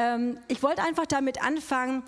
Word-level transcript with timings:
Ähm, 0.00 0.38
ich 0.48 0.62
wollte 0.62 0.82
einfach 0.82 1.04
damit 1.04 1.42
anfangen, 1.42 2.02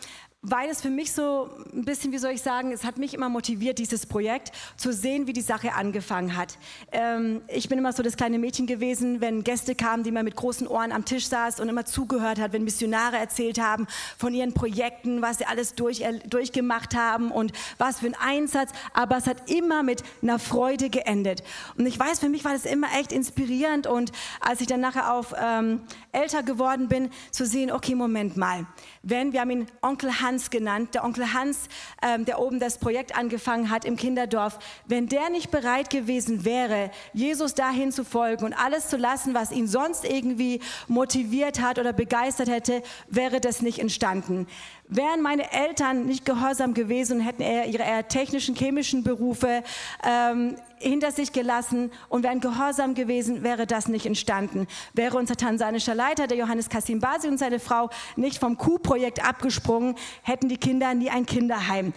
weil 0.45 0.69
es 0.71 0.83
für 0.83 0.91
mich 0.91 1.13
so 1.13 1.51
ein 1.73 1.85
bisschen, 1.85 2.11
wie 2.11 2.19
soll 2.19 2.33
ich 2.33 2.43
sagen, 2.43 2.73
es 2.73 2.83
hat 2.83 2.99
mich 2.99 3.15
immer 3.15 3.29
motiviert, 3.29 3.79
dieses 3.79 4.07
Projekt, 4.07 4.51
zu 4.77 4.93
sehen, 4.93 5.29
wie 5.29 5.33
die 5.33 5.41
Sache 5.41 5.75
angefangen 5.75 6.37
hat. 6.37 6.59
Ähm, 6.91 7.43
ich 7.47 7.69
bin 7.69 7.79
immer 7.79 7.93
so 7.93 8.03
das 8.03 8.17
kleine 8.17 8.41
Mädchen 8.41 8.67
gewesen, 8.67 9.21
wenn 9.21 9.45
Gäste 9.45 9.77
kamen, 9.77 10.03
die 10.03 10.09
immer 10.09 10.25
mit 10.25 10.35
großen 10.35 10.67
Ohren 10.67 10.91
am 10.91 11.05
Tisch 11.05 11.29
saß 11.29 11.61
und 11.61 11.69
immer 11.69 11.85
zugehört 11.85 12.41
hat, 12.41 12.53
wenn 12.53 12.65
Missionare 12.65 13.19
erzählt 13.19 13.61
haben 13.61 13.87
von 14.19 14.35
ihren 14.35 14.53
Projekten, 14.53 15.23
was 15.23 15.39
sie 15.39 15.47
alles 15.47 15.77
durch, 15.77 16.01
äh, 16.01 16.19
durchgemacht 16.29 16.97
haben 16.97 17.31
und 17.31 17.53
was 17.79 18.01
für 18.01 18.07
ein 18.07 18.17
Einsatz. 18.21 18.73
Aber 18.95 19.19
es 19.19 19.29
hat 19.29 19.49
immer 19.49 19.85
mit 19.85 20.03
einer 20.23 20.41
Freude 20.41 20.91
geendet. 20.91 21.45
Und 21.79 21.87
ich 21.87 21.97
weiß, 21.97 22.19
für 22.19 22.29
mich 22.29 22.45
war 22.45 22.53
das 22.53 22.65
immer 22.65 22.89
echt 22.99 23.13
inspirierend. 23.13 23.87
Und 23.87 24.11
als 24.41 24.61
ich 24.61 24.67
dann 24.67 24.81
nachher 24.81 25.15
auf 25.15 25.37
ähm, 25.41 25.83
älter 26.11 26.43
geworden 26.43 26.89
bin, 26.89 27.11
zu 27.31 27.47
sehen, 27.47 27.71
okay, 27.71 27.95
Moment 27.95 28.37
mal, 28.37 28.67
wenn, 29.05 29.33
wir 29.33 29.41
haben 29.41 29.51
ihn 29.51 29.67
Onkel 29.83 30.21
Hans 30.21 30.32
genannt, 30.51 30.95
der 30.95 31.05
Onkel 31.05 31.33
Hans, 31.33 31.69
ähm, 32.03 32.25
der 32.25 32.41
oben 32.41 32.59
das 32.59 32.79
Projekt 32.79 33.17
angefangen 33.17 33.71
hat 33.71 33.85
im 33.85 33.97
Kinderdorf, 33.97 34.59
wenn 34.87 35.09
der 35.09 35.31
nicht 35.31 35.51
bereit 35.51 35.91
gewesen 35.91 36.45
wäre, 36.45 36.91
Jesus 37.13 37.55
dahin 37.55 37.93
zu 37.93 38.05
folgen 38.05 38.45
und 38.45 38.53
alles 38.55 38.89
zu 38.89 38.97
lassen, 38.97 39.35
was 39.35 39.53
ihn 39.53 39.69
sonst 39.69 40.05
irgendwie 40.05 40.61
motiviert 40.89 41.61
hat 41.61 41.79
oder 41.79 41.93
begeistert 41.93 42.49
hätte, 42.49 42.83
wäre 43.09 43.41
das 43.41 43.63
nicht 43.63 43.79
entstanden. 43.79 44.47
Wären 44.95 45.23
meine 45.23 45.51
Eltern 45.51 46.05
nicht 46.05 46.27
gehorsam 46.27 46.75
gewesen 46.75 47.21
und 47.21 47.25
hätten 47.25 47.41
eher 47.41 47.67
ihre 47.67 47.83
eher 47.83 48.09
technischen, 48.09 48.55
chemischen 48.55 49.03
Berufe 49.03 49.65
ähm, 50.05 50.57
hinter 50.77 51.13
sich 51.13 51.33
gelassen 51.33 51.91
und 52.11 52.25
wären 52.25 52.41
gehorsam 52.41 52.93
gewesen, 52.95 53.43
wäre 53.43 53.67
das 53.67 53.89
nicht 53.89 54.05
entstanden. 54.05 54.67
Wäre 54.93 55.17
unser 55.17 55.37
tansanischer 55.37 55.95
Leiter, 55.95 56.27
der 56.27 56.37
Johannes 56.37 56.69
Kasimbasi 56.69 57.29
und 57.29 57.39
seine 57.39 57.59
Frau 57.59 57.89
nicht 58.17 58.39
vom 58.39 58.59
Q-Projekt 58.59 59.27
abgesprungen, 59.27 59.95
hätten 60.25 60.51
die 60.51 60.59
Kinder 60.59 60.93
nie 60.93 61.09
ein 61.09 61.25
Kinderheim. 61.25 61.95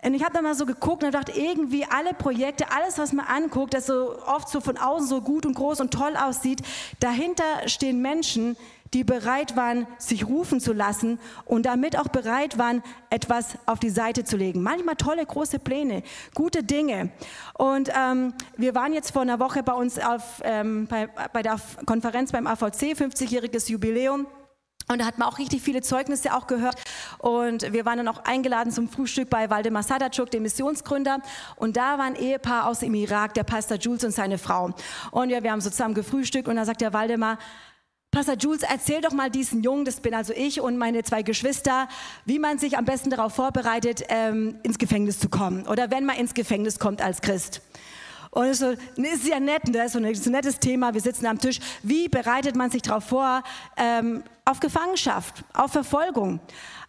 Und 0.00 0.14
ich 0.14 0.22
habe 0.22 0.32
da 0.32 0.40
mal 0.40 0.54
so 0.54 0.64
geguckt 0.64 1.02
und 1.02 1.12
dachte, 1.12 1.32
irgendwie 1.32 1.84
alle 1.84 2.14
Projekte, 2.14 2.70
alles, 2.70 2.98
was 2.98 3.12
man 3.12 3.26
anguckt, 3.26 3.74
das 3.74 3.86
so 3.86 4.16
oft 4.26 4.48
so 4.48 4.60
von 4.60 4.78
außen 4.78 5.08
so 5.08 5.20
gut 5.20 5.44
und 5.44 5.54
groß 5.54 5.80
und 5.80 5.92
toll 5.92 6.16
aussieht, 6.16 6.62
dahinter 7.00 7.44
stehen 7.66 8.00
Menschen, 8.00 8.56
die 8.94 9.04
bereit 9.04 9.56
waren, 9.56 9.86
sich 9.98 10.26
rufen 10.26 10.60
zu 10.60 10.72
lassen 10.72 11.18
und 11.44 11.66
damit 11.66 11.98
auch 11.98 12.08
bereit 12.08 12.58
waren, 12.58 12.82
etwas 13.10 13.58
auf 13.66 13.78
die 13.78 13.90
Seite 13.90 14.24
zu 14.24 14.36
legen. 14.36 14.62
Manchmal 14.62 14.96
tolle, 14.96 15.24
große 15.24 15.58
Pläne, 15.58 16.02
gute 16.34 16.62
Dinge. 16.62 17.10
Und 17.54 17.90
ähm, 17.96 18.34
wir 18.56 18.74
waren 18.74 18.92
jetzt 18.92 19.12
vor 19.12 19.22
einer 19.22 19.40
Woche 19.40 19.62
bei 19.62 19.72
uns 19.72 19.98
auf, 19.98 20.40
ähm, 20.44 20.86
bei, 20.86 21.08
bei 21.32 21.42
der 21.42 21.58
Konferenz 21.86 22.32
beim 22.32 22.46
AVC, 22.46 22.94
50-jähriges 22.94 23.70
Jubiläum. 23.70 24.26
Und 24.90 25.02
da 25.02 25.04
hat 25.04 25.18
man 25.18 25.28
auch 25.28 25.38
richtig 25.38 25.60
viele 25.60 25.82
Zeugnisse 25.82 26.34
auch 26.34 26.46
gehört. 26.46 26.76
Und 27.18 27.72
wir 27.72 27.84
waren 27.84 27.98
dann 27.98 28.08
auch 28.08 28.24
eingeladen 28.24 28.72
zum 28.72 28.88
Frühstück 28.88 29.28
bei 29.28 29.50
Waldemar 29.50 29.82
Sadachuk, 29.82 30.30
dem 30.30 30.42
Missionsgründer. 30.44 31.18
Und 31.56 31.76
da 31.76 31.98
war 31.98 32.06
ein 32.06 32.16
Ehepaar 32.16 32.66
aus 32.66 32.80
dem 32.80 32.94
Irak, 32.94 33.34
der 33.34 33.44
Pastor 33.44 33.76
Jules 33.76 34.04
und 34.04 34.12
seine 34.12 34.38
Frau. 34.38 34.70
Und 35.10 35.28
ja, 35.28 35.42
wir 35.42 35.52
haben 35.52 35.60
so 35.60 35.68
zusammen 35.68 35.94
gefrühstückt 35.94 36.48
und 36.48 36.56
da 36.56 36.64
sagt 36.64 36.80
der 36.80 36.94
Waldemar, 36.94 37.38
Pastor 38.18 38.34
Jules, 38.34 38.62
erzähl 38.68 39.00
doch 39.00 39.12
mal 39.12 39.30
diesen 39.30 39.62
Jungen, 39.62 39.84
das 39.84 40.00
bin 40.00 40.12
also 40.12 40.32
ich 40.32 40.60
und 40.60 40.76
meine 40.76 41.04
zwei 41.04 41.22
Geschwister, 41.22 41.86
wie 42.24 42.40
man 42.40 42.58
sich 42.58 42.76
am 42.76 42.84
besten 42.84 43.10
darauf 43.10 43.32
vorbereitet, 43.32 44.02
ähm, 44.08 44.58
ins 44.64 44.78
Gefängnis 44.78 45.20
zu 45.20 45.28
kommen 45.28 45.68
oder 45.68 45.92
wenn 45.92 46.04
man 46.04 46.16
ins 46.16 46.34
Gefängnis 46.34 46.80
kommt 46.80 47.00
als 47.00 47.20
Christ. 47.20 47.62
Und 48.32 48.46
es 48.46 48.60
ist, 48.60 48.76
so, 48.96 49.02
ist 49.02 49.28
ja 49.28 49.38
nett, 49.38 49.62
das 49.66 49.86
ist 49.86 49.92
so 49.92 49.98
ein, 50.00 50.06
ein 50.06 50.32
nettes 50.32 50.58
Thema, 50.58 50.94
wir 50.94 51.00
sitzen 51.00 51.26
am 51.26 51.38
Tisch. 51.38 51.60
Wie 51.84 52.08
bereitet 52.08 52.56
man 52.56 52.72
sich 52.72 52.82
darauf 52.82 53.04
vor, 53.04 53.44
ähm, 53.76 54.24
auf 54.44 54.58
Gefangenschaft, 54.58 55.44
auf 55.54 55.70
Verfolgung? 55.70 56.40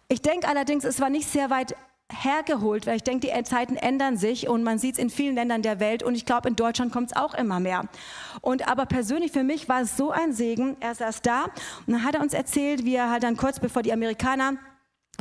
Ich 0.08 0.22
denke 0.22 0.48
allerdings, 0.48 0.82
es 0.82 1.00
war 1.00 1.10
nicht 1.10 1.30
sehr 1.30 1.48
weit 1.48 1.76
hergeholt, 2.10 2.86
weil 2.86 2.96
ich 2.96 3.02
denke, 3.02 3.28
die 3.28 3.42
Zeiten 3.44 3.76
ändern 3.76 4.16
sich 4.16 4.48
und 4.48 4.62
man 4.62 4.78
sieht 4.78 4.94
es 4.94 4.98
in 4.98 5.10
vielen 5.10 5.34
Ländern 5.34 5.62
der 5.62 5.80
Welt 5.80 6.02
und 6.02 6.14
ich 6.14 6.26
glaube, 6.26 6.48
in 6.48 6.56
Deutschland 6.56 6.92
kommt 6.92 7.12
es 7.12 7.16
auch 7.16 7.34
immer 7.34 7.60
mehr. 7.60 7.84
Und 8.40 8.68
aber 8.68 8.86
persönlich 8.86 9.32
für 9.32 9.44
mich 9.44 9.68
war 9.68 9.82
es 9.82 9.96
so 9.96 10.10
ein 10.10 10.32
Segen. 10.32 10.76
Er 10.80 10.94
saß 10.94 11.22
da 11.22 11.44
und 11.86 11.92
dann 11.92 12.04
hat 12.04 12.14
er 12.14 12.20
uns 12.20 12.34
erzählt, 12.34 12.84
wie 12.84 12.94
er 12.94 13.10
halt 13.10 13.22
dann 13.22 13.36
kurz 13.36 13.60
bevor 13.60 13.82
die 13.82 13.92
Amerikaner 13.92 14.54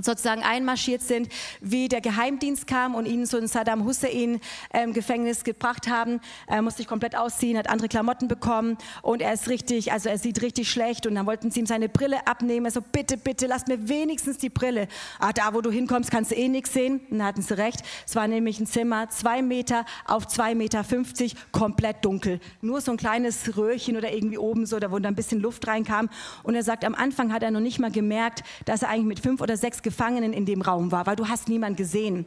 sozusagen 0.03 0.43
einmarschiert 0.43 1.01
sind, 1.01 1.29
wie 1.61 1.87
der 1.87 2.01
Geheimdienst 2.01 2.67
kam 2.67 2.95
und 2.95 3.05
ihn 3.05 3.25
so 3.25 3.37
in 3.37 3.47
Saddam 3.47 3.85
Hussein 3.85 4.39
ähm, 4.73 4.93
Gefängnis 4.93 5.43
gebracht 5.43 5.87
haben. 5.87 6.19
Er 6.47 6.61
musste 6.61 6.79
sich 6.79 6.87
komplett 6.87 7.15
ausziehen, 7.15 7.57
hat 7.57 7.69
andere 7.69 7.87
Klamotten 7.87 8.27
bekommen 8.27 8.77
und 9.01 9.21
er 9.21 9.33
ist 9.33 9.49
richtig, 9.49 9.91
also 9.91 10.09
er 10.09 10.17
sieht 10.17 10.41
richtig 10.41 10.69
schlecht 10.69 11.05
und 11.05 11.15
dann 11.15 11.25
wollten 11.25 11.51
sie 11.51 11.61
ihm 11.61 11.65
seine 11.65 11.89
Brille 11.89 12.27
abnehmen. 12.27 12.65
Er 12.65 12.71
so, 12.71 12.81
bitte, 12.81 13.17
bitte, 13.17 13.47
lass 13.47 13.67
mir 13.67 13.89
wenigstens 13.89 14.37
die 14.37 14.49
Brille. 14.49 14.87
Ah, 15.19 15.33
da, 15.33 15.53
wo 15.53 15.61
du 15.61 15.71
hinkommst, 15.71 16.11
kannst 16.11 16.31
du 16.31 16.35
eh 16.35 16.47
nichts 16.47 16.73
sehen. 16.73 17.01
Und 17.09 17.19
dann 17.19 17.27
hatten 17.27 17.41
sie 17.41 17.57
recht. 17.57 17.81
Es 18.07 18.15
war 18.15 18.27
nämlich 18.27 18.59
ein 18.59 18.67
Zimmer, 18.67 19.09
zwei 19.09 19.41
Meter 19.41 19.85
auf 20.05 20.27
zwei 20.27 20.55
Meter, 20.55 20.83
fünfzig, 20.83 21.35
komplett 21.51 22.05
dunkel. 22.05 22.39
Nur 22.61 22.81
so 22.81 22.91
ein 22.91 22.97
kleines 22.97 23.57
Röhrchen 23.57 23.97
oder 23.97 24.11
irgendwie 24.13 24.37
oben 24.37 24.65
so, 24.65 24.79
da 24.79 24.91
wo 24.91 24.99
da 24.99 25.09
ein 25.09 25.15
bisschen 25.15 25.39
Luft 25.39 25.67
reinkam. 25.67 26.09
Und 26.43 26.55
er 26.55 26.63
sagt, 26.63 26.85
am 26.85 26.95
Anfang 26.95 27.33
hat 27.33 27.43
er 27.43 27.51
noch 27.51 27.59
nicht 27.59 27.79
mal 27.79 27.91
gemerkt, 27.91 28.43
dass 28.65 28.81
er 28.81 28.89
eigentlich 28.89 29.05
mit 29.05 29.19
fünf 29.19 29.41
oder 29.41 29.57
sechs 29.57 29.81
Gefangenen 29.89 30.33
in 30.33 30.45
dem 30.45 30.61
Raum 30.61 30.91
war, 30.91 31.05
weil 31.07 31.15
du 31.15 31.27
hast 31.27 31.49
niemand 31.49 31.77
gesehen. 31.77 32.25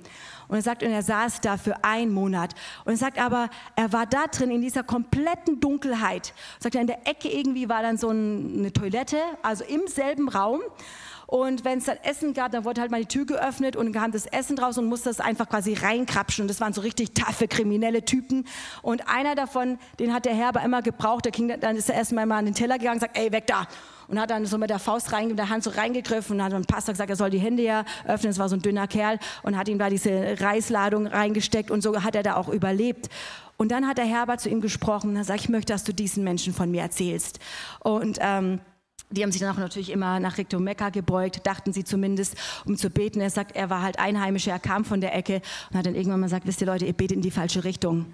Und 0.48 0.56
er 0.56 0.62
sagt, 0.62 0.82
und 0.82 0.90
er 0.90 1.02
saß 1.02 1.40
da 1.40 1.56
für 1.56 1.84
einen 1.84 2.12
Monat. 2.12 2.54
Und 2.84 2.92
er 2.92 2.98
sagt 2.98 3.18
aber, 3.18 3.48
er 3.76 3.92
war 3.92 4.06
da 4.06 4.26
drin 4.26 4.50
in 4.50 4.60
dieser 4.60 4.82
kompletten 4.82 5.60
Dunkelheit. 5.60 6.34
Er 6.58 6.62
sagt, 6.64 6.74
in 6.74 6.86
der 6.86 7.06
Ecke 7.06 7.28
irgendwie 7.28 7.68
war 7.68 7.82
dann 7.82 7.96
so 7.96 8.08
eine 8.08 8.72
Toilette, 8.72 9.16
also 9.42 9.64
im 9.64 9.86
selben 9.86 10.28
Raum. 10.28 10.60
Und 11.26 11.64
wenn 11.64 11.78
es 11.78 11.86
dann 11.86 11.96
Essen 12.02 12.34
gab, 12.34 12.52
dann 12.52 12.66
wurde 12.66 12.82
halt 12.82 12.90
mal 12.90 13.00
die 13.00 13.06
Tür 13.06 13.24
geöffnet 13.24 13.74
und 13.74 13.92
kam 13.92 14.12
das 14.12 14.26
Essen 14.26 14.54
draus 14.54 14.76
und 14.76 14.84
musste 14.84 15.08
das 15.08 15.18
einfach 15.18 15.48
quasi 15.48 15.72
reinkrapschen. 15.72 16.42
Und 16.42 16.48
das 16.48 16.60
waren 16.60 16.74
so 16.74 16.82
richtig 16.82 17.14
taffe, 17.14 17.48
kriminelle 17.48 18.04
Typen. 18.04 18.46
Und 18.82 19.08
einer 19.08 19.34
davon, 19.34 19.78
den 19.98 20.12
hat 20.12 20.26
der 20.26 20.34
Herr 20.34 20.48
aber 20.48 20.62
immer 20.62 20.82
gebraucht. 20.82 21.24
Der 21.24 21.32
ging, 21.32 21.58
dann 21.58 21.76
ist 21.76 21.88
er 21.88 21.94
erstmal 21.94 22.26
mal 22.26 22.36
an 22.36 22.44
den 22.44 22.54
Teller 22.54 22.76
gegangen 22.76 22.96
und 22.96 23.00
sagt, 23.00 23.16
ey, 23.16 23.32
weg 23.32 23.46
da 23.46 23.66
und 24.12 24.20
hat 24.20 24.30
dann 24.30 24.44
so 24.44 24.58
mit 24.58 24.68
der 24.68 24.78
Faust 24.78 25.10
rein, 25.12 25.28
mit 25.28 25.38
der 25.38 25.48
Hand 25.48 25.64
so 25.64 25.70
reingegriffen 25.70 26.36
und 26.36 26.44
hat 26.44 26.52
dem 26.52 26.66
Pastor 26.66 26.92
gesagt, 26.92 27.08
er 27.08 27.16
soll 27.16 27.30
die 27.30 27.38
Hände 27.38 27.62
ja 27.62 27.86
öffnen. 28.06 28.30
Es 28.30 28.38
war 28.38 28.46
so 28.50 28.56
ein 28.56 28.60
dünner 28.60 28.86
Kerl 28.86 29.18
und 29.42 29.56
hat 29.56 29.68
ihm 29.68 29.78
da 29.78 29.88
diese 29.88 30.38
Reisladung 30.38 31.06
reingesteckt 31.06 31.70
und 31.70 31.82
so 31.82 32.02
hat 32.02 32.14
er 32.14 32.22
da 32.22 32.36
auch 32.36 32.50
überlebt. 32.50 33.08
Und 33.56 33.72
dann 33.72 33.88
hat 33.88 33.96
der 33.96 34.04
Herbert 34.04 34.42
zu 34.42 34.50
ihm 34.50 34.60
gesprochen 34.60 35.10
und 35.10 35.16
er 35.16 35.24
sagt, 35.24 35.40
ich 35.40 35.48
möchte, 35.48 35.72
dass 35.72 35.84
du 35.84 35.94
diesen 35.94 36.24
Menschen 36.24 36.52
von 36.52 36.70
mir 36.70 36.82
erzählst. 36.82 37.38
Und 37.80 38.18
ähm, 38.20 38.60
die 39.08 39.22
haben 39.22 39.32
sich 39.32 39.40
dann 39.40 39.54
auch 39.54 39.58
natürlich 39.58 39.90
immer 39.90 40.20
nach 40.20 40.36
Richtung 40.36 40.62
Mekka 40.62 40.90
gebeugt, 40.90 41.46
dachten 41.46 41.72
sie 41.72 41.84
zumindest, 41.84 42.36
um 42.66 42.76
zu 42.76 42.90
beten. 42.90 43.18
Er 43.18 43.30
sagt, 43.30 43.56
er 43.56 43.70
war 43.70 43.80
halt 43.80 43.98
Einheimischer, 43.98 44.52
er 44.52 44.58
kam 44.58 44.84
von 44.84 45.00
der 45.00 45.14
Ecke 45.16 45.40
und 45.70 45.78
hat 45.78 45.86
dann 45.86 45.94
irgendwann 45.94 46.20
mal 46.20 46.26
gesagt, 46.26 46.46
wisst 46.46 46.60
ihr 46.60 46.66
Leute, 46.66 46.84
ihr 46.84 46.92
betet 46.92 47.16
in 47.16 47.22
die 47.22 47.30
falsche 47.30 47.64
Richtung. 47.64 48.12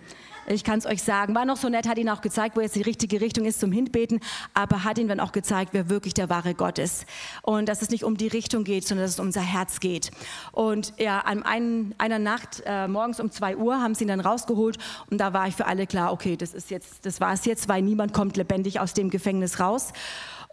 Ich 0.50 0.64
kann 0.64 0.78
es 0.78 0.86
euch 0.86 1.02
sagen. 1.02 1.34
War 1.34 1.44
noch 1.44 1.58
so 1.58 1.68
nett, 1.68 1.86
hat 1.86 1.98
ihnen 1.98 2.08
auch 2.08 2.22
gezeigt, 2.22 2.56
wo 2.56 2.62
jetzt 2.62 2.74
die 2.74 2.82
richtige 2.82 3.20
Richtung 3.20 3.44
ist 3.44 3.60
zum 3.60 3.70
Hinbeten, 3.70 4.20
aber 4.54 4.82
hat 4.82 4.96
ihnen 4.96 5.08
dann 5.08 5.20
auch 5.20 5.32
gezeigt, 5.32 5.74
wer 5.74 5.90
wirklich 5.90 6.14
der 6.14 6.30
wahre 6.30 6.54
Gott 6.54 6.78
ist. 6.78 7.04
Und 7.42 7.68
dass 7.68 7.82
es 7.82 7.90
nicht 7.90 8.02
um 8.02 8.16
die 8.16 8.28
Richtung 8.28 8.64
geht, 8.64 8.86
sondern 8.86 9.04
dass 9.04 9.12
es 9.12 9.20
um 9.20 9.26
unser 9.26 9.42
Herz 9.42 9.78
geht. 9.78 10.10
Und 10.52 10.94
ja, 10.96 11.20
an 11.20 11.42
einen, 11.42 11.94
einer 11.98 12.18
Nacht, 12.18 12.62
äh, 12.64 12.88
morgens 12.88 13.20
um 13.20 13.30
zwei 13.30 13.58
Uhr, 13.58 13.82
haben 13.82 13.94
sie 13.94 14.04
ihn 14.04 14.08
dann 14.08 14.20
rausgeholt 14.20 14.78
und 15.10 15.18
da 15.18 15.34
war 15.34 15.48
ich 15.48 15.54
für 15.54 15.66
alle 15.66 15.86
klar, 15.86 16.12
okay, 16.14 16.34
das 16.36 16.54
ist 16.54 16.70
jetzt, 16.70 17.04
das 17.04 17.20
war 17.20 17.34
es 17.34 17.44
jetzt, 17.44 17.68
weil 17.68 17.82
niemand 17.82 18.14
kommt 18.14 18.38
lebendig 18.38 18.80
aus 18.80 18.94
dem 18.94 19.10
Gefängnis 19.10 19.60
raus. 19.60 19.92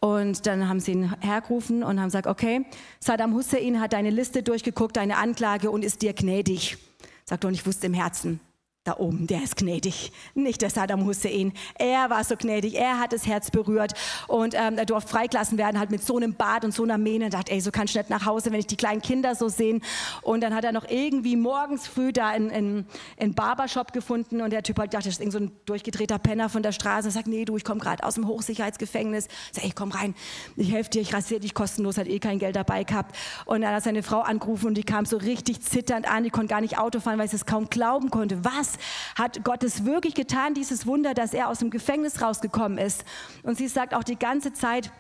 Und 0.02 0.46
dann 0.46 0.68
haben 0.68 0.82
sie 0.82 0.92
ihn 0.92 1.16
hergerufen 1.22 1.84
und 1.84 2.02
haben 2.02 2.08
gesagt, 2.08 2.28
okay, 2.28 2.66
Saddam 3.00 3.34
Hussein 3.34 3.80
hat 3.80 3.94
deine 3.94 4.10
Liste 4.10 4.44
durchgeguckt, 4.44 4.98
deine 4.98 5.16
Anklage 5.18 5.72
und 5.72 5.86
ist 5.86 6.02
dir 6.02 6.12
gnädig. 6.12 6.78
Sagt 7.24 7.46
und 7.46 7.54
ich 7.54 7.66
wusste 7.66 7.88
im 7.88 7.94
Herzen, 7.94 8.42
da 8.86 8.98
oben, 8.98 9.26
der 9.26 9.44
ist 9.44 9.58
gnädig, 9.58 10.12
nicht 10.36 10.62
der 10.62 10.70
Saddam 10.70 11.06
Hussein. 11.06 11.54
Er 11.74 12.12
war 12.12 12.24
so 12.24 12.36
gnädig, 12.38 12.76
er 12.76 13.00
hat 13.00 13.14
das 13.14 13.26
Herz 13.26 13.50
berührt 13.50 13.94
und 14.28 14.54
ähm, 14.54 14.78
er 14.78 14.86
durfte 14.86 15.10
freigelassen 15.10 15.58
werden, 15.58 15.80
halt 15.80 15.90
mit 15.90 16.04
so 16.04 16.18
einem 16.18 16.36
Bart 16.36 16.64
und 16.64 16.72
so 16.72 16.84
einer 16.84 17.00
Mähne. 17.00 17.26
Und 17.26 17.34
dachte, 17.34 17.52
ey, 17.52 17.62
so 17.62 17.72
kann 17.72 17.86
ich 17.86 17.96
nicht 17.96 18.12
nach 18.12 18.28
Hause, 18.28 18.52
wenn 18.52 18.60
ich 18.60 18.68
die 18.68 18.78
kleinen 18.78 19.02
Kinder 19.02 19.34
so 19.34 19.50
sehen. 19.50 19.82
Und 20.22 20.42
dann 20.42 20.54
hat 20.54 20.64
er 20.66 20.72
noch 20.72 20.88
irgendwie 20.88 21.36
morgens 21.36 21.88
früh 21.88 22.14
da 22.14 22.28
einen, 22.28 22.86
einen 23.20 23.34
Barbershop 23.34 23.92
gefunden 23.92 24.40
und 24.42 24.52
der 24.52 24.62
Typ 24.62 24.78
hat 24.78 24.92
gedacht, 24.92 25.08
das 25.08 25.14
ist 25.14 25.20
irgend 25.20 25.34
so 25.34 25.40
ein 25.40 25.52
durchgedrehter 25.66 26.20
Penner 26.20 26.50
von 26.50 26.62
der 26.62 26.72
Straße. 26.72 27.08
Er 27.08 27.12
sagt, 27.12 27.26
nee, 27.26 27.44
du, 27.44 27.58
ich 27.58 27.64
komme 27.64 27.80
gerade 27.80 28.04
aus 28.04 28.14
dem 28.14 28.28
Hochsicherheitsgefängnis. 28.28 29.26
Ich 29.26 29.56
sag, 29.56 29.64
ey, 29.64 29.72
komm 29.74 29.94
rein, 29.94 30.14
ich 30.58 30.72
helfe 30.72 30.92
dir, 30.92 31.02
ich 31.02 31.12
rasiere 31.12 31.40
dich 31.40 31.56
kostenlos, 31.56 31.98
hat 31.98 32.08
eh 32.08 32.20
kein 32.20 32.38
Geld 32.38 32.56
dabei 32.56 32.84
gehabt. 32.84 33.16
Und 33.46 33.62
dann 33.62 33.74
hat 33.74 33.84
seine 33.84 34.04
Frau 34.04 34.20
angerufen 34.20 34.68
und 34.68 34.76
die 34.76 34.84
kam 34.84 35.06
so 35.06 35.18
richtig 35.18 35.62
zitternd 35.62 36.08
an, 36.08 36.24
die 36.24 36.30
konnte 36.30 36.50
gar 36.50 36.62
nicht 36.62 36.78
Auto 36.78 37.00
fahren, 37.00 37.18
weil 37.18 37.28
sie 37.28 37.38
es 37.38 37.48
kaum 37.48 37.68
glauben 37.68 38.12
konnte. 38.12 38.46
Was? 38.46 38.75
Hat 39.16 39.44
Gott 39.44 39.64
es 39.64 39.86
wirklich 39.86 40.14
getan, 40.14 40.54
dieses 40.54 40.86
Wunder, 40.86 41.14
dass 41.14 41.34
er 41.34 41.50
aus 41.50 41.60
dem 41.60 41.70
Gefängnis 41.70 42.22
rausgekommen 42.22 42.78
ist. 42.78 43.04
Und 43.44 43.58
sie 43.58 43.68
sagt 43.68 43.94
auch 43.94 44.04
die 44.04 44.18
ganze 44.18 44.54
Zeit, 44.54 44.92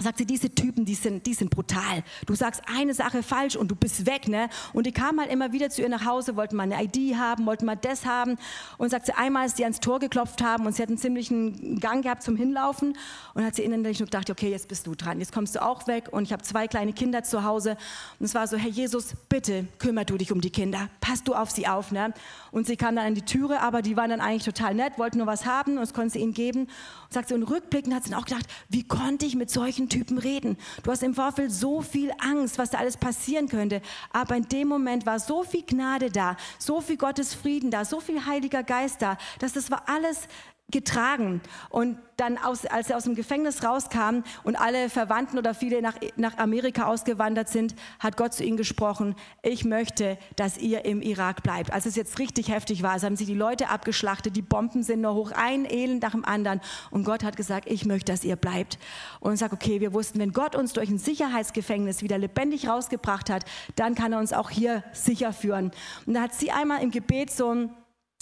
sagt 0.00 0.18
sie, 0.18 0.26
diese 0.26 0.50
Typen, 0.50 0.84
die 0.84 0.94
sind, 0.94 1.26
die 1.26 1.34
sind 1.34 1.50
brutal. 1.50 2.04
Du 2.26 2.34
sagst 2.34 2.62
eine 2.66 2.94
Sache 2.94 3.22
falsch 3.22 3.56
und 3.56 3.68
du 3.68 3.74
bist 3.74 4.06
weg, 4.06 4.28
ne? 4.28 4.48
Und 4.72 4.86
die 4.86 4.92
kamen 4.92 5.20
halt 5.20 5.32
immer 5.32 5.52
wieder 5.52 5.70
zu 5.70 5.82
ihr 5.82 5.88
nach 5.88 6.04
Hause, 6.04 6.36
wollten 6.36 6.56
mal 6.56 6.64
eine 6.64 6.82
ID 6.82 7.16
haben, 7.16 7.46
wollten 7.46 7.66
mal 7.66 7.76
das 7.76 8.06
haben. 8.06 8.36
Und 8.76 8.90
sagt 8.90 9.06
sie, 9.06 9.12
einmal, 9.14 9.44
als 9.44 9.54
die 9.54 9.64
ans 9.64 9.80
Tor 9.80 9.98
geklopft 9.98 10.42
haben 10.42 10.66
und 10.66 10.74
sie 10.74 10.82
hatten 10.82 10.92
einen 10.92 10.98
ziemlichen 10.98 11.80
Gang 11.80 12.02
gehabt 12.02 12.22
zum 12.22 12.36
Hinlaufen 12.36 12.96
und 13.34 13.44
hat 13.44 13.56
sie 13.56 13.62
innerlich 13.62 13.98
nur 13.98 14.06
gedacht, 14.06 14.30
okay, 14.30 14.50
jetzt 14.50 14.68
bist 14.68 14.86
du 14.86 14.94
dran, 14.94 15.18
jetzt 15.18 15.32
kommst 15.32 15.54
du 15.54 15.62
auch 15.62 15.86
weg 15.86 16.08
und 16.12 16.24
ich 16.24 16.32
habe 16.32 16.42
zwei 16.42 16.68
kleine 16.68 16.92
Kinder 16.92 17.24
zu 17.24 17.44
Hause. 17.44 17.76
Und 18.18 18.26
es 18.26 18.34
war 18.34 18.46
so, 18.46 18.56
Herr 18.56 18.70
Jesus, 18.70 19.14
bitte 19.28 19.66
kümmer 19.78 20.04
du 20.04 20.16
dich 20.16 20.32
um 20.32 20.40
die 20.40 20.50
Kinder, 20.50 20.88
pass 21.00 21.24
du 21.24 21.34
auf 21.34 21.50
sie 21.50 21.66
auf, 21.66 21.92
ne? 21.92 22.12
Und 22.50 22.66
sie 22.66 22.76
kam 22.76 22.96
dann 22.96 23.06
an 23.06 23.14
die 23.14 23.22
Türe, 23.22 23.60
aber 23.60 23.82
die 23.82 23.96
waren 23.96 24.10
dann 24.10 24.20
eigentlich 24.20 24.44
total 24.44 24.74
nett, 24.74 24.98
wollten 24.98 25.18
nur 25.18 25.26
was 25.26 25.44
haben 25.44 25.72
und 25.72 25.80
das 25.80 25.92
konnte 25.92 26.10
sie 26.10 26.20
ihnen 26.20 26.34
geben. 26.34 26.60
Und 26.62 27.12
sagt 27.12 27.28
sie, 27.28 27.34
und 27.34 27.42
rückblickend 27.42 27.94
hat 27.94 28.04
sie 28.04 28.10
dann 28.10 28.20
auch 28.20 28.26
gedacht, 28.26 28.46
wie 28.68 28.82
konnte 28.82 29.26
ich 29.26 29.34
mit 29.36 29.50
solchen 29.50 29.87
Typen 29.88 30.18
reden? 30.18 30.56
Du 30.82 30.90
hast 30.90 31.02
im 31.02 31.14
Vorfeld 31.14 31.52
so 31.52 31.82
viel 31.82 32.12
Angst, 32.18 32.58
was 32.58 32.70
da 32.70 32.78
alles 32.78 32.96
passieren 32.96 33.48
könnte. 33.48 33.80
Aber 34.12 34.36
in 34.36 34.48
dem 34.48 34.68
Moment 34.68 35.06
war 35.06 35.18
so 35.18 35.42
viel 35.44 35.62
Gnade 35.62 36.10
da, 36.10 36.36
so 36.58 36.80
viel 36.80 36.96
Gottes 36.96 37.34
Frieden 37.34 37.70
da, 37.70 37.84
so 37.84 38.00
viel 38.00 38.26
Heiliger 38.26 38.62
Geist 38.62 39.02
da, 39.02 39.18
dass 39.38 39.52
das 39.52 39.70
war 39.70 39.84
alles 39.88 40.28
getragen. 40.70 41.40
Und 41.70 41.98
dann, 42.18 42.36
aus, 42.36 42.66
als 42.66 42.90
er 42.90 42.96
aus 42.96 43.04
dem 43.04 43.14
Gefängnis 43.14 43.64
rauskam 43.64 44.22
und 44.42 44.56
alle 44.56 44.90
Verwandten 44.90 45.38
oder 45.38 45.54
viele 45.54 45.80
nach, 45.80 45.94
nach 46.16 46.36
Amerika 46.36 46.86
ausgewandert 46.86 47.48
sind, 47.48 47.74
hat 48.00 48.16
Gott 48.16 48.34
zu 48.34 48.44
ihnen 48.44 48.56
gesprochen, 48.56 49.14
ich 49.42 49.64
möchte, 49.64 50.18
dass 50.36 50.58
ihr 50.58 50.84
im 50.84 51.00
Irak 51.00 51.42
bleibt. 51.42 51.72
Als 51.72 51.86
es 51.86 51.96
jetzt 51.96 52.18
richtig 52.18 52.50
heftig 52.50 52.82
war, 52.82 52.96
es 52.96 53.04
haben 53.04 53.16
sie 53.16 53.24
die 53.24 53.34
Leute 53.34 53.70
abgeschlachtet, 53.70 54.36
die 54.36 54.42
Bomben 54.42 54.82
sind 54.82 55.00
nur 55.00 55.14
hoch, 55.14 55.32
ein 55.32 55.64
Elend 55.64 56.02
nach 56.02 56.12
dem 56.12 56.24
anderen. 56.24 56.60
Und 56.90 57.04
Gott 57.04 57.24
hat 57.24 57.36
gesagt, 57.36 57.70
ich 57.70 57.86
möchte, 57.86 58.12
dass 58.12 58.24
ihr 58.24 58.36
bleibt. 58.36 58.78
Und 59.20 59.36
sage, 59.36 59.54
okay, 59.54 59.80
wir 59.80 59.94
wussten, 59.94 60.18
wenn 60.18 60.32
Gott 60.32 60.54
uns 60.54 60.72
durch 60.74 60.90
ein 60.90 60.98
Sicherheitsgefängnis 60.98 62.02
wieder 62.02 62.18
lebendig 62.18 62.68
rausgebracht 62.68 63.30
hat, 63.30 63.44
dann 63.76 63.94
kann 63.94 64.12
er 64.12 64.18
uns 64.18 64.32
auch 64.32 64.50
hier 64.50 64.82
sicher 64.92 65.32
führen. 65.32 65.70
Und 66.04 66.14
da 66.14 66.22
hat 66.22 66.34
sie 66.34 66.50
einmal 66.50 66.82
im 66.82 66.90
Gebet 66.90 67.30
so 67.30 67.54
ein 67.54 67.70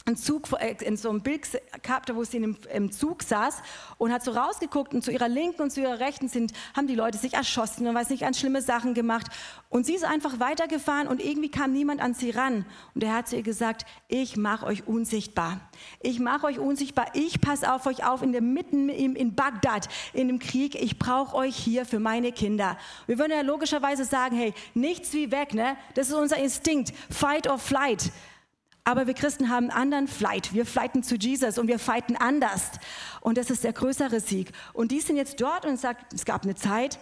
einen 0.07 0.17
Zug, 0.17 0.53
äh, 0.61 0.77
in 0.85 0.97
so 0.97 1.11
einem 1.11 1.21
Bild 1.21 1.49
gehabt, 1.83 2.15
wo 2.15 2.23
sie 2.23 2.37
im, 2.37 2.57
im, 2.73 2.93
Zug 2.93 3.25
saß 3.25 3.57
und 3.99 4.13
hat 4.13 4.23
so 4.23 4.31
rausgeguckt 4.31 4.95
und 4.95 5.03
zu 5.03 5.11
ihrer 5.11 5.29
Linken 5.29 5.63
und 5.63 5.71
zu 5.71 5.81
ihrer 5.81 5.99
Rechten 5.99 6.29
sind, 6.29 6.53
haben 6.77 6.87
die 6.87 6.95
Leute 6.95 7.19
sich 7.19 7.35
erschossen 7.35 7.89
und 7.89 7.95
weiß 7.95 8.11
nicht, 8.11 8.21
ganz 8.21 8.39
schlimme 8.39 8.63
Sachen 8.63 8.95
gemacht. 8.95 9.27
Und 9.69 9.85
sie 9.85 9.95
ist 9.95 10.05
einfach 10.05 10.39
weitergefahren 10.39 11.09
und 11.09 11.21
irgendwie 11.21 11.51
kam 11.51 11.73
niemand 11.73 12.01
an 12.01 12.15
sie 12.15 12.31
ran. 12.31 12.65
Und 12.95 13.03
er 13.03 13.15
hat 13.15 13.27
zu 13.27 13.35
ihr 13.35 13.43
gesagt, 13.43 13.85
ich 14.07 14.37
mache 14.37 14.65
euch 14.67 14.87
unsichtbar. 14.87 15.61
Ich 16.01 16.21
mache 16.21 16.47
euch 16.47 16.61
unsichtbar. 16.61 17.07
Ich 17.15 17.41
passe 17.41 17.73
auf 17.73 17.85
euch 17.87 18.07
auf 18.07 18.23
in 18.23 18.31
der 18.31 18.43
Mitten 18.43 18.89
in 18.89 19.35
Bagdad, 19.35 19.89
in 20.13 20.29
dem 20.29 20.39
Krieg. 20.39 20.77
Ich 20.77 21.01
brauche 21.01 21.35
euch 21.35 21.57
hier 21.57 21.85
für 21.85 21.99
meine 21.99 22.31
Kinder. 22.31 22.79
Wir 23.09 23.19
würden 23.19 23.33
ja 23.33 23.41
logischerweise 23.41 24.05
sagen, 24.05 24.37
hey, 24.37 24.55
nichts 24.75 25.13
wie 25.15 25.33
weg, 25.33 25.53
ne? 25.53 25.77
Das 25.95 26.09
ist 26.09 26.15
unser 26.15 26.37
Instinkt. 26.37 26.93
Fight 27.11 27.49
or 27.49 27.59
flight. 27.59 28.13
Aber 28.87 29.09
wir 29.09 29.15
Christen 29.15 29.51
haben 29.51 29.69
einen 29.69 29.81
anderen 29.81 30.07
Flight. 30.07 30.55
Wir 30.55 30.65
flighten 30.65 31.03
zu 31.03 31.17
Jesus 31.17 31.59
und 31.59 31.67
wir 31.67 31.81
fighten 31.81 32.15
anders. 32.15 32.71
Und 33.21 33.37
das 33.37 33.51
ist 33.51 33.65
der 33.65 33.73
größere 33.73 34.21
Sieg. 34.21 34.53
Und 34.75 34.93
die 34.93 35.01
sind 35.01 35.17
jetzt 35.17 35.41
dort 35.41 35.67
und 35.67 35.77
sagt, 35.77 36.15
es 36.15 36.25
gab 36.25 36.45
eine 36.45 36.55
Zeit, 36.55 37.01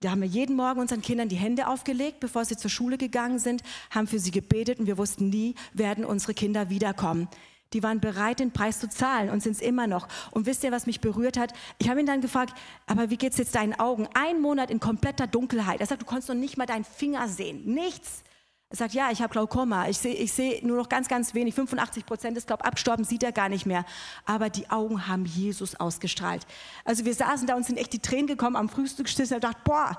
da 0.00 0.12
haben 0.12 0.22
wir 0.22 0.28
jeden 0.28 0.56
Morgen 0.56 0.80
unseren 0.80 1.02
Kindern 1.02 1.28
die 1.28 1.36
Hände 1.36 1.68
aufgelegt, 1.68 2.20
bevor 2.20 2.46
sie 2.46 2.56
zur 2.56 2.70
Schule 2.70 2.96
gegangen 2.96 3.38
sind, 3.38 3.62
haben 3.90 4.06
für 4.06 4.18
sie 4.18 4.30
gebetet 4.30 4.78
und 4.78 4.86
wir 4.86 4.96
wussten 4.96 5.28
nie, 5.28 5.54
werden 5.74 6.06
unsere 6.06 6.32
Kinder 6.32 6.70
wiederkommen. 6.70 7.28
Die 7.74 7.82
waren 7.82 8.00
bereit, 8.00 8.38
den 8.38 8.52
Preis 8.52 8.80
zu 8.80 8.88
zahlen 8.88 9.28
und 9.28 9.42
sind 9.42 9.52
es 9.52 9.60
immer 9.60 9.86
noch. 9.86 10.08
Und 10.30 10.46
wisst 10.46 10.64
ihr, 10.64 10.72
was 10.72 10.86
mich 10.86 11.02
berührt 11.02 11.36
hat? 11.36 11.52
Ich 11.78 11.90
habe 11.90 12.00
ihn 12.00 12.06
dann 12.06 12.22
gefragt, 12.22 12.54
aber 12.86 13.10
wie 13.10 13.18
geht 13.18 13.32
es 13.32 13.38
jetzt 13.38 13.54
deinen 13.54 13.78
Augen? 13.78 14.08
Ein 14.14 14.40
Monat 14.40 14.70
in 14.70 14.80
kompletter 14.80 15.26
Dunkelheit. 15.26 15.80
Er 15.80 15.86
sagt, 15.86 16.00
du 16.00 16.06
konntest 16.06 16.30
noch 16.30 16.34
nicht 16.34 16.56
mal 16.56 16.64
deinen 16.64 16.84
Finger 16.84 17.28
sehen. 17.28 17.66
Nichts. 17.66 18.22
Er 18.68 18.76
sagt, 18.76 18.94
ja, 18.94 19.12
ich 19.12 19.22
habe 19.22 19.32
Glaukoma. 19.32 19.88
Ich 19.88 19.98
sehe 19.98 20.14
ich 20.14 20.32
seh 20.32 20.60
nur 20.62 20.76
noch 20.76 20.88
ganz, 20.88 21.06
ganz 21.06 21.34
wenig. 21.34 21.54
85 21.54 22.04
Prozent 22.04 22.36
ist, 22.36 22.48
glaube 22.48 22.64
abgestorben, 22.64 23.04
sieht 23.04 23.22
er 23.22 23.30
gar 23.30 23.48
nicht 23.48 23.64
mehr. 23.64 23.84
Aber 24.24 24.50
die 24.50 24.68
Augen 24.70 25.06
haben 25.06 25.24
Jesus 25.24 25.76
ausgestrahlt. 25.76 26.44
Also 26.84 27.04
wir 27.04 27.14
saßen 27.14 27.46
da 27.46 27.54
und 27.54 27.64
sind 27.64 27.78
echt 27.78 27.92
die 27.92 28.00
Tränen 28.00 28.26
gekommen 28.26 28.56
am 28.56 28.68
Frühstückstisch 28.68 29.30
und 29.30 29.44
dachte, 29.44 29.60
boah, 29.64 29.96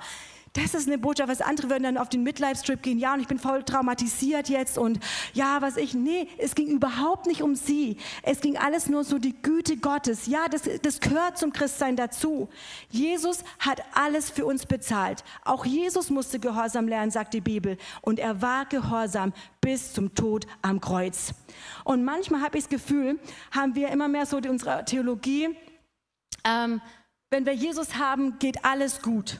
das 0.57 0.73
ist 0.73 0.87
eine 0.87 0.97
Botschaft, 0.97 1.29
was 1.29 1.41
andere 1.41 1.69
würden 1.69 1.83
dann 1.83 1.97
auf 1.97 2.09
den 2.09 2.23
Midlife-Strip 2.23 2.81
gehen, 2.81 2.97
ja, 2.97 3.13
und 3.13 3.19
ich 3.19 3.27
bin 3.27 3.37
voll 3.37 3.63
traumatisiert 3.63 4.49
jetzt 4.49 4.77
und 4.77 4.99
ja, 5.33 5.61
was 5.61 5.77
ich, 5.77 5.93
nee, 5.93 6.27
es 6.37 6.55
ging 6.55 6.67
überhaupt 6.67 7.27
nicht 7.27 7.41
um 7.43 7.55
sie. 7.55 7.97
Es 8.23 8.41
ging 8.41 8.57
alles 8.57 8.87
nur 8.87 9.03
so 9.03 9.19
die 9.19 9.39
Güte 9.41 9.77
Gottes. 9.77 10.25
Ja, 10.25 10.47
das, 10.49 10.63
das 10.81 10.99
gehört 10.99 11.37
zum 11.37 11.53
Christsein 11.53 11.95
dazu. 11.95 12.49
Jesus 12.89 13.43
hat 13.59 13.81
alles 13.93 14.29
für 14.29 14.45
uns 14.45 14.65
bezahlt. 14.65 15.23
Auch 15.45 15.65
Jesus 15.65 16.09
musste 16.09 16.39
Gehorsam 16.39 16.87
lernen, 16.87 17.11
sagt 17.11 17.33
die 17.33 17.41
Bibel. 17.41 17.77
Und 18.01 18.19
er 18.19 18.41
war 18.41 18.65
gehorsam 18.65 19.33
bis 19.61 19.93
zum 19.93 20.15
Tod 20.15 20.47
am 20.61 20.81
Kreuz. 20.81 21.33
Und 21.83 22.03
manchmal 22.03 22.41
habe 22.41 22.57
ich 22.57 22.63
das 22.63 22.69
Gefühl, 22.69 23.19
haben 23.51 23.75
wir 23.75 23.89
immer 23.89 24.07
mehr 24.07 24.25
so 24.25 24.37
unsere 24.37 24.85
Theologie, 24.85 25.49
ähm, 26.43 26.81
wenn 27.29 27.45
wir 27.45 27.53
Jesus 27.53 27.95
haben, 27.95 28.39
geht 28.39 28.63
alles 28.63 29.01
gut. 29.01 29.39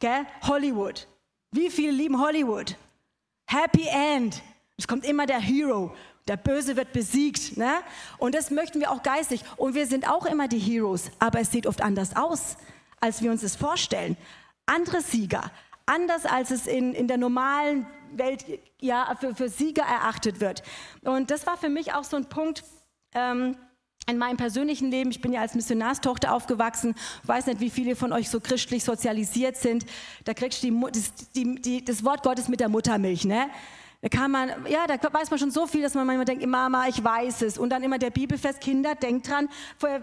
Gell? 0.00 0.26
Hollywood. 0.42 1.06
Wie 1.52 1.70
viele 1.70 1.92
lieben 1.92 2.20
Hollywood? 2.20 2.76
Happy 3.46 3.86
End. 3.88 4.42
Es 4.76 4.88
kommt 4.88 5.04
immer 5.04 5.26
der 5.26 5.40
Hero. 5.40 5.94
Der 6.26 6.36
Böse 6.36 6.76
wird 6.76 6.92
besiegt. 6.92 7.56
Ne? 7.56 7.70
Und 8.18 8.34
das 8.34 8.50
möchten 8.50 8.80
wir 8.80 8.90
auch 8.90 9.02
geistig. 9.02 9.42
Und 9.56 9.74
wir 9.74 9.86
sind 9.86 10.08
auch 10.08 10.26
immer 10.26 10.48
die 10.48 10.58
Heroes. 10.58 11.10
Aber 11.18 11.40
es 11.40 11.50
sieht 11.50 11.66
oft 11.66 11.82
anders 11.82 12.16
aus, 12.16 12.56
als 12.98 13.22
wir 13.22 13.30
uns 13.30 13.42
das 13.42 13.56
vorstellen. 13.56 14.16
Andere 14.66 15.02
Sieger. 15.02 15.50
Anders 15.86 16.24
als 16.24 16.50
es 16.50 16.66
in, 16.66 16.94
in 16.94 17.08
der 17.08 17.18
normalen 17.18 17.86
Welt 18.12 18.44
ja, 18.80 19.14
für, 19.20 19.34
für 19.34 19.48
Sieger 19.48 19.82
erachtet 19.82 20.40
wird. 20.40 20.62
Und 21.02 21.30
das 21.30 21.46
war 21.46 21.56
für 21.56 21.68
mich 21.68 21.92
auch 21.92 22.04
so 22.04 22.16
ein 22.16 22.28
Punkt, 22.28 22.64
ähm, 23.14 23.56
in 24.08 24.18
meinem 24.18 24.36
persönlichen 24.36 24.90
Leben, 24.90 25.10
ich 25.10 25.20
bin 25.20 25.32
ja 25.32 25.40
als 25.40 25.54
Missionarstochter 25.54 26.34
aufgewachsen, 26.34 26.94
weiß 27.24 27.46
nicht, 27.46 27.60
wie 27.60 27.70
viele 27.70 27.96
von 27.96 28.12
euch 28.12 28.28
so 28.28 28.40
christlich 28.40 28.84
sozialisiert 28.84 29.56
sind, 29.56 29.86
da 30.24 30.34
kriegst 30.34 30.62
du 30.62 30.68
die, 30.68 31.02
die, 31.34 31.62
die, 31.62 31.84
das 31.84 32.04
Wort 32.04 32.22
Gottes 32.22 32.48
mit 32.48 32.60
der 32.60 32.68
Muttermilch, 32.68 33.24
ne? 33.24 33.48
Da 34.02 34.08
kann 34.08 34.30
man, 34.30 34.48
ja, 34.66 34.86
da 34.86 35.12
weiß 35.12 35.28
man 35.28 35.38
schon 35.38 35.50
so 35.50 35.66
viel, 35.66 35.82
dass 35.82 35.92
man 35.92 36.06
manchmal 36.06 36.24
denkt, 36.24 36.46
Mama, 36.46 36.88
ich 36.88 37.04
weiß 37.04 37.42
es. 37.42 37.58
Und 37.58 37.68
dann 37.68 37.82
immer 37.82 37.98
der 37.98 38.08
Bibelfest, 38.08 38.62
Kinder, 38.62 38.94
denkt 38.94 39.28
dran, 39.28 39.50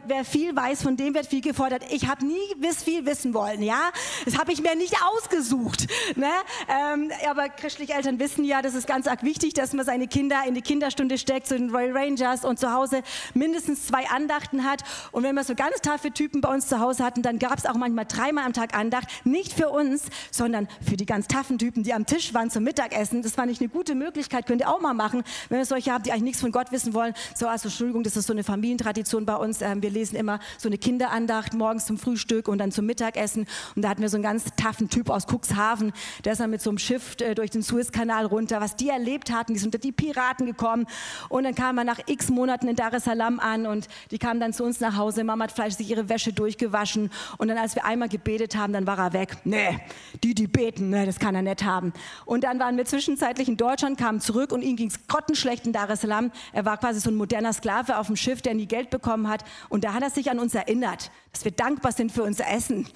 wer 0.06 0.24
viel 0.24 0.56
weiß, 0.56 0.84
von 0.84 0.96
dem 0.98 1.16
wird 1.16 1.26
viel 1.26 1.42
gefordert. 1.42 1.82
Ich 1.90 2.08
habe 2.08 2.24
nie 2.24 2.36
viel 2.76 3.08
wissen 3.08 3.34
wollen, 3.34 3.64
ja. 3.64 3.90
Das 4.26 4.38
habe 4.38 4.52
ich 4.52 4.62
mir 4.62 4.76
nicht 4.76 4.94
ausgesucht. 5.16 5.88
Ne? 6.16 6.30
Ähm, 6.68 7.12
aber 7.28 7.50
christliche 7.50 7.94
Eltern 7.94 8.20
wissen 8.20 8.46
ja, 8.46 8.62
das 8.62 8.76
ist 8.76 8.86
ganz 8.86 9.08
arg 9.08 9.24
wichtig, 9.24 9.56
dass 9.56 9.74
man 9.74 9.84
seine 9.84 10.08
Kinder 10.08 10.44
in 10.48 10.54
die 10.54 10.62
Kinderstunde 10.62 11.18
steckt, 11.18 11.48
zu 11.48 11.58
den 11.58 11.72
Royal 11.72 11.98
Rangers 11.98 12.46
und 12.46 12.60
zu 12.60 12.72
Hause 12.72 13.02
mindestens 13.34 13.88
zwei 13.88 14.08
Andachten 14.10 14.64
hat. 14.64 14.84
Und 15.12 15.24
wenn 15.24 15.34
wir 15.34 15.44
so 15.44 15.56
ganz 15.56 15.82
taffe 15.82 16.12
Typen 16.12 16.42
bei 16.42 16.54
uns 16.54 16.68
zu 16.68 16.80
Hause 16.80 17.04
hatten, 17.04 17.24
dann 17.24 17.40
gab 17.40 17.58
es 17.58 17.66
auch 17.66 17.76
manchmal 17.76 18.06
dreimal 18.06 18.46
am 18.46 18.54
Tag 18.54 18.78
Andacht. 18.78 19.08
Nicht 19.24 19.54
für 19.54 19.70
uns, 19.70 20.04
sondern 20.30 20.68
für 20.88 20.98
die 20.98 21.08
ganz 21.08 21.28
taffen 21.28 21.58
Typen, 21.58 21.82
die 21.82 21.96
am 21.96 22.06
Tisch 22.06 22.36
waren 22.36 22.52
zum 22.52 22.64
Mittagessen. 22.64 23.24
Das 23.24 23.34
fand 23.34 23.52
ich 23.52 23.60
eine 23.60 23.70
gute 23.70 23.87
gute 23.88 23.96
Möglichkeit, 23.96 24.46
könnt 24.48 24.60
ihr 24.60 24.70
auch 24.70 24.82
mal 24.82 24.94
machen, 24.94 25.24
wenn 25.48 25.60
ihr 25.60 25.66
solche 25.66 25.94
habt, 25.94 26.06
die 26.06 26.12
eigentlich 26.12 26.24
nichts 26.24 26.42
von 26.42 26.52
Gott 26.52 26.74
wissen 26.74 26.94
wollen. 26.94 27.14
So, 27.34 27.48
also 27.48 27.70
Entschuldigung, 27.70 28.04
das 28.04 28.18
ist 28.18 28.28
so 28.28 28.34
eine 28.34 28.44
Familientradition 28.44 29.26
bei 29.26 29.36
uns. 29.36 29.62
Ähm, 29.62 29.82
wir 29.82 29.90
lesen 29.90 30.18
immer 30.18 30.40
so 30.58 30.68
eine 30.68 30.78
Kinderandacht 30.78 31.54
morgens 31.54 31.86
zum 31.86 31.98
Frühstück 31.98 32.50
und 32.50 32.58
dann 32.58 32.74
zum 32.74 32.86
Mittagessen. 32.86 33.48
Und 33.78 33.84
da 33.84 33.90
hatten 33.90 34.02
wir 34.02 34.10
so 34.10 34.18
einen 34.18 34.24
ganz 34.24 34.44
taffen 34.58 34.90
Typ 34.90 35.10
aus 35.10 35.26
Cuxhaven, 35.26 35.94
der 36.26 36.34
ist 36.34 36.40
dann 36.40 36.50
mit 36.50 36.62
so 36.62 36.70
einem 36.70 36.80
Schiff 36.80 37.16
äh, 37.22 37.34
durch 37.34 37.50
den 37.50 37.62
Suezkanal 37.62 38.26
runter. 38.26 38.60
Was 38.60 38.76
die 38.76 38.90
erlebt 38.90 39.32
hatten, 39.32 39.54
die 39.54 39.60
sind 39.60 39.82
die 39.82 39.94
Piraten 39.94 40.46
gekommen. 40.46 40.86
Und 41.30 41.46
dann 41.46 41.56
kam 41.56 41.78
er 41.78 41.86
nach 41.86 42.00
x 42.08 42.28
Monaten 42.30 42.68
in 42.68 42.76
Dar 42.76 42.94
es 42.94 43.06
Salaam 43.06 43.40
an 43.40 43.68
und 43.68 43.88
die 44.12 44.18
kamen 44.18 44.42
dann 44.42 44.52
zu 44.52 44.66
uns 44.66 44.82
nach 44.82 44.98
Hause. 44.98 45.24
Mama 45.24 45.46
hat 45.46 45.72
sich 45.72 45.90
ihre 45.90 46.10
Wäsche 46.10 46.34
durchgewaschen. 46.34 47.10
Und 47.38 47.48
dann, 47.48 47.58
als 47.58 47.76
wir 47.76 47.86
einmal 47.86 48.10
gebetet 48.10 48.58
haben, 48.58 48.74
dann 48.74 48.86
war 48.86 48.98
er 48.98 49.14
weg. 49.14 49.38
Nee, 49.46 49.80
die, 50.24 50.36
die 50.36 50.48
beten, 50.48 50.90
nee, 50.90 51.06
das 51.06 51.20
kann 51.20 51.36
er 51.36 51.42
nicht 51.42 51.64
haben. 51.64 51.94
Und 52.26 52.44
dann 52.44 52.60
waren 52.60 52.76
wir 52.76 52.84
zwischenzeitlich 52.84 53.48
in 53.48 53.56
Deutschland 53.56 53.77
Deutschland, 53.78 54.00
kam 54.00 54.20
zurück 54.20 54.52
und 54.54 54.64
ihm 54.64 54.76
ging 54.76 54.88
es 54.88 55.06
grottenschlecht 55.06 55.68
in 55.68 55.72
Dar 55.72 55.88
es 55.92 56.02
Salaam. 56.02 56.32
Er 56.52 56.66
war 56.66 56.78
quasi 56.78 57.00
so 57.00 57.12
ein 57.12 57.16
moderner 57.16 57.54
Sklave 57.54 58.00
auf 58.00 58.08
dem 58.08 58.16
Schiff, 58.16 58.42
der 58.42 58.56
nie 58.56 58.66
Geld 58.66 58.90
bekommen 58.90 59.30
hat. 59.30 59.44
Und 59.70 59.84
da 59.84 59.94
hat 59.94 60.02
er 60.02 60.10
sich 60.10 60.32
an 60.32 60.40
uns 60.40 60.56
erinnert, 60.56 61.12
dass 61.32 61.46
wir 61.46 61.52
dankbar 61.52 61.92
sind 61.92 62.12
für 62.12 62.24
unser 62.24 62.50
Essen. 62.50 62.90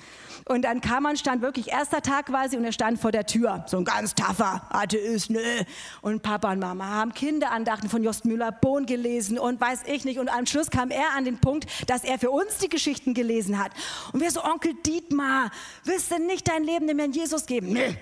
Und 0.45 0.63
dann 0.63 0.81
kam 0.81 1.03
man, 1.03 1.17
stand 1.17 1.43
wirklich 1.43 1.69
erster 1.69 2.01
Tag 2.01 2.25
quasi 2.25 2.57
und 2.57 2.65
er 2.65 2.71
stand 2.71 2.99
vor 2.99 3.11
der 3.11 3.27
Tür. 3.27 3.63
So 3.67 3.77
ein 3.77 3.85
ganz 3.85 4.15
taffer 4.15 4.63
Atheist, 4.71 5.29
nö. 5.29 5.39
Und 6.01 6.23
Papa 6.23 6.51
und 6.51 6.59
Mama 6.59 6.85
haben 6.87 7.13
Kinderandachten 7.13 7.87
von 7.87 8.03
Jost 8.03 8.25
Müller 8.25 8.51
Bohn 8.51 8.87
gelesen 8.87 9.37
und 9.37 9.61
weiß 9.61 9.81
ich 9.85 10.03
nicht. 10.03 10.17
Und 10.17 10.29
am 10.29 10.47
Schluss 10.47 10.71
kam 10.71 10.89
er 10.89 11.11
an 11.15 11.25
den 11.25 11.37
Punkt, 11.37 11.67
dass 11.87 12.03
er 12.03 12.17
für 12.17 12.31
uns 12.31 12.57
die 12.57 12.69
Geschichten 12.69 13.13
gelesen 13.13 13.59
hat. 13.59 13.71
Und 14.13 14.21
wir 14.21 14.31
so, 14.31 14.43
Onkel 14.43 14.73
Dietmar, 14.83 15.51
willst 15.83 16.11
du 16.11 16.17
nicht 16.17 16.47
dein 16.47 16.63
Leben 16.63 16.87
dem 16.87 16.97
Herrn 16.97 17.11
Jesus 17.11 17.45
geben? 17.45 17.73
Nö. 17.73 17.93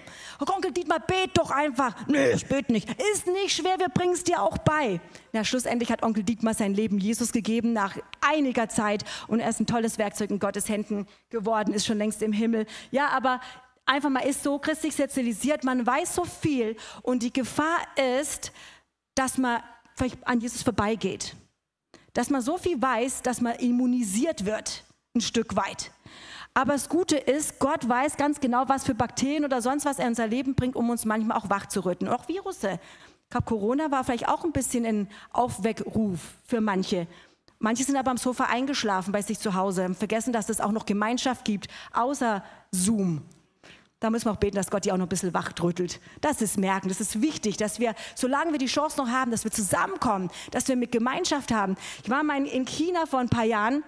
Onkel 0.47 0.71
Dietmar, 0.71 0.99
bet 0.99 1.37
doch 1.37 1.51
einfach. 1.51 1.95
Nö, 2.07 2.31
ich 2.31 2.45
bete 2.45 2.71
nicht. 2.71 2.89
Ist 3.13 3.27
nicht 3.27 3.55
schwer, 3.55 3.79
wir 3.79 3.89
bringen 3.89 4.13
es 4.13 4.23
dir 4.23 4.41
auch 4.41 4.57
bei. 4.59 5.01
Na, 5.33 5.43
schlussendlich 5.43 5.91
hat 5.91 6.03
Onkel 6.03 6.23
Dietmar 6.23 6.53
sein 6.53 6.73
Leben 6.73 6.97
Jesus 6.97 7.31
gegeben 7.31 7.73
nach 7.73 7.97
einiger 8.21 8.69
Zeit 8.69 9.03
und 9.27 9.39
er 9.39 9.49
ist 9.49 9.59
ein 9.59 9.67
tolles 9.67 9.97
Werkzeug 9.97 10.29
in 10.29 10.39
Gottes 10.39 10.69
Händen 10.69 11.07
geworden, 11.29 11.73
ist 11.73 11.85
schon 11.85 11.97
längst 11.97 12.21
im 12.21 12.31
Himmel. 12.31 12.65
Ja, 12.91 13.09
aber 13.09 13.41
einfach 13.85 14.09
mal 14.09 14.21
ist 14.21 14.43
so 14.43 14.59
christlich 14.59 14.95
sozialisiert, 14.95 15.63
man 15.63 15.85
weiß 15.85 16.15
so 16.15 16.25
viel 16.25 16.77
und 17.01 17.23
die 17.23 17.33
Gefahr 17.33 17.79
ist, 18.19 18.51
dass 19.15 19.37
man 19.37 19.61
vielleicht 19.95 20.25
an 20.27 20.39
Jesus 20.39 20.63
vorbeigeht. 20.63 21.35
Dass 22.13 22.29
man 22.29 22.41
so 22.41 22.57
viel 22.57 22.81
weiß, 22.81 23.21
dass 23.21 23.41
man 23.41 23.55
immunisiert 23.55 24.45
wird, 24.45 24.83
ein 25.15 25.21
Stück 25.21 25.55
weit. 25.55 25.91
Aber 26.59 26.73
das 26.73 26.89
Gute 26.89 27.15
ist, 27.15 27.57
Gott 27.59 27.87
weiß 27.87 28.17
ganz 28.17 28.41
genau, 28.41 28.65
was 28.67 28.83
für 28.83 28.93
Bakterien 28.93 29.45
oder 29.45 29.61
sonst 29.61 29.85
was 29.85 29.97
er 29.97 30.03
in 30.03 30.09
unser 30.09 30.27
Leben 30.27 30.55
bringt, 30.55 30.75
um 30.75 30.89
uns 30.89 31.05
manchmal 31.05 31.37
auch 31.37 31.49
wach 31.49 31.67
zu 31.67 31.85
rütteln. 31.85 32.11
auch 32.11 32.27
Virusse. 32.27 32.81
Ich 33.23 33.29
glaube, 33.29 33.45
Corona 33.45 33.91
war 33.91 34.03
vielleicht 34.03 34.27
auch 34.27 34.43
ein 34.43 34.51
bisschen 34.51 34.85
ein 34.85 35.07
Aufweckruf 35.31 36.19
für 36.45 36.59
manche. 36.59 37.07
Manche 37.59 37.85
sind 37.85 37.95
aber 37.95 38.11
am 38.11 38.17
Sofa 38.17 38.47
eingeschlafen 38.51 39.13
bei 39.13 39.21
sich 39.21 39.39
zu 39.39 39.53
Hause, 39.53 39.93
vergessen, 39.93 40.33
dass 40.33 40.49
es 40.49 40.59
auch 40.59 40.73
noch 40.73 40.85
Gemeinschaft 40.85 41.45
gibt, 41.45 41.69
außer 41.93 42.43
Zoom. 42.71 43.21
Da 44.01 44.09
müssen 44.09 44.25
wir 44.25 44.31
auch 44.33 44.37
beten, 44.37 44.57
dass 44.57 44.69
Gott 44.69 44.83
die 44.83 44.91
auch 44.91 44.97
noch 44.97 45.05
ein 45.05 45.09
bisschen 45.09 45.33
wachdrüttelt. 45.33 46.01
Das 46.19 46.41
ist 46.41 46.57
merken, 46.57 46.89
das 46.89 46.99
ist 46.99 47.21
wichtig, 47.21 47.55
dass 47.55 47.79
wir, 47.79 47.95
solange 48.15 48.51
wir 48.51 48.59
die 48.59 48.65
Chance 48.65 48.97
noch 48.97 49.07
haben, 49.07 49.31
dass 49.31 49.45
wir 49.45 49.51
zusammenkommen, 49.51 50.29
dass 50.51 50.67
wir 50.67 50.75
mit 50.75 50.91
Gemeinschaft 50.91 51.53
haben. 51.53 51.77
Ich 52.03 52.09
war 52.09 52.21
mal 52.23 52.45
in 52.45 52.65
China 52.65 53.05
vor 53.05 53.19
ein 53.19 53.29
paar 53.29 53.45
Jahren 53.45 53.81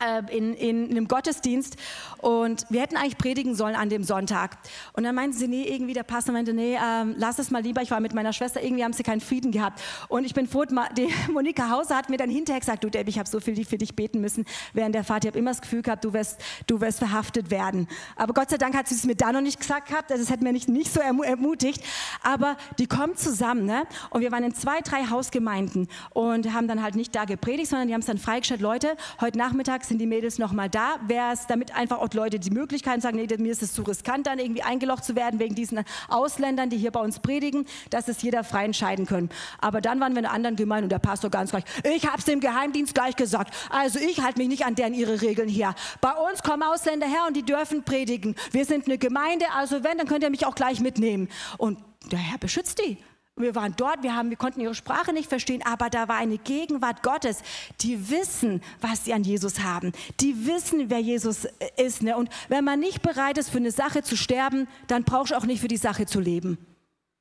in, 0.00 0.54
in, 0.54 0.54
in, 0.54 0.90
einem 0.90 1.08
Gottesdienst 1.08 1.76
und 2.18 2.66
wir 2.68 2.80
hätten 2.80 2.96
eigentlich 2.96 3.16
predigen 3.16 3.54
sollen 3.54 3.74
an 3.74 3.88
dem 3.88 4.02
Sonntag. 4.02 4.58
Und 4.92 5.04
dann 5.04 5.14
meinten 5.14 5.36
sie, 5.36 5.48
nee, 5.48 5.62
irgendwie 5.62 5.94
der 5.94 6.02
Pastor 6.02 6.32
meinte, 6.32 6.52
nee, 6.52 6.76
ähm, 6.76 7.14
lass 7.16 7.38
es 7.38 7.50
mal 7.50 7.62
lieber, 7.62 7.80
ich 7.80 7.90
war 7.90 8.00
mit 8.00 8.12
meiner 8.12 8.32
Schwester, 8.32 8.62
irgendwie 8.62 8.84
haben 8.84 8.92
sie 8.92 9.02
keinen 9.02 9.20
Frieden 9.20 9.52
gehabt. 9.52 9.80
Und 10.08 10.24
ich 10.24 10.34
bin 10.34 10.46
froh, 10.46 10.64
die 10.64 11.08
Monika 11.32 11.70
Hauser 11.70 11.96
hat 11.96 12.10
mir 12.10 12.16
dann 12.16 12.30
hinterher 12.30 12.60
gesagt, 12.60 12.84
du 12.84 12.90
Debbie, 12.90 13.10
ich 13.10 13.18
habe 13.18 13.28
so 13.28 13.40
viel 13.40 13.64
für 13.64 13.78
dich 13.78 13.94
beten 13.94 14.20
müssen 14.20 14.44
während 14.72 14.94
der 14.94 15.04
Fahrt. 15.04 15.24
Ich 15.24 15.28
habe 15.28 15.38
immer 15.38 15.52
das 15.52 15.62
Gefühl 15.62 15.82
gehabt, 15.82 16.04
du 16.04 16.12
wirst, 16.12 16.40
du 16.66 16.80
wirst 16.80 16.98
verhaftet 16.98 17.50
werden. 17.50 17.88
Aber 18.16 18.34
Gott 18.34 18.50
sei 18.50 18.58
Dank 18.58 18.74
hat 18.74 18.88
sie 18.88 18.96
es 18.96 19.04
mir 19.04 19.16
da 19.16 19.32
noch 19.32 19.40
nicht 19.40 19.60
gesagt 19.60 19.88
gehabt, 19.88 20.10
das 20.10 20.30
hat 20.30 20.42
mir 20.42 20.52
nicht, 20.52 20.68
nicht 20.68 20.92
so 20.92 21.00
ermutigt. 21.00 21.82
Aber 22.22 22.56
die 22.78 22.86
kommen 22.86 23.16
zusammen 23.16 23.64
ne? 23.64 23.84
und 24.10 24.22
wir 24.22 24.32
waren 24.32 24.44
in 24.44 24.54
zwei, 24.54 24.80
drei 24.80 25.06
Hausgemeinden 25.08 25.88
und 26.10 26.52
haben 26.52 26.68
dann 26.68 26.82
halt 26.82 26.96
nicht 26.96 27.14
da 27.14 27.24
gepredigt, 27.24 27.70
sondern 27.70 27.88
die 27.88 27.94
haben 27.94 28.00
es 28.00 28.06
dann 28.06 28.18
freigestellt, 28.18 28.60
Leute, 28.60 28.96
heute 29.20 29.38
Nachmittag 29.38 29.83
sind 29.88 29.98
die 29.98 30.06
Mädels 30.06 30.38
nochmal 30.38 30.68
da. 30.68 30.96
Wäre 31.06 31.32
es 31.32 31.46
damit 31.46 31.74
einfach 31.74 31.98
auch 31.98 32.12
Leute 32.14 32.38
die 32.38 32.50
Möglichkeit 32.50 33.02
sagen, 33.02 33.16
nee, 33.16 33.26
mir 33.38 33.52
ist 33.52 33.62
es 33.62 33.72
zu 33.72 33.82
riskant, 33.82 34.26
dann 34.26 34.38
irgendwie 34.38 34.62
eingelocht 34.62 35.04
zu 35.04 35.16
werden 35.16 35.40
wegen 35.40 35.54
diesen 35.54 35.84
Ausländern, 36.08 36.70
die 36.70 36.76
hier 36.76 36.90
bei 36.90 37.00
uns 37.00 37.18
predigen, 37.18 37.66
dass 37.90 38.08
es 38.08 38.22
jeder 38.22 38.44
frei 38.44 38.64
entscheiden 38.64 39.06
können. 39.06 39.30
Aber 39.60 39.80
dann 39.80 40.00
waren 40.00 40.12
wir 40.12 40.20
in 40.20 40.26
einer 40.26 40.34
anderen 40.34 40.56
Gemeinde 40.56 40.84
und 40.84 40.92
der 40.92 40.98
Pastor 40.98 41.30
ganz 41.30 41.50
gleich, 41.50 41.64
ich 41.84 42.06
habe 42.06 42.18
es 42.18 42.24
dem 42.24 42.40
Geheimdienst 42.40 42.94
gleich 42.94 43.16
gesagt. 43.16 43.54
Also 43.70 43.98
ich 43.98 44.22
halte 44.22 44.38
mich 44.38 44.48
nicht 44.48 44.64
an 44.64 44.74
deren 44.74 44.94
ihre 44.94 45.20
Regeln 45.20 45.48
hier. 45.48 45.74
Bei 46.00 46.12
uns 46.12 46.42
kommen 46.42 46.62
Ausländer 46.62 47.06
her 47.06 47.24
und 47.26 47.36
die 47.36 47.42
dürfen 47.42 47.82
predigen. 47.82 48.34
Wir 48.52 48.64
sind 48.64 48.86
eine 48.86 48.98
Gemeinde, 48.98 49.46
also 49.54 49.84
wenn, 49.84 49.98
dann 49.98 50.06
könnt 50.06 50.22
ihr 50.22 50.30
mich 50.30 50.46
auch 50.46 50.54
gleich 50.54 50.80
mitnehmen. 50.80 51.28
Und 51.58 51.78
der 52.10 52.18
Herr 52.18 52.38
beschützt 52.38 52.80
die. 52.84 52.98
Wir 53.36 53.56
waren 53.56 53.74
dort, 53.76 54.04
wir, 54.04 54.14
haben, 54.14 54.30
wir 54.30 54.36
konnten 54.36 54.60
ihre 54.60 54.76
Sprache 54.76 55.12
nicht 55.12 55.28
verstehen, 55.28 55.60
aber 55.64 55.90
da 55.90 56.06
war 56.06 56.16
eine 56.16 56.38
Gegenwart 56.38 57.02
Gottes. 57.02 57.42
Die 57.80 58.08
wissen, 58.08 58.62
was 58.80 59.04
sie 59.04 59.12
an 59.12 59.24
Jesus 59.24 59.60
haben. 59.60 59.90
Die 60.20 60.46
wissen, 60.46 60.88
wer 60.88 61.00
Jesus 61.00 61.48
ist. 61.76 62.02
Ne? 62.02 62.16
Und 62.16 62.30
wenn 62.48 62.62
man 62.62 62.78
nicht 62.78 63.02
bereit 63.02 63.36
ist, 63.36 63.50
für 63.50 63.58
eine 63.58 63.72
Sache 63.72 64.02
zu 64.04 64.16
sterben, 64.16 64.68
dann 64.86 65.02
brauchst 65.02 65.32
du 65.32 65.36
auch 65.36 65.46
nicht 65.46 65.60
für 65.60 65.68
die 65.68 65.76
Sache 65.76 66.06
zu 66.06 66.20
leben. 66.20 66.58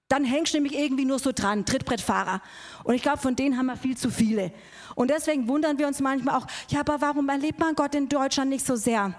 Dann 0.08 0.24
hängst 0.24 0.54
du 0.54 0.58
nämlich 0.58 0.78
irgendwie 0.78 1.06
nur 1.06 1.18
so 1.18 1.32
dran, 1.32 1.66
Trittbrettfahrer. 1.66 2.44
Und 2.84 2.94
ich 2.94 3.02
glaube, 3.02 3.18
von 3.18 3.36
denen 3.36 3.58
haben 3.58 3.66
wir 3.66 3.78
viel 3.78 3.98
zu 3.98 4.12
viele. 4.12 4.52
Und 4.94 5.10
deswegen 5.10 5.48
wundern 5.48 5.80
wir 5.80 5.88
uns 5.88 6.00
manchmal 6.00 6.36
auch, 6.36 6.46
ja, 6.70 6.82
aber 6.82 7.02
warum 7.02 7.28
erlebt 7.30 7.60
man 7.60 7.74
Gott 7.74 7.96
in 7.96 8.08
Deutschland 8.08 8.52
nicht 8.52 8.68
so 8.68 8.76
sehr? 8.76 9.16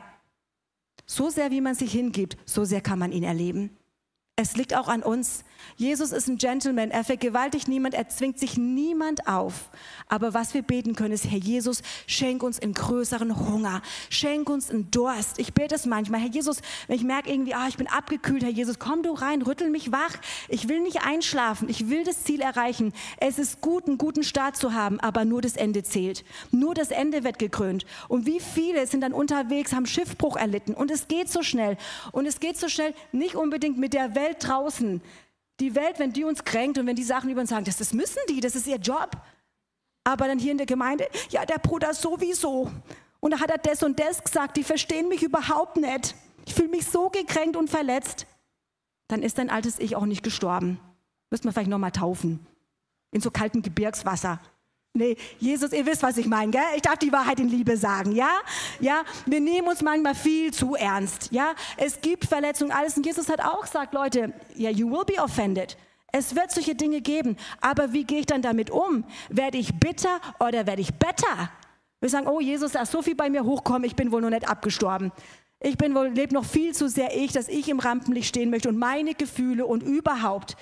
So 1.07 1.29
sehr, 1.29 1.51
wie 1.51 1.61
man 1.61 1.75
sich 1.75 1.91
hingibt, 1.91 2.37
so 2.45 2.65
sehr 2.65 2.81
kann 2.81 3.01
man 3.01 3.11
ihn 3.11 3.25
erleben. 3.25 3.77
Es 4.37 4.55
liegt 4.57 4.75
auch 4.75 4.87
an 4.87 5.03
uns. 5.03 5.45
Jesus 5.77 6.13
ist 6.13 6.29
ein 6.29 6.37
Gentleman. 6.37 6.91
Er 6.91 7.05
vergewaltigt 7.05 7.69
niemand, 7.69 7.95
er 7.95 8.09
zwingt 8.09 8.39
sich 8.39 8.57
niemand 8.57 9.29
auf. 9.29 9.71
Aber 10.09 10.35
was 10.35 10.53
wir 10.53 10.63
beten 10.63 10.95
können, 10.95 11.15
ist, 11.15 11.31
Herr 11.31 11.39
Jesus, 11.39 11.83
schenk 12.07 12.43
uns 12.43 12.61
einen 12.61 12.75
größeren 12.75 13.49
Hunger. 13.49 13.81
Schenk 14.11 14.51
uns 14.51 14.71
einen 14.71 14.91
Durst. 14.91 15.39
Ich 15.39 15.55
bete 15.55 15.75
es 15.77 15.87
manchmal. 15.87 16.21
Herr 16.21 16.29
Jesus, 16.29 16.61
wenn 16.89 16.97
ich 16.97 17.05
merke 17.05 17.31
irgendwie, 17.31 17.55
ah, 17.55 17.69
ich 17.69 17.77
bin 17.77 17.87
abgekühlt, 17.87 18.43
Herr 18.43 18.51
Jesus, 18.51 18.79
komm 18.79 19.03
du 19.03 19.13
rein, 19.13 19.43
rüttel 19.43 19.71
mich 19.71 19.93
wach. 19.93 20.15
Ich 20.49 20.69
will 20.69 20.81
nicht 20.81 21.07
einschlafen. 21.07 21.69
Ich 21.69 21.89
will 21.89 22.05
das 22.05 22.25
Ziel 22.25 22.41
erreichen. 22.41 22.93
Es 23.19 23.39
ist 23.39 23.61
gut, 23.61 23.87
einen 23.87 23.99
guten 23.99 24.25
Start 24.25 24.57
zu 24.57 24.75
haben, 24.75 25.01
aber 25.01 25.25
nur 25.25 25.43
das 25.43 25.57
Ende 25.57 25.85
zählt. 25.85 26.25
Nur 26.51 26.75
das 26.75 26.91
Ende 26.91 27.25
wird 27.25 27.39
gekrönt. 27.39 27.87
Und 28.09 28.27
wie 28.27 28.41
viele 28.41 28.87
sind 28.87 29.01
dann 29.01 29.13
unterwegs, 29.13 29.73
haben 29.73 29.87
Schiffbruch 29.87 30.37
erlitten. 30.37 30.75
Und 30.75 30.91
es 30.91 31.09
geht 31.09 31.31
so 31.31 31.43
schnell. 31.43 31.77
Und 32.13 32.27
es 32.27 32.41
geht 32.41 32.59
so 32.59 32.69
schnell 32.69 32.95
nicht 33.13 33.37
unbedingt 33.37 33.79
mit 33.79 33.95
der 33.95 34.15
Welt 34.15 34.25
Welt 34.25 34.37
draußen, 34.41 35.01
die 35.61 35.75
Welt, 35.75 35.99
wenn 35.99 36.13
die 36.13 36.25
uns 36.25 36.45
kränkt 36.45 36.79
und 36.79 36.87
wenn 36.87 36.97
die 36.97 37.05
Sachen 37.05 37.31
über 37.31 37.41
uns 37.41 37.51
sagen, 37.51 37.65
das, 37.65 37.77
das 37.77 37.93
müssen 37.93 38.19
die, 38.29 38.41
das 38.41 38.57
ist 38.57 38.67
ihr 38.67 38.77
Job. 38.77 39.11
Aber 40.05 40.27
dann 40.27 40.39
hier 40.39 40.53
in 40.53 40.59
der 40.59 40.67
Gemeinde, 40.67 41.09
ja, 41.31 41.47
der 41.47 41.59
Bruder 41.59 41.95
sowieso. 41.95 42.71
Und 43.21 43.31
da 43.31 43.41
hat 43.41 43.51
er 43.51 43.59
das 43.59 43.83
und 43.83 43.99
das 43.99 44.23
gesagt, 44.23 44.57
die 44.57 44.65
verstehen 44.65 45.09
mich 45.09 45.23
überhaupt 45.23 45.77
nicht. 45.77 46.15
Ich 46.45 46.55
fühle 46.55 46.69
mich 46.69 46.87
so 46.87 47.09
gekränkt 47.09 47.57
und 47.57 47.71
verletzt. 47.71 48.27
Dann 49.09 49.23
ist 49.23 49.39
dein 49.39 49.51
altes 49.51 49.79
Ich 49.79 49.97
auch 49.97 50.05
nicht 50.05 50.23
gestorben. 50.23 50.79
Müsste 51.31 51.47
man 51.47 51.55
vielleicht 51.55 51.71
nochmal 51.71 51.93
taufen. 51.93 52.47
In 53.13 53.21
so 53.21 53.31
kaltem 53.31 53.63
Gebirgswasser. 53.63 54.41
Nee, 54.97 55.17
Jesus, 55.41 55.73
ihr 55.73 55.85
wisst, 55.87 56.05
was 56.05 56.19
ich 56.19 56.27
meine, 56.27 56.53
gell? 56.53 56.63
Ich 56.77 56.83
darf 56.83 56.99
die 56.99 57.11
Wahrheit 57.11 57.41
in 57.41 57.49
Liebe 57.49 57.77
sagen, 57.77 58.13
ja? 58.13 58.31
Ja, 58.79 59.03
wir 59.27 59.41
nehmen 59.41 59.67
uns 59.67 59.83
manchmal 59.83 60.15
viel 60.15 60.53
zu 60.53 60.77
ernst, 60.77 61.33
ja? 61.33 61.57
Es 61.77 62.01
gibt 62.01 62.27
Verletzungen, 62.27 62.71
alles. 62.71 62.97
Und 62.97 63.05
Jesus 63.05 63.29
hat 63.29 63.41
auch 63.41 63.63
gesagt, 63.63 63.93
Leute, 63.93 64.33
ja, 64.55 64.71
you 64.71 64.89
will 64.89 65.05
be 65.05 65.21
offended. 65.21 65.77
Es 66.13 66.37
wird 66.37 66.53
solche 66.53 66.77
Dinge 66.77 67.01
geben. 67.01 67.37
Aber 67.61 67.93
wie 67.93 68.05
gehe 68.05 68.21
ich 68.21 68.27
dann 68.27 68.41
damit 68.41 68.71
um? 68.71 69.03
Werde 69.31 69.59
ich 69.59 69.75
bitter 69.75 70.21
oder 70.39 70.65
werde 70.65 70.83
ich 70.83 70.95
better? 70.95 71.51
Wir 72.01 72.09
sagen, 72.09 72.29
oh 72.29 72.41
Jesus, 72.41 72.71
da 72.71 72.83
ist 72.83 72.93
so 72.93 73.03
viel 73.03 73.17
bei 73.17 73.29
mir 73.29 73.43
hochkommen, 73.43 73.83
ich 73.83 73.97
bin 73.97 74.13
wohl 74.13 74.21
noch 74.21 74.31
nicht 74.31 74.49
abgestorben. 74.49 75.11
Ich 75.59 75.77
bin 75.77 75.97
wohl, 75.97 76.07
lebe 76.07 76.35
noch 76.35 76.45
viel 76.45 76.73
zu 76.73 76.89
sehr 76.89 77.17
ich, 77.17 77.33
dass 77.33 77.49
ich 77.49 77.69
im 77.69 77.81
Rampenlicht 77.81 78.29
stehen 78.29 78.49
möchte 78.49 78.69
und 78.69 78.79
meine 78.79 79.15
Gefühle 79.15 79.67
und 79.67 79.83
überhaupt 79.83 80.57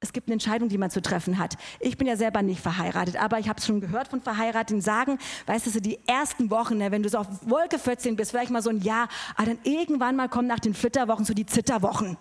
es 0.00 0.12
gibt 0.12 0.28
eine 0.28 0.34
Entscheidung, 0.34 0.68
die 0.68 0.78
man 0.78 0.90
zu 0.90 1.02
treffen 1.02 1.38
hat. 1.38 1.56
Ich 1.80 1.96
bin 1.96 2.06
ja 2.06 2.16
selber 2.16 2.42
nicht 2.42 2.60
verheiratet, 2.60 3.16
aber 3.16 3.40
ich 3.40 3.48
habe 3.48 3.58
es 3.58 3.66
schon 3.66 3.80
gehört 3.80 4.08
von 4.08 4.20
Verheirateten 4.20 4.80
sagen, 4.80 5.18
weißt 5.46 5.74
du, 5.74 5.80
die 5.80 5.98
ersten 6.06 6.50
Wochen, 6.50 6.78
ne, 6.78 6.92
wenn 6.92 7.02
du 7.02 7.08
so 7.08 7.18
auf 7.18 7.26
Wolke 7.42 7.78
14 7.78 8.14
bist, 8.14 8.30
vielleicht 8.30 8.50
mal 8.50 8.62
so 8.62 8.70
ein 8.70 8.80
Jahr, 8.80 9.08
aber 9.34 9.46
dann 9.46 9.58
irgendwann 9.64 10.14
mal 10.14 10.28
kommen 10.28 10.46
nach 10.46 10.60
den 10.60 10.74
Flitterwochen 10.74 11.24
so 11.24 11.34
die 11.34 11.46
Zitterwochen. 11.46 12.16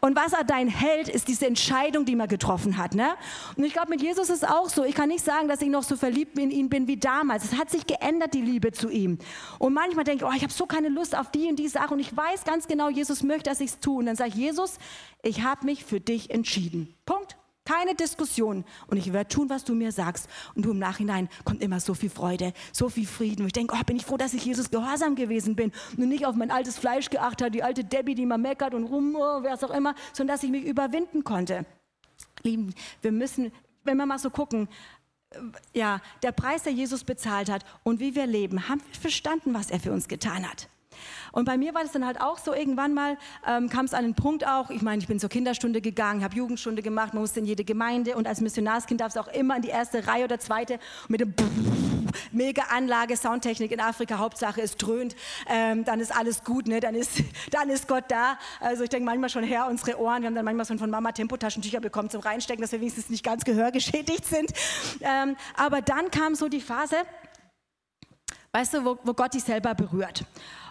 Und 0.00 0.16
was 0.16 0.32
er 0.32 0.44
dein 0.44 0.68
Held 0.68 1.08
ist 1.08 1.28
diese 1.28 1.46
Entscheidung, 1.46 2.04
die 2.04 2.16
man 2.16 2.28
getroffen 2.28 2.76
hat. 2.76 2.94
Ne? 2.94 3.14
Und 3.56 3.64
ich 3.64 3.72
glaube, 3.72 3.90
mit 3.90 4.02
Jesus 4.02 4.30
ist 4.30 4.42
es 4.42 4.48
auch 4.48 4.68
so. 4.68 4.84
Ich 4.84 4.94
kann 4.94 5.08
nicht 5.08 5.24
sagen, 5.24 5.48
dass 5.48 5.60
ich 5.60 5.68
noch 5.68 5.82
so 5.82 5.96
verliebt 5.96 6.38
in 6.38 6.50
ihn 6.50 6.68
bin 6.68 6.86
wie 6.86 6.96
damals. 6.96 7.44
Es 7.44 7.56
hat 7.56 7.70
sich 7.70 7.86
geändert, 7.86 8.34
die 8.34 8.42
Liebe 8.42 8.72
zu 8.72 8.88
ihm. 8.88 9.18
Und 9.58 9.74
manchmal 9.74 10.04
denke 10.04 10.24
ich, 10.24 10.30
oh, 10.30 10.34
ich 10.36 10.42
habe 10.42 10.52
so 10.52 10.66
keine 10.66 10.88
Lust 10.88 11.16
auf 11.16 11.30
die 11.30 11.48
und 11.48 11.58
die 11.58 11.68
Sache. 11.68 11.94
Und 11.94 12.00
ich 12.00 12.16
weiß 12.16 12.44
ganz 12.44 12.68
genau, 12.68 12.88
Jesus 12.88 13.22
möchte, 13.22 13.50
dass 13.50 13.60
ich 13.60 13.70
es 13.70 13.80
tue. 13.80 13.98
Und 13.98 14.06
dann 14.06 14.16
sage 14.16 14.30
ich, 14.30 14.36
Jesus, 14.36 14.78
ich 15.22 15.42
habe 15.42 15.66
mich 15.66 15.84
für 15.84 16.00
dich 16.00 16.30
entschieden. 16.30 16.94
Punkt. 17.04 17.36
Keine 17.68 17.94
Diskussion. 17.94 18.64
Und 18.86 18.96
ich 18.96 19.12
werde 19.12 19.28
tun, 19.28 19.50
was 19.50 19.62
du 19.62 19.74
mir 19.74 19.92
sagst. 19.92 20.26
Und 20.54 20.64
du 20.64 20.70
im 20.70 20.78
Nachhinein 20.78 21.28
kommt 21.44 21.62
immer 21.62 21.80
so 21.80 21.92
viel 21.92 22.08
Freude, 22.08 22.54
so 22.72 22.88
viel 22.88 23.06
Frieden. 23.06 23.42
Und 23.42 23.48
ich 23.48 23.52
denke, 23.52 23.76
oh, 23.78 23.84
bin 23.84 23.98
ich 23.98 24.06
froh, 24.06 24.16
dass 24.16 24.32
ich 24.32 24.42
Jesus 24.42 24.70
gehorsam 24.70 25.16
gewesen 25.16 25.54
bin 25.54 25.70
und 25.98 26.08
nicht 26.08 26.24
auf 26.24 26.34
mein 26.34 26.50
altes 26.50 26.78
Fleisch 26.78 27.10
geachtet 27.10 27.42
habe, 27.42 27.50
die 27.50 27.62
alte 27.62 27.84
Debbie, 27.84 28.14
die 28.14 28.22
immer 28.22 28.38
meckert 28.38 28.72
und 28.72 28.84
rum, 28.84 29.14
oh, 29.16 29.42
wer 29.42 29.52
es 29.52 29.62
auch 29.62 29.70
immer, 29.70 29.94
sondern 30.14 30.34
dass 30.34 30.44
ich 30.44 30.50
mich 30.50 30.64
überwinden 30.64 31.24
konnte. 31.24 31.66
Lieben, 32.42 32.72
wir 33.02 33.12
müssen, 33.12 33.52
wenn 33.84 33.98
wir 33.98 34.06
mal 34.06 34.18
so 34.18 34.30
gucken, 34.30 34.68
äh, 35.32 35.38
ja, 35.74 36.00
der 36.22 36.32
Preis, 36.32 36.62
der 36.62 36.72
Jesus 36.72 37.04
bezahlt 37.04 37.50
hat 37.50 37.66
und 37.84 38.00
wie 38.00 38.14
wir 38.14 38.26
leben, 38.26 38.70
haben 38.70 38.80
wir 38.80 38.98
verstanden, 38.98 39.52
was 39.52 39.70
er 39.70 39.78
für 39.78 39.92
uns 39.92 40.08
getan 40.08 40.48
hat. 40.48 40.70
Und 41.32 41.44
bei 41.44 41.56
mir 41.56 41.74
war 41.74 41.82
das 41.82 41.92
dann 41.92 42.06
halt 42.06 42.20
auch 42.20 42.38
so, 42.38 42.54
irgendwann 42.54 42.94
mal 42.94 43.16
ähm, 43.46 43.68
kam 43.68 43.84
es 43.84 43.94
an 43.94 44.04
den 44.04 44.14
Punkt 44.14 44.46
auch, 44.46 44.70
ich 44.70 44.82
meine, 44.82 45.00
ich 45.00 45.08
bin 45.08 45.20
zur 45.20 45.30
Kinderstunde 45.30 45.80
gegangen, 45.80 46.22
habe 46.22 46.34
Jugendstunde 46.34 46.82
gemacht, 46.82 47.14
man 47.14 47.22
musste 47.22 47.40
in 47.40 47.46
jede 47.46 47.64
Gemeinde 47.64 48.16
und 48.16 48.26
als 48.26 48.40
Missionarskind 48.40 49.00
darf 49.00 49.12
es 49.12 49.16
auch 49.16 49.28
immer 49.28 49.56
in 49.56 49.62
die 49.62 49.68
erste 49.68 50.06
Reihe 50.06 50.24
oder 50.24 50.38
zweite 50.38 50.78
mit 51.08 51.20
dem 51.20 51.34
mega 52.32 52.62
Anlage, 52.70 53.16
Soundtechnik 53.16 53.72
in 53.72 53.80
Afrika, 53.80 54.18
Hauptsache 54.18 54.60
es 54.62 54.76
dröhnt, 54.76 55.14
ähm, 55.48 55.84
dann 55.84 56.00
ist 56.00 56.14
alles 56.14 56.44
gut, 56.44 56.66
ne? 56.66 56.80
dann, 56.80 56.94
ist, 56.94 57.22
dann 57.50 57.70
ist 57.70 57.88
Gott 57.88 58.04
da. 58.08 58.38
Also 58.60 58.84
ich 58.84 58.90
denke 58.90 59.06
manchmal 59.06 59.30
schon 59.30 59.44
her, 59.44 59.66
unsere 59.68 59.98
Ohren, 59.98 60.22
wir 60.22 60.28
haben 60.28 60.34
dann 60.34 60.44
manchmal 60.44 60.66
schon 60.66 60.78
von 60.78 60.90
Mama 60.90 61.12
Tempotaschentücher 61.12 61.80
bekommen 61.80 62.10
zum 62.10 62.20
Reinstecken, 62.20 62.62
dass 62.62 62.72
wir 62.72 62.80
wenigstens 62.80 63.10
nicht 63.10 63.24
ganz 63.24 63.44
gehörgeschädigt 63.44 64.24
sind. 64.24 64.52
Ähm, 65.00 65.36
aber 65.56 65.82
dann 65.82 66.10
kam 66.10 66.34
so 66.34 66.48
die 66.48 66.60
Phase, 66.60 66.96
weißt 68.52 68.74
du, 68.74 68.84
wo, 68.84 68.98
wo 69.04 69.14
Gott 69.14 69.34
dich 69.34 69.44
selber 69.44 69.74
berührt. 69.74 70.24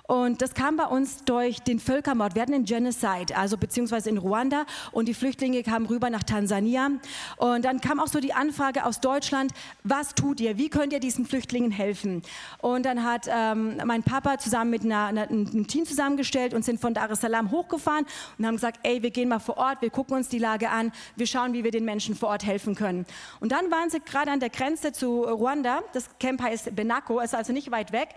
Und 0.08 0.42
das 0.42 0.54
kam 0.54 0.78
bei 0.78 0.86
uns 0.86 1.26
durch 1.26 1.60
den 1.60 1.80
Völkermord. 1.80 2.34
Wir 2.34 2.42
hatten 2.42 2.54
den 2.54 2.64
Genocide, 2.64 3.36
also 3.36 3.58
beziehungsweise 3.58 4.10
in 4.10 4.18
Ruanda. 4.18 4.66
Und 4.94 5.08
die 5.08 5.14
Flüchtlinge 5.14 5.64
kamen 5.64 5.86
rüber 5.86 6.10
nach 6.10 6.24
Tansania. 6.24 6.92
Und 7.36 7.66
dann 7.66 7.82
kam 7.82 8.00
auch 8.00 8.08
so 8.08 8.22
die 8.22 8.34
Anfrage 8.34 8.86
aus 8.86 9.02
Deutschland, 9.02 9.52
was 9.84 10.16
tut 10.16 10.40
ihr? 10.40 10.58
Wie 10.58 10.70
könnt 10.70 10.94
ihr 10.94 11.02
diesen 11.02 11.26
Flüchtlingen 11.26 11.72
helfen? 11.72 12.22
Und 12.60 12.86
dann 12.86 13.04
hat 13.04 13.28
ähm, 13.30 13.82
mein 13.86 14.02
Papa 14.02 14.38
zusammen 14.38 14.72
mit 14.72 14.86
einer, 14.86 15.08
einer, 15.08 15.30
einem 15.30 15.68
Team 15.68 15.86
zusammengestellt 15.86 16.54
und 16.54 16.64
sind 16.64 16.80
von 16.80 16.94
Dar 16.94 17.12
es 17.12 17.20
Salaam 17.20 17.52
hochgefahren 17.52 18.06
und 18.38 18.46
haben 18.46 18.56
gesagt, 18.56 18.80
ey, 18.84 19.04
wir 19.04 19.12
gehen 19.12 19.28
mal 19.28 19.40
vor 19.40 19.58
Ort, 19.58 19.82
wir 19.82 19.90
gucken 19.90 20.16
uns 20.16 20.30
die 20.30 20.40
Lage 20.40 20.70
an, 20.70 20.94
wir 21.18 21.28
schauen, 21.28 21.52
wie 21.52 21.66
wir 21.66 21.72
den 21.72 21.84
Menschen 21.84 22.16
vor 22.16 22.30
Ort 22.30 22.46
helfen 22.46 22.76
können. 22.76 23.06
Und 23.42 23.52
dann 23.52 23.70
waren 23.72 23.90
sie 23.90 24.00
gerade 24.00 24.32
an 24.32 24.40
der 24.40 24.50
Grenze 24.50 24.94
zu 24.94 25.24
Ruanda. 25.24 25.84
Das 25.92 26.10
Camp 26.20 26.42
heißt 26.42 26.76
Benako, 26.76 27.20
ist 27.20 27.36
also 27.36 27.52
nicht 27.52 27.72
weit 27.72 27.92
weg. 27.92 28.10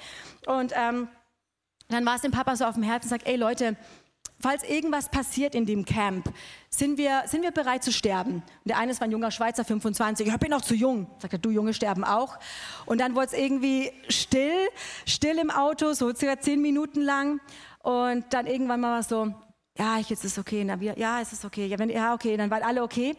Und 0.46 0.72
ähm, 0.76 1.08
dann 1.92 2.06
war 2.06 2.16
es 2.16 2.22
dem 2.22 2.32
Papa 2.32 2.56
so 2.56 2.64
auf 2.64 2.74
dem 2.74 2.82
Herzen 2.82 3.06
und 3.06 3.10
sagt, 3.10 3.26
ey 3.26 3.36
Leute, 3.36 3.76
falls 4.40 4.64
irgendwas 4.64 5.08
passiert 5.08 5.54
in 5.54 5.66
dem 5.66 5.84
Camp, 5.84 6.32
sind 6.70 6.98
wir, 6.98 7.22
sind 7.26 7.42
wir 7.42 7.50
bereit 7.50 7.84
zu 7.84 7.92
sterben? 7.92 8.36
Und 8.36 8.44
der 8.64 8.78
eine 8.78 8.92
war 8.94 9.02
ein 9.02 9.10
junger 9.10 9.30
Schweizer, 9.30 9.64
25, 9.64 10.26
ich 10.26 10.36
bin 10.38 10.50
noch 10.50 10.62
zu 10.62 10.74
jung. 10.74 11.06
Sagt 11.18 11.34
er, 11.34 11.38
du 11.38 11.50
Junge 11.50 11.74
sterben 11.74 12.04
auch. 12.04 12.38
Und 12.86 13.00
dann 13.00 13.14
wurde 13.14 13.26
es 13.26 13.32
irgendwie 13.32 13.92
still, 14.08 14.68
still 15.06 15.38
im 15.38 15.50
Auto, 15.50 15.92
so 15.92 16.14
circa 16.14 16.40
zehn 16.40 16.62
Minuten 16.62 17.02
lang. 17.02 17.40
Und 17.82 18.24
dann 18.30 18.46
irgendwann 18.46 18.80
mal 18.80 19.02
so, 19.02 19.34
ja, 19.80 19.98
ich, 19.98 20.10
jetzt 20.10 20.26
ist 20.26 20.38
okay. 20.38 20.62
Na, 20.62 20.78
wir, 20.78 20.98
ja, 20.98 21.22
es 21.22 21.32
ist 21.32 21.42
okay. 21.42 21.64
Ja, 21.64 21.78
wenn, 21.78 21.88
ja, 21.88 22.12
okay, 22.12 22.36
dann 22.36 22.50
waren 22.50 22.62
alle 22.62 22.82
okay. 22.82 23.16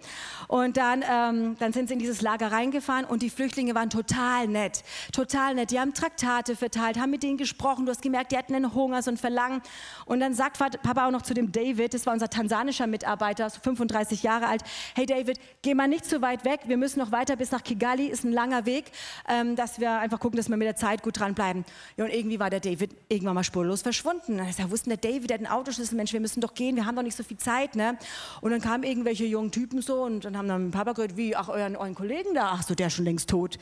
Und 0.47 0.77
dann, 0.77 1.03
ähm, 1.09 1.55
dann 1.57 1.73
sind 1.73 1.87
sie 1.87 1.93
in 1.93 1.99
dieses 1.99 2.21
Lager 2.21 2.51
reingefahren 2.51 3.03
und 3.03 3.23
die 3.23 3.31
Flüchtlinge 3.31 3.73
waren 3.73 3.89
total 3.89 4.47
nett. 4.47 4.83
Total 5.11 5.55
nett. 5.55 5.71
Die 5.71 5.79
haben 5.79 5.95
Traktate 5.95 6.55
verteilt, 6.55 6.99
haben 6.99 7.09
mit 7.09 7.23
denen 7.23 7.37
gesprochen. 7.37 7.87
Du 7.87 7.91
hast 7.91 8.03
gemerkt, 8.03 8.31
die 8.31 8.37
hatten 8.37 8.53
einen 8.53 8.75
Hunger, 8.75 9.01
so 9.01 9.09
ein 9.09 9.17
Verlangen. 9.17 9.63
Und 10.05 10.19
dann 10.19 10.35
sagt 10.35 10.59
Papa 10.83 11.07
auch 11.07 11.11
noch 11.11 11.23
zu 11.23 11.33
dem 11.33 11.51
David, 11.51 11.95
das 11.95 12.05
war 12.05 12.13
unser 12.13 12.29
tansanischer 12.29 12.85
Mitarbeiter, 12.85 13.49
so 13.49 13.59
35 13.59 14.21
Jahre 14.21 14.45
alt, 14.45 14.61
hey 14.93 15.07
David, 15.07 15.39
geh 15.63 15.73
mal 15.73 15.87
nicht 15.87 16.05
zu 16.05 16.21
weit 16.21 16.45
weg. 16.45 16.61
Wir 16.67 16.77
müssen 16.77 16.99
noch 16.99 17.11
weiter 17.11 17.37
bis 17.37 17.49
nach 17.49 17.63
Kigali, 17.63 18.05
ist 18.05 18.23
ein 18.23 18.33
langer 18.33 18.67
Weg, 18.67 18.91
ähm, 19.27 19.55
dass 19.55 19.79
wir 19.79 19.97
einfach 19.97 20.19
gucken, 20.19 20.37
dass 20.37 20.47
wir 20.47 20.57
mit 20.57 20.67
der 20.67 20.75
Zeit 20.75 21.01
gut 21.01 21.19
dranbleiben. 21.19 21.65
Ja, 21.97 22.05
und 22.05 22.13
irgendwie 22.13 22.39
war 22.39 22.51
der 22.51 22.59
David 22.59 22.91
irgendwann 23.09 23.33
mal 23.33 23.43
spurlos 23.43 23.81
verschwunden. 23.81 24.37
Dann 24.37 24.47
ist 24.47 24.59
er, 24.59 24.69
wussten 24.69 24.91
der 24.91 24.97
David, 24.97 25.31
der 25.31 25.39
hat 25.39 25.45
einen 25.45 25.51
Autoschlüssel, 25.51 25.95
Mensch, 25.95 26.13
wir 26.13 26.19
müssen 26.19 26.39
doch 26.39 26.50
doch 26.51 26.55
gehen, 26.55 26.75
wir 26.75 26.85
haben 26.85 26.95
doch 26.95 27.03
nicht 27.03 27.15
so 27.15 27.23
viel 27.23 27.37
Zeit. 27.37 27.75
Ne? 27.75 27.97
Und 28.41 28.51
dann 28.51 28.61
kamen 28.61 28.83
irgendwelche 28.83 29.25
jungen 29.25 29.51
Typen 29.51 29.81
so 29.81 30.03
und 30.03 30.25
dann 30.25 30.37
haben 30.37 30.47
dann 30.47 30.71
Papa 30.71 30.93
gehört, 30.93 31.17
wie, 31.17 31.35
ach, 31.35 31.49
euren, 31.49 31.75
euren 31.75 31.95
Kollegen 31.95 32.33
da, 32.33 32.51
ach 32.53 32.63
so, 32.63 32.75
der 32.75 32.87
ist 32.87 32.93
schon 32.93 33.05
längst 33.05 33.29
tot. 33.29 33.57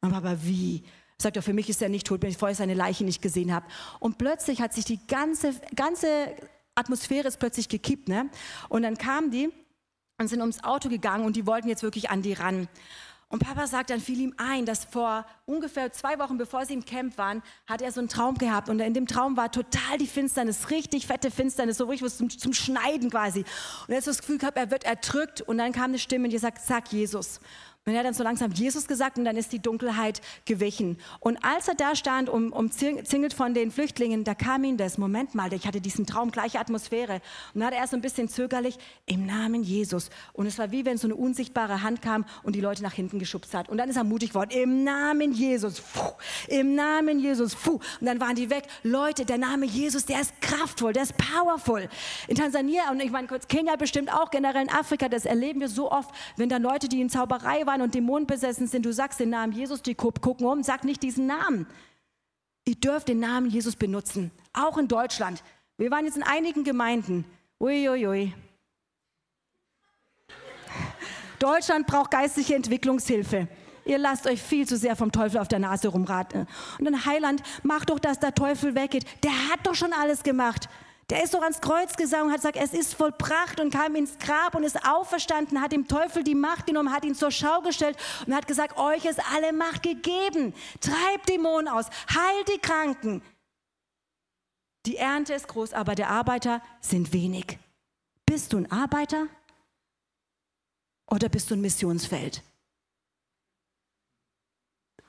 Und 0.00 0.12
Papa, 0.12 0.36
wie? 0.42 0.84
Sagt 1.18 1.36
er, 1.36 1.42
für 1.42 1.52
mich 1.52 1.68
ist 1.68 1.82
er 1.82 1.88
nicht 1.88 2.06
tot, 2.06 2.22
wenn 2.22 2.30
ich 2.30 2.38
vorher 2.38 2.54
seine 2.54 2.74
Leiche 2.74 3.04
nicht 3.04 3.20
gesehen 3.20 3.52
habe. 3.52 3.66
Und 3.98 4.16
plötzlich 4.16 4.62
hat 4.62 4.72
sich 4.72 4.84
die 4.84 5.06
ganze, 5.06 5.54
ganze 5.74 6.34
Atmosphäre 6.74 7.28
ist 7.28 7.38
plötzlich 7.38 7.68
gekippt. 7.68 8.08
Ne? 8.08 8.30
Und 8.68 8.82
dann 8.82 8.96
kamen 8.96 9.30
die 9.30 9.50
und 10.18 10.28
sind 10.28 10.40
ums 10.40 10.64
Auto 10.64 10.88
gegangen 10.88 11.24
und 11.24 11.36
die 11.36 11.46
wollten 11.46 11.68
jetzt 11.68 11.82
wirklich 11.82 12.10
an 12.10 12.22
die 12.22 12.32
ran. 12.32 12.68
Und 13.32 13.44
Papa 13.44 13.68
sagt, 13.68 13.90
dann 13.90 14.00
fiel 14.00 14.20
ihm 14.20 14.34
ein, 14.38 14.66
dass 14.66 14.84
vor 14.84 15.24
ungefähr 15.46 15.92
zwei 15.92 16.18
Wochen, 16.18 16.36
bevor 16.36 16.66
sie 16.66 16.74
im 16.74 16.84
Camp 16.84 17.16
waren, 17.16 17.44
hat 17.64 17.80
er 17.80 17.92
so 17.92 18.00
einen 18.00 18.08
Traum 18.08 18.36
gehabt. 18.36 18.68
Und 18.68 18.80
in 18.80 18.92
dem 18.92 19.06
Traum 19.06 19.36
war 19.36 19.52
total 19.52 19.98
die 20.00 20.08
Finsternis, 20.08 20.68
richtig 20.70 21.06
fette 21.06 21.30
Finsternis, 21.30 21.76
so 21.76 21.84
richtig 21.84 22.12
zum, 22.12 22.28
zum 22.28 22.52
Schneiden 22.52 23.08
quasi. 23.08 23.44
Und 23.86 23.90
er 23.90 23.98
hat 23.98 24.04
so 24.04 24.10
das 24.10 24.18
Gefühl 24.18 24.38
gehabt, 24.38 24.56
er 24.56 24.72
wird 24.72 24.82
erdrückt. 24.82 25.42
Und 25.42 25.58
dann 25.58 25.70
kam 25.70 25.84
eine 25.84 26.00
Stimme 26.00 26.28
die 26.28 26.38
sagt, 26.38 26.60
sag 26.60 26.92
Jesus. 26.92 27.38
Und 27.86 27.94
er 27.94 28.00
hat 28.00 28.06
dann 28.06 28.14
so 28.14 28.22
langsam 28.22 28.52
Jesus 28.52 28.86
gesagt 28.86 29.16
und 29.16 29.24
dann 29.24 29.38
ist 29.38 29.52
die 29.52 29.58
Dunkelheit 29.58 30.20
gewichen. 30.44 30.98
Und 31.18 31.42
als 31.42 31.66
er 31.66 31.74
da 31.74 31.96
stand, 31.96 32.28
um, 32.28 32.52
umzingelt 32.52 33.32
von 33.32 33.54
den 33.54 33.70
Flüchtlingen, 33.70 34.22
da 34.22 34.34
kam 34.34 34.64
ihm 34.64 34.76
das, 34.76 34.98
Moment 34.98 35.34
mal, 35.34 35.50
ich 35.54 35.66
hatte 35.66 35.80
diesen 35.80 36.04
Traum, 36.04 36.30
gleiche 36.30 36.60
Atmosphäre. 36.60 37.22
Und 37.54 37.60
dann 37.60 37.68
hat 37.68 37.74
er 37.74 37.86
so 37.86 37.96
ein 37.96 38.02
bisschen 38.02 38.28
zögerlich, 38.28 38.76
im 39.06 39.24
Namen 39.24 39.62
Jesus. 39.62 40.10
Und 40.34 40.44
es 40.44 40.58
war 40.58 40.70
wie 40.72 40.84
wenn 40.84 40.98
so 40.98 41.06
eine 41.06 41.16
unsichtbare 41.16 41.82
Hand 41.82 42.02
kam 42.02 42.26
und 42.42 42.54
die 42.54 42.60
Leute 42.60 42.82
nach 42.82 42.92
hinten 42.92 43.18
geschubst 43.18 43.54
hat. 43.54 43.70
Und 43.70 43.78
dann 43.78 43.88
ist 43.88 43.96
er 43.96 44.04
mutig 44.04 44.28
geworden, 44.30 44.50
im 44.50 44.84
Namen 44.84 45.32
Jesus, 45.32 45.80
puh, 45.80 46.12
im 46.48 46.74
Namen 46.74 47.18
Jesus, 47.18 47.54
puh. 47.54 47.80
Und 47.98 48.06
dann 48.06 48.20
waren 48.20 48.36
die 48.36 48.50
weg. 48.50 48.64
Leute, 48.82 49.24
der 49.24 49.38
Name 49.38 49.64
Jesus, 49.64 50.04
der 50.04 50.20
ist 50.20 50.38
kraftvoll, 50.42 50.92
der 50.92 51.04
ist 51.04 51.14
powerful. 51.16 51.88
In 52.28 52.36
Tansania 52.36 52.90
und 52.90 53.00
ich 53.00 53.10
meine 53.10 53.26
kurz, 53.26 53.48
Kenia 53.48 53.76
bestimmt 53.76 54.12
auch, 54.12 54.30
generell 54.30 54.64
in 54.64 54.70
Afrika, 54.70 55.08
das 55.08 55.24
erleben 55.24 55.60
wir 55.60 55.68
so 55.70 55.90
oft, 55.90 56.10
wenn 56.36 56.50
da 56.50 56.58
Leute, 56.58 56.86
die 56.86 57.00
in 57.00 57.08
Zauberei 57.08 57.64
waren, 57.66 57.69
und 57.78 57.94
dämonenbesessen 57.94 58.66
sind, 58.66 58.84
du 58.84 58.92
sagst 58.92 59.20
den 59.20 59.30
Namen 59.30 59.52
Jesus, 59.52 59.82
die 59.82 59.94
gucken 59.94 60.46
um, 60.46 60.62
sag 60.62 60.84
nicht 60.84 61.02
diesen 61.02 61.26
Namen. 61.26 61.66
Ihr 62.64 62.74
dürft 62.74 63.08
den 63.08 63.20
Namen 63.20 63.48
Jesus 63.48 63.76
benutzen, 63.76 64.30
auch 64.52 64.76
in 64.78 64.88
Deutschland. 64.88 65.42
Wir 65.76 65.90
waren 65.90 66.04
jetzt 66.04 66.16
in 66.16 66.22
einigen 66.22 66.64
Gemeinden. 66.64 67.24
Uiuiui. 67.60 68.06
Ui, 68.06 68.06
ui. 68.06 68.34
Deutschland 71.40 71.86
braucht 71.86 72.10
geistliche 72.10 72.54
Entwicklungshilfe. 72.54 73.48
Ihr 73.86 73.98
lasst 73.98 74.26
euch 74.26 74.42
viel 74.42 74.68
zu 74.68 74.76
sehr 74.76 74.94
vom 74.94 75.10
Teufel 75.10 75.40
auf 75.40 75.48
der 75.48 75.58
Nase 75.58 75.88
rumraten. 75.88 76.46
Und 76.78 76.84
dann 76.84 77.06
Heiland, 77.06 77.42
mach 77.62 77.86
doch, 77.86 77.98
dass 77.98 78.20
der 78.20 78.34
Teufel 78.34 78.74
weggeht. 78.74 79.04
Der 79.24 79.32
hat 79.50 79.66
doch 79.66 79.74
schon 79.74 79.92
alles 79.92 80.22
gemacht. 80.22 80.68
Der 81.10 81.24
ist 81.24 81.34
doch 81.34 81.42
ans 81.42 81.60
Kreuz 81.60 81.96
gesangen 81.96 82.26
und 82.26 82.30
hat 82.32 82.38
gesagt, 82.40 82.56
es 82.56 82.72
ist 82.72 82.94
vollbracht 82.94 83.58
und 83.58 83.72
kam 83.72 83.96
ins 83.96 84.16
Grab 84.18 84.54
und 84.54 84.62
ist 84.62 84.86
auferstanden, 84.86 85.60
hat 85.60 85.72
dem 85.72 85.88
Teufel 85.88 86.22
die 86.22 86.36
Macht 86.36 86.66
genommen, 86.66 86.92
hat 86.92 87.04
ihn 87.04 87.16
zur 87.16 87.32
Schau 87.32 87.62
gestellt 87.62 87.98
und 88.26 88.34
hat 88.34 88.46
gesagt, 88.46 88.78
euch 88.78 89.04
ist 89.04 89.20
alle 89.34 89.52
Macht 89.52 89.82
gegeben. 89.82 90.54
Treibt 90.80 91.28
Dämonen 91.28 91.66
aus, 91.66 91.86
heilt 92.14 92.48
die 92.48 92.60
Kranken. 92.60 93.22
Die 94.86 94.96
Ernte 94.96 95.34
ist 95.34 95.48
groß, 95.48 95.72
aber 95.72 95.96
der 95.96 96.10
Arbeiter 96.10 96.62
sind 96.80 97.12
wenig. 97.12 97.58
Bist 98.24 98.52
du 98.52 98.58
ein 98.58 98.70
Arbeiter 98.70 99.26
oder 101.10 101.28
bist 101.28 101.50
du 101.50 101.56
ein 101.56 101.60
Missionsfeld? 101.60 102.42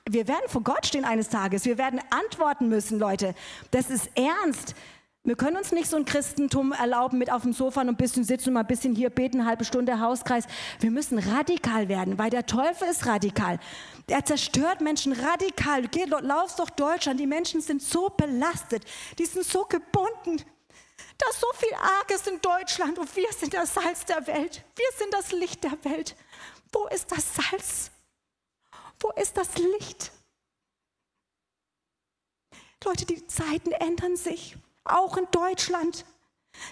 Wir 0.08 0.26
werden 0.26 0.48
vor 0.48 0.62
Gott 0.62 0.84
stehen 0.84 1.04
eines 1.04 1.28
Tages. 1.28 1.64
Wir 1.64 1.78
werden 1.78 2.00
antworten 2.10 2.68
müssen, 2.68 2.98
Leute. 2.98 3.36
Das 3.70 3.88
ist 3.88 4.10
ernst. 4.16 4.74
Wir 5.24 5.36
können 5.36 5.56
uns 5.56 5.70
nicht 5.70 5.88
so 5.88 5.96
ein 5.96 6.04
Christentum 6.04 6.72
erlauben 6.72 7.16
mit 7.16 7.30
auf 7.30 7.42
dem 7.42 7.52
Sofa 7.52 7.82
und 7.82 7.88
ein 7.88 7.96
bisschen 7.96 8.24
sitzen 8.24 8.48
und 8.48 8.54
mal 8.54 8.60
ein 8.60 8.66
bisschen 8.66 8.96
hier 8.96 9.08
beten, 9.08 9.46
halbe 9.46 9.64
Stunde 9.64 10.00
Hauskreis. 10.00 10.46
Wir 10.80 10.90
müssen 10.90 11.16
radikal 11.20 11.88
werden, 11.88 12.18
weil 12.18 12.30
der 12.30 12.44
Teufel 12.44 12.88
ist 12.88 13.06
radikal. 13.06 13.60
Er 14.08 14.24
zerstört 14.24 14.80
Menschen 14.80 15.12
radikal. 15.12 15.86
Geh, 15.86 16.06
laufst 16.06 16.58
doch 16.58 16.70
Deutschland. 16.70 17.20
Die 17.20 17.28
Menschen 17.28 17.60
sind 17.60 17.82
so 17.82 18.08
belastet. 18.08 18.84
Die 19.16 19.26
sind 19.26 19.46
so 19.46 19.64
gebunden. 19.64 20.42
Da 21.18 21.28
ist 21.30 21.40
so 21.40 21.46
viel 21.56 21.74
Arges 22.00 22.26
in 22.26 22.40
Deutschland 22.40 22.98
und 22.98 23.14
wir 23.14 23.32
sind 23.32 23.54
das 23.54 23.74
Salz 23.74 24.04
der 24.04 24.26
Welt. 24.26 24.64
Wir 24.74 24.98
sind 24.98 25.14
das 25.14 25.30
Licht 25.30 25.62
der 25.62 25.84
Welt. 25.84 26.16
Wo 26.72 26.88
ist 26.88 27.12
das 27.12 27.24
Salz? 27.36 27.92
Wo 28.98 29.10
ist 29.10 29.36
das 29.36 29.56
Licht? 29.56 30.10
Leute, 32.84 33.06
die 33.06 33.24
Zeiten 33.28 33.70
ändern 33.70 34.16
sich 34.16 34.56
auch 34.84 35.16
in 35.16 35.26
Deutschland. 35.30 36.04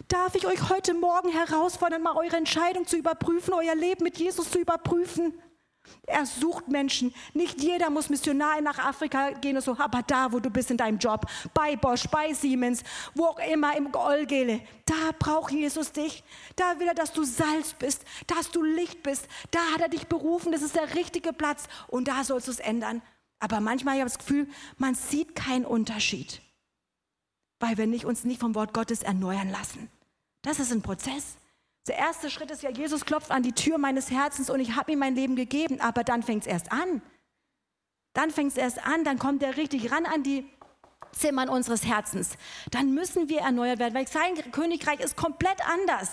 Darf 0.09 0.35
ich 0.35 0.47
euch 0.47 0.69
heute 0.69 0.95
Morgen 0.95 1.31
herausfordern, 1.31 2.03
mal 2.03 2.17
eure 2.17 2.37
Entscheidung 2.37 2.87
zu 2.87 2.97
überprüfen, 2.97 3.55
euer 3.55 3.75
Leben 3.75 4.05
mit 4.05 4.19
Jesus 4.19 4.51
zu 4.51 4.59
überprüfen? 4.59 5.33
Er 6.07 6.27
sucht 6.27 6.69
Menschen. 6.69 7.15
Nicht 7.33 7.61
jeder 7.63 7.89
muss 7.91 8.11
Missionar 8.11 8.61
nach 8.61 8.79
Afrika 8.79 9.31
gehen 9.31 9.57
und 9.57 9.63
so, 9.63 9.77
aber 9.79 10.03
da, 10.03 10.31
wo 10.31 10.39
du 10.39 10.51
bist 10.51 10.71
in 10.71 10.77
deinem 10.77 10.99
Job, 10.99 11.27
bei 11.55 11.75
Bosch, 11.77 12.05
bei 12.11 12.33
Siemens, 12.35 12.83
wo 13.15 13.25
auch 13.25 13.39
immer 13.51 13.77
im 13.77 13.93
Olgele, 13.95 14.61
da 14.85 15.11
braucht 15.19 15.53
Jesus 15.53 15.91
dich. 15.93 16.23
Da 16.55 16.79
will 16.79 16.89
er, 16.89 16.95
dass 16.95 17.13
du 17.13 17.25
Salz 17.25 17.73
bist, 17.73 18.05
dass 18.27 18.51
du 18.51 18.63
Licht 18.63 19.03
bist. 19.03 19.27
Da 19.51 19.61
hat 19.75 19.81
er 19.81 19.89
dich 19.89 20.07
berufen, 20.07 20.53
das 20.53 20.63
ist 20.63 20.77
der 20.77 20.95
richtige 20.95 21.33
Platz 21.33 21.65
und 21.89 22.07
da 22.07 22.23
sollst 22.25 22.49
du 22.49 22.53
es 22.53 22.61
ändern. 22.61 23.03
Aber 23.41 23.61
manchmal 23.61 23.95
habe 23.99 24.07
ich 24.07 24.13
das 24.13 24.19
Gefühl, 24.19 24.47
man 24.77 24.95
sieht 24.95 25.35
keinen 25.35 25.65
Unterschied 25.65 26.43
weil 27.61 27.77
wir 27.77 27.87
nicht, 27.87 28.05
uns 28.05 28.25
nicht 28.25 28.41
vom 28.41 28.55
Wort 28.55 28.75
Gottes 28.75 29.03
erneuern 29.03 29.51
lassen. 29.51 29.89
Das 30.43 30.59
ist 30.59 30.73
ein 30.73 30.83
Prozess. 30.83 31.37
Der 31.87 31.97
erste 31.97 32.31
Schritt 32.31 32.51
ist 32.51 32.63
ja, 32.63 32.71
Jesus 32.71 33.05
klopft 33.05 33.31
an 33.31 33.43
die 33.43 33.53
Tür 33.53 33.79
meines 33.79 34.11
Herzens 34.11 34.51
und 34.51 34.61
ich 34.61 34.75
habe 34.77 34.93
ihm 34.93 34.99
mein 34.99 35.15
Leben 35.15 35.37
gegeben, 35.37 35.81
aber 35.81 36.05
dann 36.05 36.23
fängt 36.23 36.43
es 36.43 36.47
erst 36.47 36.73
an. 36.73 37.03
Dann 38.13 38.31
fängt 38.31 38.53
es 38.53 38.59
erst 38.59 38.85
an, 38.85 39.05
dann 39.05 39.19
kommt 39.19 39.43
er 39.43 39.57
richtig 39.57 39.93
ran 39.93 40.05
an 40.07 40.23
die 40.23 40.49
Zimmern 41.13 41.49
unseres 41.49 41.85
Herzens. 41.85 42.37
Dann 42.71 42.95
müssen 42.95 43.29
wir 43.29 43.41
erneuert 43.41 43.79
werden, 43.79 43.95
weil 43.95 44.09
sein 44.09 44.35
Königreich 44.53 45.01
ist 45.01 45.17
komplett 45.17 45.67
anders. 45.69 46.11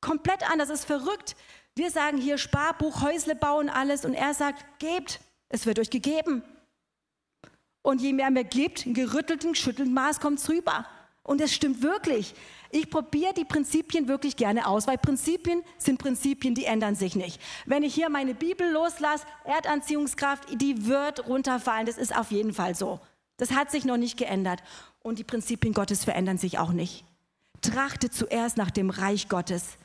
Komplett 0.00 0.48
anders, 0.50 0.70
ist 0.70 0.84
verrückt. 0.84 1.36
Wir 1.74 1.90
sagen 1.90 2.18
hier 2.18 2.38
Sparbuch, 2.38 3.02
Häusle 3.02 3.34
bauen, 3.34 3.68
alles 3.68 4.04
und 4.04 4.14
er 4.14 4.34
sagt, 4.34 4.64
gebt, 4.78 5.20
es 5.48 5.66
wird 5.66 5.78
euch 5.78 5.90
gegeben. 5.90 6.42
Und 7.82 8.00
je 8.00 8.12
mehr 8.12 8.30
mir 8.30 8.44
gibt, 8.44 8.86
in 8.86 8.94
gerüttelten, 8.94 9.52
geschüttelten 9.52 9.94
Maß 9.94 10.20
kommt 10.20 10.46
rüber. 10.48 10.86
Und 11.22 11.40
es 11.40 11.54
stimmt 11.54 11.82
wirklich. 11.82 12.34
Ich 12.70 12.90
probiere 12.90 13.34
die 13.34 13.44
Prinzipien 13.44 14.08
wirklich 14.08 14.36
gerne 14.36 14.66
aus, 14.66 14.86
weil 14.86 14.98
Prinzipien 14.98 15.62
sind 15.78 15.98
Prinzipien, 15.98 16.54
die 16.54 16.64
ändern 16.64 16.94
sich 16.94 17.16
nicht. 17.16 17.40
Wenn 17.66 17.82
ich 17.82 17.94
hier 17.94 18.08
meine 18.08 18.34
Bibel 18.34 18.70
loslasse, 18.70 19.24
Erdanziehungskraft, 19.44 20.60
die 20.60 20.86
wird 20.86 21.26
runterfallen. 21.26 21.86
Das 21.86 21.98
ist 21.98 22.16
auf 22.16 22.30
jeden 22.30 22.52
Fall 22.52 22.74
so. 22.74 23.00
Das 23.36 23.52
hat 23.52 23.70
sich 23.70 23.84
noch 23.84 23.96
nicht 23.96 24.18
geändert. 24.18 24.62
Und 25.00 25.18
die 25.18 25.24
Prinzipien 25.24 25.72
Gottes 25.72 26.04
verändern 26.04 26.38
sich 26.38 26.58
auch 26.58 26.72
nicht. 26.72 27.04
Trachte 27.62 28.10
zuerst 28.10 28.56
nach 28.56 28.70
dem 28.70 28.90
Reich 28.90 29.28
Gottes 29.28 29.78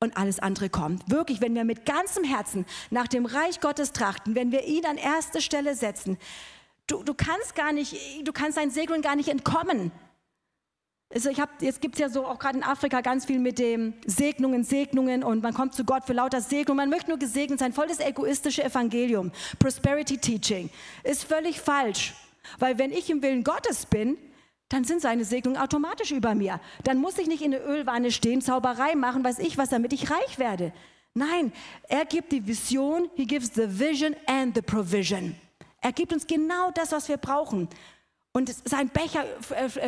und 0.00 0.16
alles 0.16 0.40
andere 0.40 0.68
kommt. 0.68 1.10
Wirklich, 1.10 1.40
wenn 1.40 1.54
wir 1.54 1.64
mit 1.64 1.86
ganzem 1.86 2.24
Herzen 2.24 2.66
nach 2.90 3.08
dem 3.08 3.26
Reich 3.26 3.60
Gottes 3.60 3.92
trachten, 3.92 4.34
wenn 4.34 4.52
wir 4.52 4.64
ihn 4.64 4.84
an 4.84 4.96
erste 4.96 5.40
Stelle 5.40 5.74
setzen, 5.74 6.18
du, 6.92 7.02
du 7.02 7.14
kannst 7.14 7.54
gar 7.54 7.72
nicht, 7.72 7.96
du 8.26 8.32
kannst 8.32 8.58
deinen 8.58 8.70
Segeln 8.70 9.02
gar 9.02 9.16
nicht 9.16 9.28
entkommen. 9.28 9.90
Also 11.12 11.28
ich 11.28 11.40
hab, 11.40 11.60
jetzt 11.60 11.80
gibt 11.82 11.96
es 11.96 12.00
ja 12.00 12.08
so 12.08 12.26
auch 12.26 12.38
gerade 12.38 12.56
in 12.56 12.64
Afrika 12.64 13.02
ganz 13.02 13.26
viel 13.26 13.38
mit 13.38 13.58
dem 13.58 13.92
Segnungen, 14.06 14.64
Segnungen 14.64 15.22
und 15.22 15.42
man 15.42 15.52
kommt 15.52 15.74
zu 15.74 15.84
Gott 15.84 16.04
für 16.06 16.14
lauter 16.14 16.40
Segnungen. 16.40 16.76
Man 16.76 16.90
möchte 16.90 17.10
nur 17.10 17.18
gesegnet 17.18 17.58
sein. 17.58 17.72
Voll 17.72 17.88
das 17.88 18.00
egoistische 18.00 18.64
Evangelium. 18.64 19.30
Prosperity 19.58 20.16
Teaching. 20.16 20.70
Ist 21.04 21.24
völlig 21.24 21.60
falsch. 21.60 22.14
Weil 22.58 22.78
wenn 22.78 22.92
ich 22.92 23.10
im 23.10 23.22
Willen 23.22 23.44
Gottes 23.44 23.84
bin, 23.84 24.16
dann 24.70 24.84
sind 24.84 25.02
seine 25.02 25.26
Segnungen 25.26 25.60
automatisch 25.60 26.12
über 26.12 26.34
mir. 26.34 26.60
Dann 26.82 26.96
muss 26.96 27.18
ich 27.18 27.26
nicht 27.26 27.42
in 27.42 27.50
der 27.50 27.68
Ölwanne 27.68 28.10
stehen, 28.10 28.40
Zauberei 28.40 28.94
machen, 28.94 29.22
weiß 29.22 29.38
ich 29.40 29.58
was, 29.58 29.68
damit 29.68 29.92
ich 29.92 30.10
reich 30.10 30.38
werde. 30.38 30.72
Nein, 31.12 31.52
er 31.88 32.06
gibt 32.06 32.32
die 32.32 32.46
Vision, 32.46 33.10
he 33.16 33.26
gives 33.26 33.50
the 33.54 33.66
vision 33.68 34.16
and 34.26 34.54
the 34.54 34.62
provision. 34.62 35.34
Er 35.82 35.92
gibt 35.92 36.12
uns 36.12 36.26
genau 36.26 36.70
das, 36.70 36.92
was 36.92 37.08
wir 37.08 37.18
brauchen. 37.18 37.68
Und 38.32 38.50
sein 38.66 38.88
Becher 38.88 39.26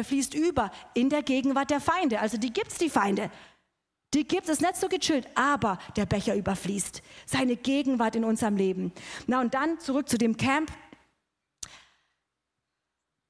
fließt 0.02 0.35
über 0.35 0.70
in 0.92 1.09
der 1.09 1.22
Gegenwart 1.22 1.70
der 1.70 1.80
Feinde. 1.80 2.20
Also 2.20 2.37
die 2.37 2.52
gibt 2.52 2.72
es, 2.72 2.78
die 2.78 2.90
Feinde. 2.90 3.30
Die 4.12 4.28
gibt 4.28 4.48
es 4.48 4.61
nicht 4.61 4.76
so 4.76 4.88
gechillt, 4.88 5.26
aber 5.35 5.78
der 5.96 6.07
Becher 6.07 6.37
überfließt. 6.37 7.02
Seine 7.26 7.57
Gegenwart 7.57 8.14
in 8.14 8.24
unserem 8.24 8.57
Leben. 8.57 8.92
Na 9.26 9.40
und 9.40 9.54
dann 9.54 9.80
zurück 9.80 10.09
zu 10.09 10.18
dem 10.18 10.37
Camp. 10.37 10.70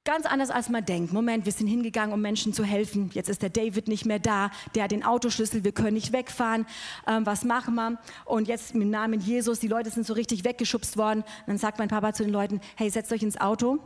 Ganz 0.05 0.27
anders 0.27 0.51
als 0.51 0.69
man 0.69 0.85
denkt. 0.85 1.13
Moment, 1.13 1.45
wir 1.45 1.51
sind 1.51 1.65
hingegangen, 1.65 2.13
um 2.13 2.21
Menschen 2.21 2.53
zu 2.53 2.63
helfen. 2.63 3.09
Jetzt 3.15 3.27
ist 3.27 3.41
der 3.41 3.49
David 3.49 3.87
nicht 3.87 4.05
mehr 4.05 4.19
da. 4.19 4.51
Der 4.75 4.83
hat 4.83 4.91
den 4.91 5.03
Autoschlüssel. 5.03 5.63
Wir 5.63 5.71
können 5.71 5.95
nicht 5.95 6.13
wegfahren. 6.13 6.67
Ähm, 7.07 7.25
was 7.25 7.43
machen 7.43 7.73
wir? 7.73 7.97
Und 8.23 8.47
jetzt 8.47 8.75
im 8.75 8.87
Namen 8.91 9.19
Jesus, 9.19 9.61
die 9.61 9.67
Leute 9.67 9.89
sind 9.89 10.05
so 10.05 10.13
richtig 10.13 10.43
weggeschubst 10.43 10.95
worden. 10.97 11.21
Und 11.21 11.47
dann 11.47 11.57
sagt 11.57 11.79
mein 11.79 11.87
Papa 11.87 12.13
zu 12.13 12.21
den 12.21 12.31
Leuten, 12.31 12.61
hey, 12.75 12.87
setzt 12.91 13.11
euch 13.11 13.23
ins 13.23 13.41
Auto, 13.41 13.79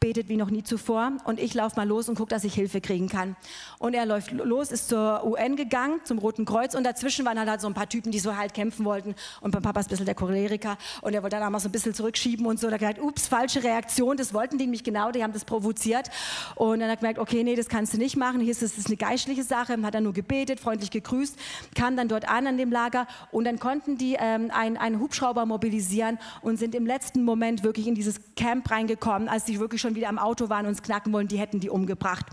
betet 0.00 0.30
wie 0.30 0.38
noch 0.38 0.48
nie 0.48 0.62
zuvor. 0.62 1.12
Und 1.24 1.38
ich 1.38 1.52
laufe 1.52 1.76
mal 1.76 1.86
los 1.86 2.08
und 2.08 2.14
gucke, 2.14 2.30
dass 2.30 2.44
ich 2.44 2.54
Hilfe 2.54 2.80
kriegen 2.80 3.10
kann. 3.10 3.36
Und 3.78 3.92
er 3.92 4.06
läuft 4.06 4.32
los, 4.32 4.72
ist 4.72 4.88
zur 4.88 5.26
UN 5.26 5.56
gegangen, 5.56 6.00
zum 6.04 6.16
Roten 6.16 6.46
Kreuz. 6.46 6.74
Und 6.74 6.84
dazwischen 6.84 7.26
waren 7.26 7.38
halt 7.38 7.60
so 7.60 7.66
ein 7.66 7.74
paar 7.74 7.90
Typen, 7.90 8.12
die 8.12 8.18
so 8.18 8.34
halt 8.34 8.54
kämpfen 8.54 8.86
wollten. 8.86 9.14
Und 9.42 9.52
mein 9.52 9.62
Papa 9.62 9.80
ist 9.80 9.88
ein 9.88 9.90
bisschen 9.90 10.06
der 10.06 10.14
Choleriker. 10.14 10.78
Und 11.02 11.12
er 11.12 11.22
wollte 11.22 11.36
dann 11.36 11.44
auch 11.44 11.50
mal 11.50 11.60
so 11.60 11.68
ein 11.68 11.72
bisschen 11.72 11.92
zurückschieben 11.92 12.46
und 12.46 12.58
so. 12.58 12.70
Da 12.70 12.78
gesagt, 12.78 12.98
ups, 12.98 13.26
falsche 13.26 13.62
Reaktion. 13.62 14.16
Das 14.16 14.32
wollten 14.32 14.56
die 14.56 14.64
nämlich 14.64 14.82
genau. 14.82 15.10
Die 15.10 15.22
haben 15.22 15.34
das 15.34 15.44
provoziert 15.44 15.65
provoziert. 15.66 16.10
Und 16.54 16.80
dann 16.80 16.88
hat 16.88 16.98
er 16.98 17.00
gemerkt, 17.00 17.18
okay, 17.18 17.42
nee, 17.42 17.56
das 17.56 17.68
kannst 17.68 17.92
du 17.92 17.98
nicht 17.98 18.16
machen. 18.16 18.40
Hier 18.40 18.52
ist 18.52 18.62
es 18.62 18.86
eine 18.86 18.96
geistliche 18.96 19.42
Sache. 19.42 19.76
Hat 19.82 19.94
dann 19.94 20.04
nur 20.04 20.12
gebetet, 20.12 20.60
freundlich 20.60 20.90
gegrüßt, 20.90 21.36
kam 21.74 21.96
dann 21.96 22.08
dort 22.08 22.28
an 22.28 22.46
an 22.46 22.56
dem 22.56 22.70
Lager 22.70 23.06
und 23.30 23.44
dann 23.44 23.58
konnten 23.58 23.98
die 23.98 24.16
ähm, 24.18 24.50
einen, 24.52 24.76
einen 24.76 25.00
Hubschrauber 25.00 25.46
mobilisieren 25.46 26.18
und 26.42 26.58
sind 26.58 26.74
im 26.74 26.86
letzten 26.86 27.24
Moment 27.24 27.62
wirklich 27.62 27.86
in 27.86 27.94
dieses 27.94 28.20
Camp 28.36 28.70
reingekommen, 28.70 29.28
als 29.28 29.44
die 29.44 29.60
wirklich 29.60 29.80
schon 29.80 29.94
wieder 29.94 30.08
am 30.08 30.18
Auto 30.18 30.48
waren 30.48 30.66
und 30.66 30.70
uns 30.70 30.82
knacken 30.82 31.12
wollen, 31.12 31.28
die 31.28 31.38
hätten 31.38 31.60
die 31.60 31.70
umgebracht. 31.70 32.26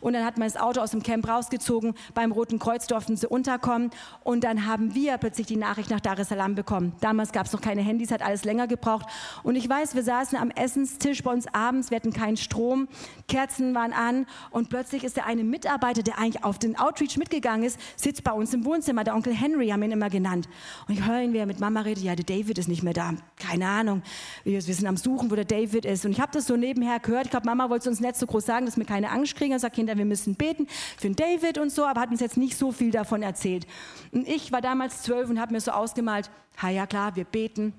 Und 0.00 0.12
dann 0.12 0.24
hat 0.24 0.38
man 0.38 0.48
das 0.48 0.56
Auto 0.56 0.80
aus 0.80 0.90
dem 0.90 1.02
Camp 1.02 1.28
rausgezogen, 1.28 1.94
beim 2.14 2.32
Roten 2.32 2.58
Kreuz 2.58 2.86
durften 2.86 3.16
sie 3.16 3.26
unterkommen 3.26 3.90
und 4.24 4.44
dann 4.44 4.66
haben 4.66 4.94
wir 4.94 5.16
plötzlich 5.18 5.46
die 5.46 5.56
Nachricht 5.56 5.90
nach 5.90 6.00
Dar 6.00 6.18
es 6.18 6.28
Salaam 6.28 6.54
bekommen. 6.54 6.92
Damals 7.00 7.32
gab 7.32 7.46
es 7.46 7.52
noch 7.52 7.60
keine 7.60 7.82
Handys, 7.82 8.10
hat 8.10 8.22
alles 8.22 8.44
länger 8.44 8.66
gebraucht. 8.66 9.06
Und 9.42 9.56
ich 9.56 9.68
weiß, 9.68 9.94
wir 9.94 10.02
saßen 10.02 10.38
am 10.38 10.50
Essenstisch 10.50 11.22
bei 11.22 11.32
uns 11.32 11.46
abends, 11.52 11.90
wir 11.90 11.96
hatten 11.96 12.12
keinen 12.12 12.36
Strom 12.36 12.77
Strom, 12.78 12.88
Kerzen 13.26 13.74
waren 13.74 13.92
an 13.92 14.26
und 14.50 14.70
plötzlich 14.70 15.04
ist 15.04 15.16
der 15.16 15.26
eine 15.26 15.44
Mitarbeiter, 15.44 16.02
der 16.02 16.18
eigentlich 16.18 16.44
auf 16.44 16.58
den 16.58 16.78
Outreach 16.78 17.18
mitgegangen 17.18 17.64
ist, 17.64 17.78
sitzt 17.96 18.24
bei 18.24 18.32
uns 18.32 18.54
im 18.54 18.64
Wohnzimmer. 18.64 19.04
Der 19.04 19.14
Onkel 19.14 19.34
Henry 19.34 19.68
haben 19.68 19.82
ihn 19.82 19.90
immer 19.90 20.08
genannt. 20.08 20.48
Und 20.86 20.94
ich 20.94 21.06
höre 21.06 21.20
ihn, 21.20 21.32
wie 21.32 21.38
er 21.38 21.46
mit 21.46 21.60
Mama 21.60 21.80
redet, 21.80 22.02
ja, 22.04 22.14
der 22.16 22.24
David 22.24 22.56
ist 22.58 22.68
nicht 22.68 22.82
mehr 22.82 22.94
da. 22.94 23.12
Keine 23.36 23.66
Ahnung. 23.66 24.02
Wir, 24.44 24.62
sind 24.62 24.86
am 24.86 24.96
Suchen, 24.96 25.30
wo 25.30 25.34
der 25.34 25.44
David 25.44 25.84
ist. 25.84 26.06
Und 26.06 26.12
ich 26.12 26.20
habe 26.20 26.32
das 26.32 26.46
so 26.46 26.56
nebenher 26.56 27.00
gehört. 27.00 27.26
Ich 27.26 27.30
glaube, 27.30 27.46
Mama 27.46 27.68
wollte 27.68 27.90
uns 27.90 28.00
nicht 28.00 28.16
so 28.16 28.26
groß 28.26 28.46
sagen, 28.46 28.66
dass 28.66 28.78
wir 28.78 28.84
keine 28.86 29.10
Angst 29.10 29.36
kriegen. 29.36 29.52
Er 29.52 29.58
sagt, 29.58 29.74
Kinder, 29.74 29.96
wir 29.98 30.06
müssen 30.06 30.34
beten 30.34 30.66
für 30.96 31.08
den 31.08 31.16
David 31.16 31.58
und 31.58 31.70
so, 31.70 31.84
aber 31.84 32.00
hat 32.00 32.10
uns 32.10 32.20
jetzt 32.20 32.36
nicht 32.36 32.56
so 32.56 32.72
viel 32.72 32.90
davon 32.90 33.22
erzählt. 33.22 33.66
Und 34.12 34.26
ich 34.26 34.52
war 34.52 34.62
damals 34.62 35.02
zwölf 35.02 35.28
und 35.28 35.38
habe 35.38 35.52
mir 35.52 35.60
so 35.60 35.72
ausgemalt, 35.72 36.30
ja 36.62 36.86
klar, 36.86 37.14
wir 37.14 37.24
beten. 37.24 37.74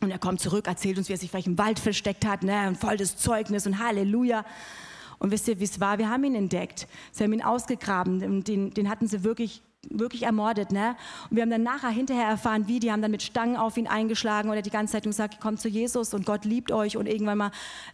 Und 0.00 0.10
er 0.10 0.18
kommt 0.18 0.40
zurück, 0.40 0.66
erzählt 0.66 0.98
uns, 0.98 1.08
wie 1.08 1.14
er 1.14 1.18
sich 1.18 1.30
vielleicht 1.30 1.46
im 1.46 1.58
Wald 1.58 1.78
versteckt 1.78 2.26
hat, 2.26 2.42
ne, 2.42 2.68
und 2.68 2.76
voll 2.76 2.96
des 2.96 3.16
Zeugnis 3.16 3.66
und 3.66 3.78
Halleluja. 3.78 4.44
Und 5.18 5.30
wisst 5.30 5.48
ihr, 5.48 5.58
wie 5.58 5.64
es 5.64 5.80
war? 5.80 5.98
Wir 5.98 6.10
haben 6.10 6.24
ihn 6.24 6.34
entdeckt. 6.34 6.86
Sie 7.12 7.24
haben 7.24 7.32
ihn 7.32 7.42
ausgegraben 7.42 8.22
und 8.22 8.48
den, 8.48 8.72
den 8.72 8.90
hatten 8.90 9.08
sie 9.08 9.24
wirklich 9.24 9.62
wirklich 9.90 10.24
ermordet. 10.24 10.72
Ne? 10.72 10.96
Und 11.30 11.36
wir 11.36 11.42
haben 11.42 11.50
dann 11.50 11.62
nachher 11.62 11.90
hinterher 11.90 12.26
erfahren, 12.26 12.66
wie, 12.66 12.80
die 12.80 12.90
haben 12.90 13.02
dann 13.02 13.10
mit 13.10 13.22
Stangen 13.22 13.56
auf 13.56 13.76
ihn 13.76 13.86
eingeschlagen 13.86 14.50
oder 14.50 14.62
die 14.62 14.70
ganze 14.70 14.92
Zeit 14.92 15.04
gesagt, 15.04 15.40
kommt 15.40 15.60
zu 15.60 15.68
Jesus 15.68 16.14
und 16.14 16.26
Gott 16.26 16.44
liebt 16.44 16.72
euch. 16.72 16.96
Und 16.96 17.06
irgendwann 17.06 17.38
mal 17.38 17.50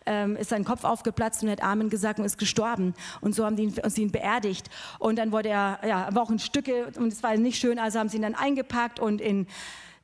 ähm, 0.06 0.36
ist 0.36 0.50
sein 0.50 0.64
Kopf 0.64 0.84
aufgeplatzt 0.84 1.42
und 1.42 1.50
hat 1.50 1.62
Amen 1.62 1.90
gesagt 1.90 2.18
und 2.18 2.24
ist 2.24 2.38
gestorben. 2.38 2.94
Und 3.20 3.34
so 3.34 3.44
haben 3.44 3.56
die 3.56 3.64
ihn, 3.64 3.74
sie 3.86 4.02
ihn 4.02 4.12
beerdigt. 4.12 4.70
Und 4.98 5.16
dann 5.16 5.32
wurde 5.32 5.50
er, 5.50 5.80
ja, 5.86 6.08
war 6.12 6.22
auch 6.22 6.30
in 6.30 6.38
Stücke 6.38 6.90
und 6.96 7.12
es 7.12 7.22
war 7.22 7.36
nicht 7.36 7.58
schön, 7.58 7.78
also 7.78 7.98
haben 7.98 8.08
sie 8.08 8.16
ihn 8.16 8.22
dann 8.22 8.34
eingepackt 8.34 9.00
und 9.00 9.20
in 9.20 9.46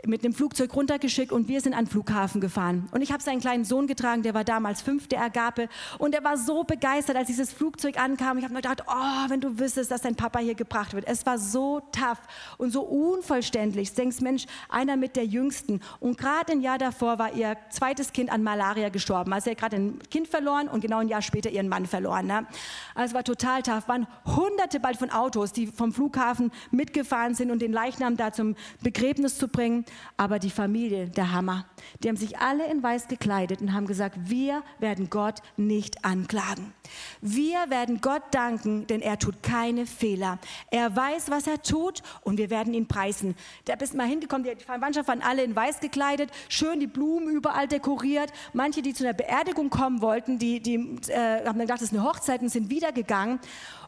mit 0.07 0.25
einem 0.25 0.33
Flugzeug 0.33 0.75
runtergeschickt 0.75 1.33
und 1.33 1.49
wir 1.49 1.61
sind 1.61 1.75
an 1.75 1.85
den 1.85 1.91
Flughafen 1.91 2.41
gefahren. 2.41 2.89
Und 2.93 3.03
ich 3.03 3.13
habe 3.13 3.23
seinen 3.23 3.41
kleinen 3.41 3.65
Sohn 3.65 3.87
getragen, 3.87 4.23
der 4.23 4.33
war 4.33 4.45
damals 4.45 4.81
fünf 4.81 5.09
der 5.09 5.21
Agape 5.23 5.69
und 5.99 6.15
er 6.15 6.23
war 6.23 6.37
so 6.37 6.63
begeistert, 6.63 7.17
als 7.17 7.27
dieses 7.27 7.53
Flugzeug 7.53 7.99
ankam. 7.99 8.39
Ich 8.39 8.45
habe 8.45 8.55
mir 8.55 8.61
gedacht, 8.61 8.85
oh, 8.87 9.29
wenn 9.29 9.41
du 9.41 9.59
wüsstest, 9.59 9.91
dass 9.91 10.03
dein 10.03 10.15
Papa 10.15 10.39
hier 10.39 10.55
gebracht 10.55 10.95
wird. 10.95 11.07
Es 11.07 11.27
war 11.27 11.39
so 11.39 11.81
tough 11.93 12.21
und 12.59 12.71
so 12.71 12.83
unvollständig. 12.83 13.91
Du 13.91 13.97
denkst, 13.97 14.21
Mensch, 14.21 14.47
einer 14.69 14.97
mit 14.97 15.17
der 15.17 15.27
Jüngsten. 15.27 15.81
Und 15.99 16.17
gerade 16.17 16.53
ein 16.53 16.61
Jahr 16.61 16.79
davor 16.79 17.19
war 17.19 17.35
ihr 17.35 17.57
zweites 17.71 18.13
Kind 18.13 18.31
an 18.31 18.43
Malaria 18.43 18.91
gestorben. 18.91 19.33
Also 19.33 19.51
er 19.51 19.53
hat 19.53 19.59
gerade 19.59 19.77
ein 19.77 19.99
Kind 20.11 20.29
verloren 20.29 20.69
und 20.69 20.81
genau 20.81 20.99
ein 20.99 21.09
Jahr 21.09 21.23
später 21.23 21.51
ihren 21.51 21.69
Mann 21.69 21.87
verloren. 21.87 22.27
Ne? 22.27 22.47
Also 22.95 23.11
es 23.11 23.15
war 23.15 23.25
total 23.25 23.63
tough. 23.63 23.89
Waren 23.89 24.07
hunderte 24.25 24.79
bald 24.79 24.97
von 24.97 25.11
Autos, 25.11 25.53
die 25.53 25.67
vom 25.67 25.93
Flughafen 25.93 26.53
mitgefahren 26.71 27.35
sind 27.35 27.51
und 27.51 27.61
den 27.61 27.73
Leichnam 27.73 28.17
da 28.17 28.33
zum 28.33 28.55
Begräbnis 28.81 29.39
zu 29.39 29.49
bringen. 29.49 29.85
Aber 30.17 30.39
die 30.39 30.51
Familie, 30.51 31.09
der 31.09 31.33
Hammer, 31.33 31.67
die 32.03 32.09
haben 32.09 32.17
sich 32.17 32.39
alle 32.39 32.71
in 32.71 32.83
weiß 32.83 33.09
gekleidet 33.09 33.61
und 33.61 33.73
haben 33.73 33.87
gesagt, 33.87 34.17
wir 34.25 34.63
werden 34.79 35.11
Gott 35.11 35.41
nicht 35.57 36.05
anklagen. 36.05 36.73
Wir 37.21 37.71
werden 37.71 38.01
Gott 38.01 38.23
danken, 38.31 38.87
denn 38.87 39.01
er 39.01 39.19
tut 39.19 39.43
keine 39.43 39.87
Fehler. 39.87 40.39
Er 40.71 40.95
weiß, 40.95 41.31
was 41.31 41.47
er 41.47 41.63
tut 41.63 42.03
und 42.23 42.39
wir 42.39 42.51
werden 42.51 42.75
ihn 42.75 42.87
preisen. 42.87 43.35
Da 43.65 43.77
bist 43.77 43.95
mal 43.95 44.07
hingekommen, 44.07 44.45
die 44.45 44.65
Verwandtschaft 44.65 45.09
waren 45.09 45.23
alle 45.23 45.45
in 45.45 45.55
weiß 45.55 45.81
gekleidet, 45.81 46.31
schön 46.49 46.81
die 46.81 46.87
Blumen 46.87 47.29
überall 47.29 47.69
dekoriert. 47.69 48.33
Manche, 48.53 48.83
die 48.83 48.95
zu 48.95 49.05
einer 49.05 49.15
Beerdigung 49.15 49.71
kommen 49.71 50.01
wollten, 50.01 50.39
die, 50.39 50.61
die 50.61 50.99
äh, 51.09 51.45
haben 51.47 51.59
gedacht, 51.59 51.81
das 51.81 51.91
ist 51.91 51.95
eine 51.95 52.05
Hochzeit 52.05 52.41
und 52.41 52.49
sind 52.49 52.71
wiedergegangen. 52.71 53.41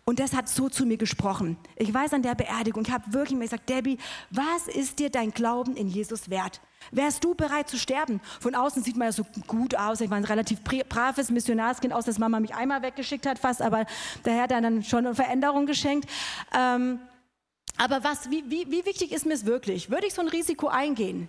Und 0.04 0.18
das 0.18 0.32
hat 0.32 0.48
so 0.48 0.68
zu 0.68 0.86
mir 0.86 0.96
gesprochen. 0.96 1.56
Ich 1.76 1.92
weiß 1.92 2.14
an 2.14 2.22
der 2.22 2.34
Beerdigung, 2.34 2.84
ich 2.84 2.92
habe 2.92 3.12
wirklich 3.12 3.38
mir 3.38 3.44
gesagt, 3.44 3.68
Debbie, 3.68 3.98
was 4.30 4.66
ist 4.66 4.98
dir 4.98 5.10
dein 5.10 5.30
Glauben 5.30 5.76
in 5.76 5.88
Jesus 5.88 6.30
wert? 6.30 6.60
Wärst 6.90 7.22
du 7.22 7.34
bereit 7.34 7.68
zu 7.68 7.78
sterben? 7.78 8.20
Von 8.40 8.54
außen 8.54 8.82
sieht 8.82 8.96
man 8.96 9.08
ja 9.08 9.12
so 9.12 9.24
gut 9.46 9.76
aus. 9.76 10.00
Ich 10.00 10.10
war 10.10 10.16
ein 10.16 10.24
relativ 10.24 10.60
braves 10.62 11.30
Missionarskind, 11.30 11.92
aus 11.92 12.06
dass 12.06 12.18
Mama 12.18 12.40
mich 12.40 12.54
einmal 12.54 12.82
weggeschickt 12.82 13.26
hat 13.26 13.38
fast, 13.38 13.62
aber 13.62 13.86
der 14.24 14.34
Herr 14.34 14.42
hat 14.44 14.50
dann 14.50 14.82
schon 14.82 15.06
eine 15.06 15.14
Veränderung 15.14 15.66
geschenkt. 15.66 16.08
Ähm, 16.56 16.98
aber 17.76 18.02
was, 18.02 18.30
wie, 18.30 18.44
wie, 18.50 18.70
wie 18.70 18.84
wichtig 18.84 19.12
ist 19.12 19.26
mir 19.26 19.34
es 19.34 19.46
wirklich? 19.46 19.90
Würde 19.90 20.06
ich 20.06 20.14
so 20.14 20.22
ein 20.22 20.28
Risiko 20.28 20.68
eingehen? 20.68 21.28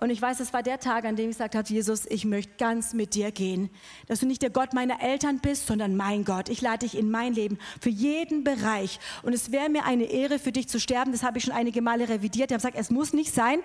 Und 0.00 0.10
ich 0.10 0.22
weiß, 0.22 0.38
es 0.38 0.52
war 0.52 0.62
der 0.62 0.78
Tag, 0.78 1.04
an 1.04 1.16
dem 1.16 1.30
ich 1.30 1.36
gesagt 1.38 1.56
habe, 1.56 1.66
Jesus, 1.68 2.06
ich 2.06 2.24
möchte 2.24 2.52
ganz 2.56 2.94
mit 2.94 3.16
dir 3.16 3.32
gehen. 3.32 3.68
Dass 4.06 4.20
du 4.20 4.26
nicht 4.26 4.42
der 4.42 4.50
Gott 4.50 4.72
meiner 4.72 5.02
Eltern 5.02 5.40
bist, 5.40 5.66
sondern 5.66 5.96
mein 5.96 6.24
Gott. 6.24 6.48
Ich 6.48 6.60
lade 6.60 6.86
dich 6.86 6.96
in 6.96 7.10
mein 7.10 7.32
Leben 7.32 7.58
für 7.80 7.90
jeden 7.90 8.44
Bereich. 8.44 9.00
Und 9.24 9.32
es 9.32 9.50
wäre 9.50 9.68
mir 9.68 9.84
eine 9.86 10.04
Ehre, 10.04 10.38
für 10.38 10.52
dich 10.52 10.68
zu 10.68 10.78
sterben. 10.78 11.10
Das 11.10 11.24
habe 11.24 11.38
ich 11.38 11.44
schon 11.44 11.52
einige 11.52 11.82
Male 11.82 12.08
revidiert. 12.08 12.52
Ich 12.52 12.54
habe 12.54 12.62
gesagt, 12.62 12.76
es 12.78 12.90
muss 12.90 13.12
nicht 13.12 13.34
sein. 13.34 13.58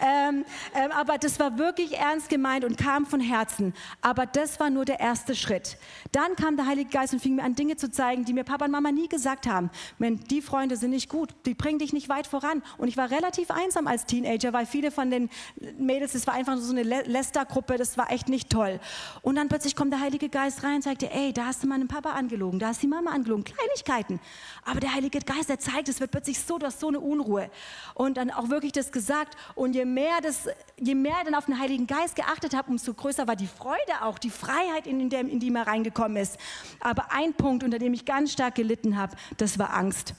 Ähm, 0.00 0.44
ähm, 0.74 0.90
aber 0.90 1.18
das 1.18 1.38
war 1.38 1.56
wirklich 1.56 1.96
ernst 1.96 2.30
gemeint 2.30 2.64
und 2.64 2.76
kam 2.78 3.06
von 3.06 3.20
Herzen. 3.20 3.72
Aber 4.00 4.26
das 4.26 4.58
war 4.58 4.70
nur 4.70 4.86
der 4.86 4.98
erste 4.98 5.36
Schritt. 5.36 5.78
Dann 6.10 6.34
kam 6.34 6.56
der 6.56 6.66
Heilige 6.66 6.90
Geist 6.90 7.12
und 7.12 7.20
fing 7.20 7.36
mir 7.36 7.44
an, 7.44 7.54
Dinge 7.54 7.76
zu 7.76 7.92
zeigen, 7.92 8.24
die 8.24 8.32
mir 8.32 8.42
Papa 8.42 8.64
und 8.64 8.72
Mama 8.72 8.90
nie 8.90 9.08
gesagt 9.08 9.46
haben. 9.46 9.70
Wenn 10.00 10.18
die 10.18 10.42
Freunde 10.42 10.76
sind 10.76 10.90
nicht 10.90 11.08
gut, 11.08 11.32
die 11.46 11.54
bringen 11.54 11.78
dich 11.78 11.92
nicht 11.92 12.08
weit 12.08 12.26
voran. 12.26 12.64
Und 12.76 12.88
ich 12.88 12.96
war 12.96 13.12
relativ 13.12 13.52
einsam 13.52 13.86
als 13.86 14.04
Teenager, 14.06 14.52
weil 14.52 14.66
viele 14.66 14.90
von 14.90 15.12
den 15.12 15.30
Mädels, 15.78 16.12
das 16.12 16.26
war 16.26 16.34
einfach 16.34 16.56
so 16.58 16.72
eine 16.72 16.82
Lästergruppe, 16.82 17.76
das 17.76 17.96
war 17.96 18.10
echt 18.10 18.28
nicht 18.28 18.50
toll. 18.50 18.80
Und 19.22 19.36
dann 19.36 19.48
plötzlich 19.48 19.76
kommt 19.76 19.92
der 19.92 20.00
Heilige 20.00 20.28
Geist 20.28 20.62
rein 20.62 20.76
und 20.76 20.82
sagt 20.82 21.02
dir, 21.02 21.10
ey, 21.12 21.32
da 21.32 21.46
hast 21.46 21.62
du 21.62 21.66
meinen 21.66 21.88
Papa 21.88 22.12
angelogen, 22.12 22.58
da 22.58 22.68
hast 22.68 22.82
du 22.82 22.86
die 22.86 22.92
Mama 22.92 23.10
angelogen, 23.10 23.44
Kleinigkeiten. 23.44 24.20
Aber 24.64 24.80
der 24.80 24.94
Heilige 24.94 25.18
Geist, 25.20 25.48
der 25.48 25.58
zeigt, 25.58 25.88
es 25.88 26.00
wird 26.00 26.10
plötzlich 26.10 26.40
so, 26.40 26.58
du 26.58 26.66
hast 26.66 26.80
so 26.80 26.88
eine 26.88 27.00
Unruhe. 27.00 27.50
Und 27.94 28.16
dann 28.16 28.30
auch 28.30 28.48
wirklich 28.50 28.72
das 28.72 28.92
gesagt. 28.92 29.36
Und 29.54 29.74
je 29.74 29.84
mehr, 29.84 30.20
das, 30.22 30.48
je 30.78 30.94
mehr 30.94 31.16
dann 31.24 31.34
auf 31.34 31.46
den 31.46 31.58
Heiligen 31.58 31.86
Geist 31.86 32.16
geachtet 32.16 32.54
habe, 32.54 32.70
umso 32.70 32.94
größer 32.94 33.26
war 33.26 33.36
die 33.36 33.46
Freude 33.46 34.02
auch, 34.02 34.18
die 34.18 34.30
Freiheit, 34.30 34.86
in, 34.86 35.10
der, 35.10 35.20
in 35.20 35.40
die 35.40 35.50
man 35.50 35.62
reingekommen 35.62 36.16
ist. 36.16 36.38
Aber 36.80 37.12
ein 37.12 37.34
Punkt, 37.34 37.64
unter 37.64 37.78
dem 37.78 37.94
ich 37.94 38.04
ganz 38.04 38.32
stark 38.32 38.54
gelitten 38.54 38.96
habe, 38.96 39.16
das 39.36 39.58
war 39.58 39.74
Angst. 39.74 40.14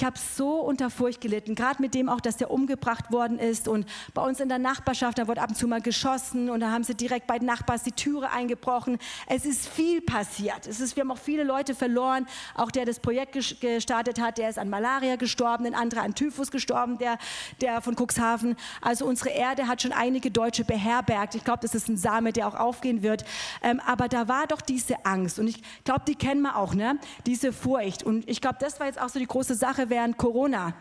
Ich 0.00 0.06
habe 0.06 0.18
so 0.18 0.60
unter 0.60 0.88
Furcht 0.88 1.20
gelitten, 1.20 1.54
gerade 1.54 1.82
mit 1.82 1.92
dem 1.92 2.08
auch, 2.08 2.22
dass 2.22 2.38
der 2.38 2.50
umgebracht 2.50 3.12
worden 3.12 3.38
ist. 3.38 3.68
Und 3.68 3.84
bei 4.14 4.22
uns 4.22 4.40
in 4.40 4.48
der 4.48 4.58
Nachbarschaft, 4.58 5.18
da 5.18 5.28
wurde 5.28 5.42
ab 5.42 5.50
und 5.50 5.56
zu 5.56 5.68
mal 5.68 5.82
geschossen 5.82 6.48
und 6.48 6.60
da 6.60 6.70
haben 6.70 6.84
sie 6.84 6.94
direkt 6.94 7.26
bei 7.26 7.38
den 7.38 7.44
Nachbars 7.44 7.82
die 7.82 7.92
Türe 7.92 8.30
eingebrochen. 8.30 8.96
Es 9.26 9.44
ist 9.44 9.68
viel 9.68 10.00
passiert. 10.00 10.66
Es 10.66 10.80
ist, 10.80 10.96
wir 10.96 11.02
haben 11.02 11.10
auch 11.10 11.18
viele 11.18 11.44
Leute 11.44 11.74
verloren. 11.74 12.26
Auch 12.54 12.70
der 12.70 12.86
das 12.86 12.98
Projekt 12.98 13.34
gestartet 13.60 14.18
hat, 14.18 14.38
der 14.38 14.48
ist 14.48 14.58
an 14.58 14.70
Malaria 14.70 15.16
gestorben, 15.16 15.66
ein 15.66 15.74
anderer 15.74 16.00
an 16.00 16.14
Typhus 16.14 16.50
gestorben, 16.50 16.96
der, 16.96 17.18
der 17.60 17.82
von 17.82 17.94
Cuxhaven. 17.94 18.56
Also 18.80 19.04
unsere 19.04 19.28
Erde 19.28 19.68
hat 19.68 19.82
schon 19.82 19.92
einige 19.92 20.30
Deutsche 20.30 20.64
beherbergt. 20.64 21.34
Ich 21.34 21.44
glaube, 21.44 21.58
das 21.60 21.74
ist 21.74 21.90
ein 21.90 21.98
Same, 21.98 22.32
der 22.32 22.48
auch 22.48 22.54
aufgehen 22.54 23.02
wird. 23.02 23.26
Ähm, 23.62 23.82
aber 23.86 24.08
da 24.08 24.28
war 24.28 24.46
doch 24.46 24.62
diese 24.62 25.04
Angst. 25.04 25.38
Und 25.38 25.46
ich 25.46 25.62
glaube, 25.84 26.04
die 26.08 26.14
kennen 26.14 26.40
wir 26.40 26.56
auch, 26.56 26.72
ne? 26.72 26.98
diese 27.26 27.52
Furcht. 27.52 28.02
Und 28.02 28.26
ich 28.26 28.40
glaube, 28.40 28.56
das 28.58 28.80
war 28.80 28.86
jetzt 28.86 28.98
auch 28.98 29.10
so 29.10 29.18
die 29.18 29.26
große 29.26 29.54
Sache 29.54 29.89
während 29.90 30.16
Corona. 30.16 30.74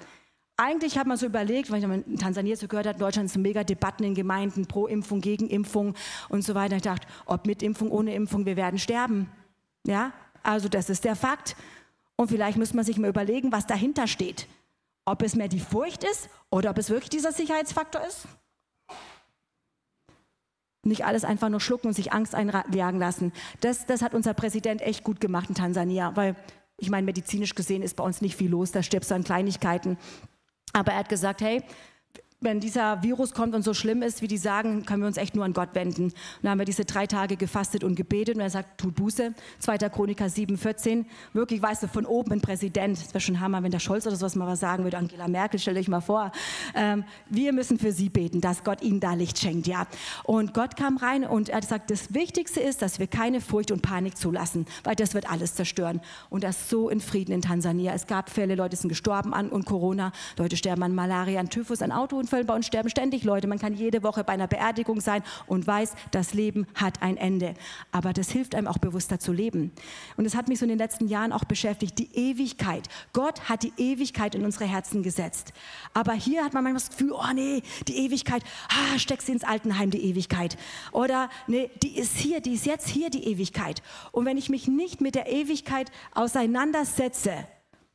Eigentlich 0.57 0.97
hat 0.97 1.07
man 1.07 1.17
so 1.17 1.25
überlegt, 1.25 1.71
weil 1.71 1.79
ich 1.79 1.85
in 1.85 2.17
Tansania 2.17 2.55
so 2.55 2.67
gehört 2.67 2.85
habe, 2.85 2.95
in 2.95 2.99
Deutschland 2.99 3.29
sind 3.29 3.41
mega 3.41 3.63
Debatten 3.63 4.03
in 4.03 4.13
Gemeinden 4.13 4.65
pro 4.65 4.87
Impfung, 4.87 5.21
gegen 5.21 5.47
Impfung 5.47 5.95
und 6.27 6.41
so 6.41 6.53
weiter. 6.53 6.75
Ich 6.75 6.81
dachte, 6.81 7.07
ob 7.25 7.47
mit 7.47 7.63
Impfung, 7.63 7.91
ohne 7.91 8.13
Impfung, 8.13 8.45
wir 8.45 8.57
werden 8.57 8.77
sterben. 8.77 9.31
Ja, 9.85 10.11
also 10.43 10.67
das 10.67 10.89
ist 10.89 11.05
der 11.05 11.15
Fakt. 11.15 11.55
Und 12.17 12.27
vielleicht 12.27 12.57
muss 12.57 12.73
man 12.73 12.83
sich 12.83 12.97
mal 12.97 13.07
überlegen, 13.07 13.53
was 13.53 13.67
dahinter 13.67 14.05
steht. 14.05 14.47
Ob 15.05 15.21
es 15.21 15.35
mehr 15.35 15.47
die 15.47 15.61
Furcht 15.61 16.03
ist 16.03 16.29
oder 16.49 16.71
ob 16.71 16.77
es 16.77 16.89
wirklich 16.89 17.09
dieser 17.09 17.31
Sicherheitsfaktor 17.31 18.05
ist. 18.05 18.27
Nicht 20.83 21.05
alles 21.05 21.23
einfach 21.23 21.47
nur 21.47 21.61
schlucken 21.61 21.87
und 21.87 21.93
sich 21.93 22.11
Angst 22.11 22.35
einjagen 22.35 22.99
lassen. 22.99 23.31
Das, 23.61 23.85
das 23.85 24.01
hat 24.01 24.13
unser 24.13 24.33
Präsident 24.33 24.81
echt 24.81 25.05
gut 25.05 25.21
gemacht 25.21 25.47
in 25.47 25.55
Tansania, 25.55 26.15
weil 26.15 26.35
ich 26.79 26.89
meine, 26.89 27.05
medizinisch 27.05 27.55
gesehen 27.55 27.81
ist 27.81 27.95
bei 27.95 28.03
uns 28.03 28.21
nicht 28.21 28.35
viel 28.35 28.49
los, 28.49 28.71
da 28.71 28.83
stirbst 28.83 29.11
du 29.11 29.15
an 29.15 29.23
Kleinigkeiten. 29.23 29.97
Aber 30.73 30.91
er 30.93 30.99
hat 30.99 31.09
gesagt, 31.09 31.41
hey, 31.41 31.63
wenn 32.41 32.61
dieser 32.61 33.03
Virus 33.03 33.33
kommt 33.33 33.53
und 33.53 33.63
so 33.63 33.73
schlimm 33.73 34.01
ist, 34.01 34.21
wie 34.21 34.27
die 34.29 34.37
sagen, 34.37 34.85
können 34.85 35.01
wir 35.01 35.07
uns 35.07 35.17
echt 35.17 35.35
nur 35.35 35.43
an 35.43 35.51
Gott 35.51 35.69
wenden. 35.73 36.05
Und 36.05 36.13
dann 36.41 36.51
haben 36.51 36.59
wir 36.59 36.65
diese 36.65 36.85
drei 36.85 37.05
Tage 37.05 37.35
gefastet 37.35 37.83
und 37.83 37.95
gebetet 37.95 38.35
und 38.35 38.41
er 38.41 38.49
sagt, 38.49 38.79
tut 38.79 38.95
Buße. 38.95 39.33
2. 39.59 39.77
Chroniker 39.89 40.29
7, 40.29 40.57
14. 40.57 41.05
Wirklich, 41.33 41.61
weißt 41.61 41.83
du, 41.83 41.87
von 41.89 42.05
oben 42.05 42.31
ein 42.31 42.41
Präsident. 42.41 42.97
Das 42.97 43.09
wäre 43.09 43.19
schon 43.19 43.41
Hammer, 43.41 43.61
wenn 43.61 43.71
der 43.71 43.79
Scholz 43.79 44.07
oder 44.07 44.15
sowas 44.15 44.37
mal 44.37 44.47
was 44.47 44.61
sagen 44.61 44.85
würde. 44.85 44.97
Angela 44.97 45.27
Merkel, 45.27 45.59
stell 45.59 45.75
euch 45.75 45.89
mal 45.89 45.99
vor. 45.99 46.31
Ähm, 46.75 47.03
wir 47.29 47.51
müssen 47.51 47.77
für 47.77 47.91
sie 47.91 48.07
beten, 48.07 48.39
dass 48.39 48.63
Gott 48.63 48.81
ihnen 48.81 49.01
da 49.01 49.15
Licht 49.15 49.37
schenkt, 49.37 49.67
ja. 49.67 49.85
Und 50.23 50.53
Gott 50.53 50.77
kam 50.77 50.95
rein 50.95 51.25
und 51.25 51.49
er 51.49 51.57
hat 51.57 51.63
gesagt, 51.63 51.91
das 51.91 52.13
Wichtigste 52.13 52.61
ist, 52.61 52.81
dass 52.81 52.99
wir 52.99 53.07
keine 53.07 53.41
Furcht 53.41 53.69
und 53.69 53.81
Panik 53.81 54.17
zulassen, 54.17 54.65
weil 54.85 54.95
das 54.95 55.13
wird 55.13 55.29
alles 55.29 55.55
zerstören. 55.55 55.99
Und 56.29 56.45
das 56.45 56.69
so 56.69 56.87
in 56.87 57.01
Frieden 57.01 57.33
in 57.33 57.41
Tansania. 57.41 57.93
Es 57.93 58.07
gab 58.07 58.29
Fälle, 58.29 58.55
Leute 58.55 58.77
sind 58.77 58.87
gestorben 58.87 59.33
an 59.33 59.49
und 59.49 59.65
Corona, 59.65 60.13
Leute 60.37 60.55
sterben 60.55 60.83
an 60.83 60.95
Malaria, 60.95 61.41
an 61.41 61.49
Typhus, 61.49 61.81
an 61.81 61.91
Auto 61.91 62.28
Autounfällen, 62.29 62.47
bei 62.47 62.55
uns 62.55 62.67
sterben 62.67 62.89
ständig 62.89 63.23
Leute. 63.23 63.47
Man 63.47 63.57
kann 63.57 63.73
jede 63.73 64.03
Woche 64.03 64.23
bei 64.23 64.33
einer 64.33 64.47
Beerdigung 64.47 65.01
sein 65.01 65.23
und 65.47 65.65
weiß, 65.65 65.93
das 66.11 66.33
Leben 66.33 66.67
hat 66.75 67.01
ein 67.01 67.17
Ende. 67.17 67.55
Aber 67.91 68.13
das 68.13 68.29
hilft 68.29 68.53
einem 68.53 68.67
auch 68.67 68.77
bewusster 68.77 69.19
zu 69.19 69.33
leben. 69.33 69.71
Und 70.15 70.25
das 70.25 70.35
hat 70.35 70.47
mich 70.47 70.59
so 70.59 70.65
in 70.65 70.69
den 70.69 70.77
letzten 70.77 71.07
Jahren 71.07 71.31
auch 71.31 71.43
beschäftigt, 71.43 71.97
die 71.97 72.09
Ewigkeit. 72.13 72.87
Gott 73.13 73.49
hat 73.49 73.63
die 73.63 73.73
Ewigkeit 73.77 74.35
in 74.35 74.45
unsere 74.45 74.65
Herzen 74.65 75.01
gesetzt. 75.01 75.53
Aber 75.93 76.13
hier 76.13 76.43
hat 76.43 76.53
man 76.53 76.63
manchmal 76.63 76.81
das 76.81 76.89
Gefühl, 76.89 77.13
oh 77.13 77.33
nee, 77.33 77.63
die 77.87 77.97
Ewigkeit, 77.97 78.43
ah, 78.69 78.99
steck 78.99 79.21
sie 79.21 79.31
ins 79.31 79.43
Altenheim, 79.43 79.89
die 79.89 80.03
Ewigkeit. 80.03 80.57
Oder 80.91 81.29
nee, 81.47 81.71
die 81.81 81.97
ist 81.97 82.15
hier, 82.17 82.41
die 82.41 82.53
ist 82.53 82.65
jetzt 82.65 82.87
hier, 82.87 83.09
die 83.09 83.23
Ewigkeit. 83.23 83.81
Und 84.11 84.25
wenn 84.25 84.37
ich 84.37 84.49
mich 84.49 84.67
nicht 84.67 85.01
mit 85.01 85.15
der 85.15 85.31
Ewigkeit 85.31 85.91
auseinandersetze, 86.13 87.33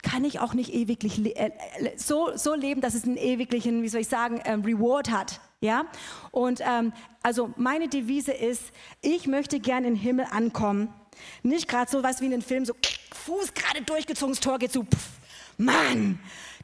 kann 0.05 0.25
ich 0.25 0.39
auch 0.39 0.55
nicht 0.55 0.73
ewiglich 0.73 1.17
le 1.17 1.35
äh, 1.35 1.51
so, 1.97 2.37
so 2.37 2.55
leben, 2.55 2.81
dass 2.81 2.95
es 2.95 3.05
einen 3.05 3.17
ewiglichen, 3.17 3.83
wie 3.83 3.89
soll 3.89 4.03
ich 4.03 4.09
sagen, 4.09 4.41
ähm, 4.45 4.63
Reward 4.63 5.11
hat. 5.11 5.41
Ja? 5.61 5.87
Und 6.31 6.61
ähm, 6.65 6.93
also 7.23 7.53
meine 7.57 7.89
Devise 7.89 8.33
ist, 8.33 8.63
ich 9.01 9.27
möchte 9.27 9.59
gern 9.59 9.85
in 9.85 9.95
den 9.95 10.01
Himmel 10.01 10.27
ankommen. 10.31 10.93
Nicht 11.43 11.69
gerade 11.69 11.91
so 11.91 12.03
was 12.03 12.21
wie 12.21 12.27
in 12.27 12.33
den 12.33 12.43
Film, 12.43 12.65
so 12.65 12.75
Fuß 13.25 13.55
gerade 13.55 13.83
durchgezogen, 13.83 14.35
das 14.35 14.41
Tor 14.41 14.59
geht 14.59 14.73
zu. 14.73 14.85
Pff, 14.85 15.09
Mann, 15.57 16.19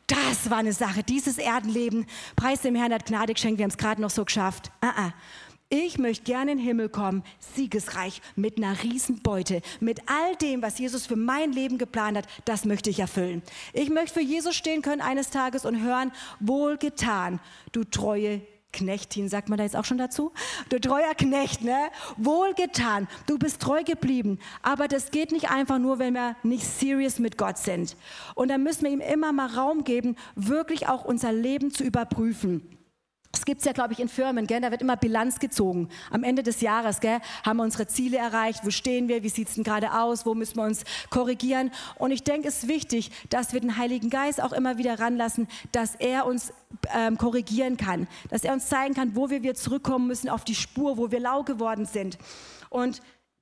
das 0.06 0.50
war 0.50 0.58
eine 0.58 0.72
Sache. 0.72 1.02
Dieses 1.02 1.38
Erdenleben, 1.38 2.06
Preis 2.36 2.60
dem 2.60 2.74
Herrn 2.74 2.92
hat 2.92 3.06
Gnade 3.06 3.32
geschenkt, 3.32 3.58
wir 3.58 3.64
haben 3.64 3.70
es 3.70 3.78
gerade 3.78 4.02
noch 4.02 4.10
so 4.10 4.24
geschafft. 4.24 4.70
Uh 4.84 4.88
-uh. 4.88 5.12
Ich 5.72 5.98
möchte 5.98 6.24
gerne 6.24 6.50
in 6.50 6.58
den 6.58 6.66
Himmel 6.66 6.88
kommen, 6.88 7.22
siegesreich, 7.54 8.22
mit 8.34 8.58
einer 8.58 8.82
Riesenbeute, 8.82 9.62
mit 9.78 10.00
all 10.06 10.34
dem, 10.34 10.62
was 10.62 10.80
Jesus 10.80 11.06
für 11.06 11.14
mein 11.14 11.52
Leben 11.52 11.78
geplant 11.78 12.18
hat, 12.18 12.26
das 12.44 12.64
möchte 12.64 12.90
ich 12.90 12.98
erfüllen. 12.98 13.40
Ich 13.72 13.88
möchte 13.88 14.14
für 14.14 14.24
Jesus 14.24 14.56
stehen 14.56 14.82
können 14.82 15.00
eines 15.00 15.30
Tages 15.30 15.64
und 15.64 15.80
hören, 15.80 16.10
wohlgetan, 16.40 17.38
du 17.70 17.84
treue 17.84 18.42
Knechtin, 18.72 19.28
sagt 19.28 19.48
man 19.48 19.58
da 19.58 19.64
jetzt 19.64 19.76
auch 19.76 19.84
schon 19.84 19.98
dazu? 19.98 20.32
Du 20.70 20.80
treuer 20.80 21.14
Knecht, 21.14 21.62
ne? 21.62 21.90
Wohlgetan, 22.16 23.06
du 23.26 23.38
bist 23.38 23.62
treu 23.62 23.84
geblieben. 23.84 24.40
Aber 24.62 24.88
das 24.88 25.12
geht 25.12 25.30
nicht 25.30 25.50
einfach 25.50 25.78
nur, 25.78 26.00
wenn 26.00 26.14
wir 26.14 26.34
nicht 26.42 26.64
serious 26.64 27.20
mit 27.20 27.38
Gott 27.38 27.58
sind. 27.58 27.96
Und 28.34 28.48
dann 28.48 28.64
müssen 28.64 28.82
wir 28.82 28.90
ihm 28.90 29.00
immer 29.00 29.32
mal 29.32 29.54
Raum 29.54 29.84
geben, 29.84 30.16
wirklich 30.34 30.88
auch 30.88 31.04
unser 31.04 31.32
Leben 31.32 31.70
zu 31.70 31.84
überprüfen. 31.84 32.79
Das 33.32 33.44
gibt 33.44 33.60
es 33.60 33.64
ja, 33.64 33.72
glaube 33.72 33.92
ich, 33.92 34.00
in 34.00 34.08
Firmen, 34.08 34.46
gell? 34.48 34.60
da 34.60 34.72
wird 34.72 34.82
immer 34.82 34.96
Bilanz 34.96 35.38
gezogen. 35.38 35.88
Am 36.10 36.24
Ende 36.24 36.42
des 36.42 36.60
Jahres 36.60 37.00
gell? 37.00 37.20
haben 37.44 37.58
wir 37.58 37.62
unsere 37.62 37.86
Ziele 37.86 38.18
erreicht, 38.18 38.60
wo 38.64 38.70
stehen 38.70 39.06
wir, 39.06 39.22
wie 39.22 39.28
sieht 39.28 39.48
es 39.48 39.54
denn 39.54 39.62
gerade 39.62 39.92
aus, 39.92 40.26
wo 40.26 40.34
müssen 40.34 40.56
wir 40.56 40.64
uns 40.64 40.82
korrigieren. 41.10 41.70
Und 41.96 42.10
ich 42.10 42.24
denke, 42.24 42.48
es 42.48 42.64
ist 42.64 42.68
wichtig, 42.68 43.12
dass 43.30 43.52
wir 43.52 43.60
den 43.60 43.76
Heiligen 43.76 44.10
Geist 44.10 44.42
auch 44.42 44.52
immer 44.52 44.78
wieder 44.78 44.98
ranlassen, 44.98 45.46
dass 45.70 45.94
er 45.94 46.26
uns 46.26 46.52
ähm, 46.92 47.18
korrigieren 47.18 47.76
kann, 47.76 48.08
dass 48.30 48.42
er 48.42 48.52
uns 48.52 48.68
zeigen 48.68 48.94
kann, 48.94 49.14
wo 49.14 49.30
wir 49.30 49.42
wieder 49.42 49.54
zurückkommen 49.54 50.08
müssen 50.08 50.28
auf 50.28 50.44
die 50.44 50.56
Spur, 50.56 50.96
wo 50.96 51.12
wir 51.12 51.20
lau 51.20 51.44
geworden 51.44 51.86
sind. 51.86 52.18
Und 52.68 53.00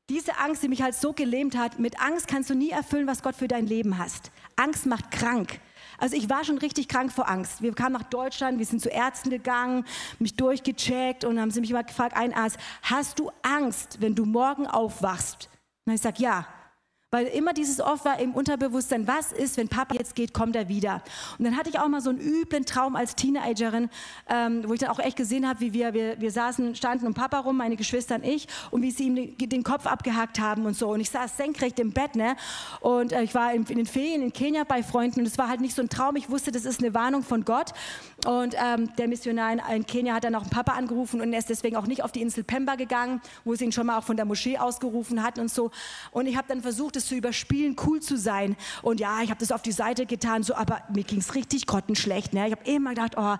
diese 0.09 0.38
Angst, 0.38 0.62
die 0.62 0.68
mich 0.68 0.83
halt 0.83 0.94
so 0.94 1.12
gelähmt 1.12 1.57
hat, 1.57 1.79
mit 1.79 2.01
Angst 2.01 2.29
kannst 2.29 2.49
du 2.49 2.55
nie 2.55 2.71
erfüllen, 2.71 3.07
was 3.07 3.23
Gott 3.23 3.37
für 3.37 3.49
dein 3.49 3.66
Leben 3.66 3.99
hast. 3.99 4.31
Angst 4.57 4.87
macht 4.87 5.11
krank. 5.11 5.61
Also 5.99 6.16
ich 6.16 6.31
war 6.31 6.44
schon 6.44 6.59
richtig 6.59 6.88
krank 6.88 7.12
vor 7.12 7.29
Angst. 7.29 7.61
Wir 7.61 7.75
kamen 7.75 7.92
nach 7.92 8.05
Deutschland, 8.05 8.59
wir 8.59 8.66
sind 8.66 8.81
zu 8.81 8.88
Ärzten 8.88 9.31
gegangen, 9.31 9.85
mich 10.18 10.35
durchgecheckt 10.35 11.25
und 11.25 11.40
haben 11.40 11.51
sie 11.51 11.61
mich 11.61 11.71
immer 11.71 11.85
gefragt, 11.85 12.16
ein 12.16 12.33
Arzt, 12.33 12.59
hast 12.83 13.18
du 13.18 13.31
Angst, 13.42 14.01
wenn 14.01 14.14
du 14.14 14.25
morgen 14.25 14.66
aufwachst? 14.66 15.51
Und 15.85 15.94
ich 15.94 16.01
sage, 16.01 16.23
ja. 16.23 16.47
Weil 17.11 17.27
immer 17.29 17.55
dieses 17.55 17.81
oft 17.81 18.05
war 18.05 18.21
im 18.21 18.35
Unterbewusstsein, 18.35 19.09
was 19.09 19.33
ist, 19.33 19.57
wenn 19.57 19.66
Papa 19.66 19.94
jetzt 19.94 20.14
geht, 20.14 20.35
kommt 20.35 20.55
er 20.55 20.68
wieder. 20.68 21.03
Und 21.38 21.47
dann 21.47 21.57
hatte 21.57 21.71
ich 21.71 21.79
auch 21.79 21.88
mal 21.88 22.03
so 22.03 22.11
einen 22.11 22.21
üblen 22.21 22.66
Traum 22.66 22.97
als 22.97 23.14
Teenagerin, 23.14 23.88
ähm, 24.29 24.64
wo 24.66 24.75
ich 24.75 24.81
dann 24.81 24.90
auch 24.90 24.99
echt 24.99 25.16
gesehen 25.16 25.49
habe, 25.49 25.61
wie 25.61 25.73
wir, 25.73 25.94
wir, 25.94 26.21
wir 26.21 26.31
saßen, 26.31 26.75
standen 26.75 27.07
um 27.07 27.14
Papa 27.14 27.38
rum, 27.38 27.57
meine 27.57 27.77
Geschwister 27.77 28.16
und 28.16 28.25
ich, 28.25 28.47
und 28.71 28.83
wie 28.83 28.90
sie 28.90 29.05
ihm 29.05 29.14
den, 29.14 29.38
den 29.38 29.62
Kopf 29.62 29.87
abgehackt 29.87 30.38
haben 30.38 30.66
und 30.66 30.77
so. 30.77 30.90
Und 30.90 31.01
ich 31.01 31.09
saß 31.09 31.35
senkrecht 31.35 31.81
im 31.81 31.92
Bett, 31.92 32.14
ne? 32.14 32.37
Und 32.81 33.14
äh, 33.14 33.23
ich 33.23 33.35
war 33.35 33.55
in, 33.55 33.64
in, 33.64 33.79
den 33.79 33.87
Ferien 33.87 34.21
in 34.21 34.35
Kenia 34.35 34.64
bei 34.64 34.83
Freunden 34.83 35.21
und 35.21 35.27
es 35.27 35.38
war 35.38 35.49
halt 35.49 35.62
nicht 35.62 35.75
so 35.75 35.81
ein 35.81 35.88
Traum. 35.88 36.14
Ich 36.16 36.29
wusste, 36.29 36.53
das 36.53 36.66
ist 36.66 36.81
eine 36.81 36.92
Warnung 36.92 37.23
von 37.23 37.47
Gott. 37.47 37.73
Und 38.27 38.55
ähm, 38.62 38.94
der 38.99 39.09
Missionar 39.09 39.51
in, 39.51 39.62
in 39.75 39.87
Kenia 39.87 40.12
hat 40.12 40.25
dann 40.25 40.35
auch 40.35 40.42
einen 40.42 40.51
Papa 40.51 40.73
angerufen 40.73 41.23
und 41.23 41.33
er 41.33 41.38
ist 41.38 41.49
deswegen 41.49 41.77
auch 41.77 41.87
nicht 41.87 42.05
auf 42.05 42.12
die 42.12 42.21
Insel 42.21 42.44
Pemba 42.44 42.75
gegangen, 42.75 43.23
wo 43.47 43.55
sie 43.55 43.64
ihn 43.64 43.73
schon 43.73 43.87
mal 43.87 43.97
auch 43.97 44.05
von 44.05 44.16
der 44.16 44.27
Moschee 44.27 44.59
ausgerufen 44.59 45.23
hatten 45.23 45.40
und 45.40 45.51
so. 45.51 45.71
Und 46.11 46.27
ich 46.27 46.37
habe 46.37 46.47
dann 46.47 46.61
versucht, 46.61 46.97
das 46.98 47.06
zu 47.06 47.14
überspielen, 47.14 47.76
cool 47.87 48.00
zu 48.00 48.16
sein. 48.16 48.56
Und 48.82 49.00
ja, 49.00 49.22
ich 49.22 49.30
habe 49.30 49.40
das 49.40 49.52
auf 49.52 49.62
die 49.62 49.72
Seite 49.72 50.06
getan, 50.06 50.42
so, 50.42 50.54
aber 50.54 50.82
mir 50.94 51.04
ging 51.04 51.18
es 51.18 51.34
richtig 51.34 51.66
grottenschlecht. 51.66 52.34
Ne? 52.34 52.46
Ich 52.46 52.52
habe 52.52 52.70
immer 52.70 52.90
gedacht, 52.90 53.14
oh, 53.16 53.37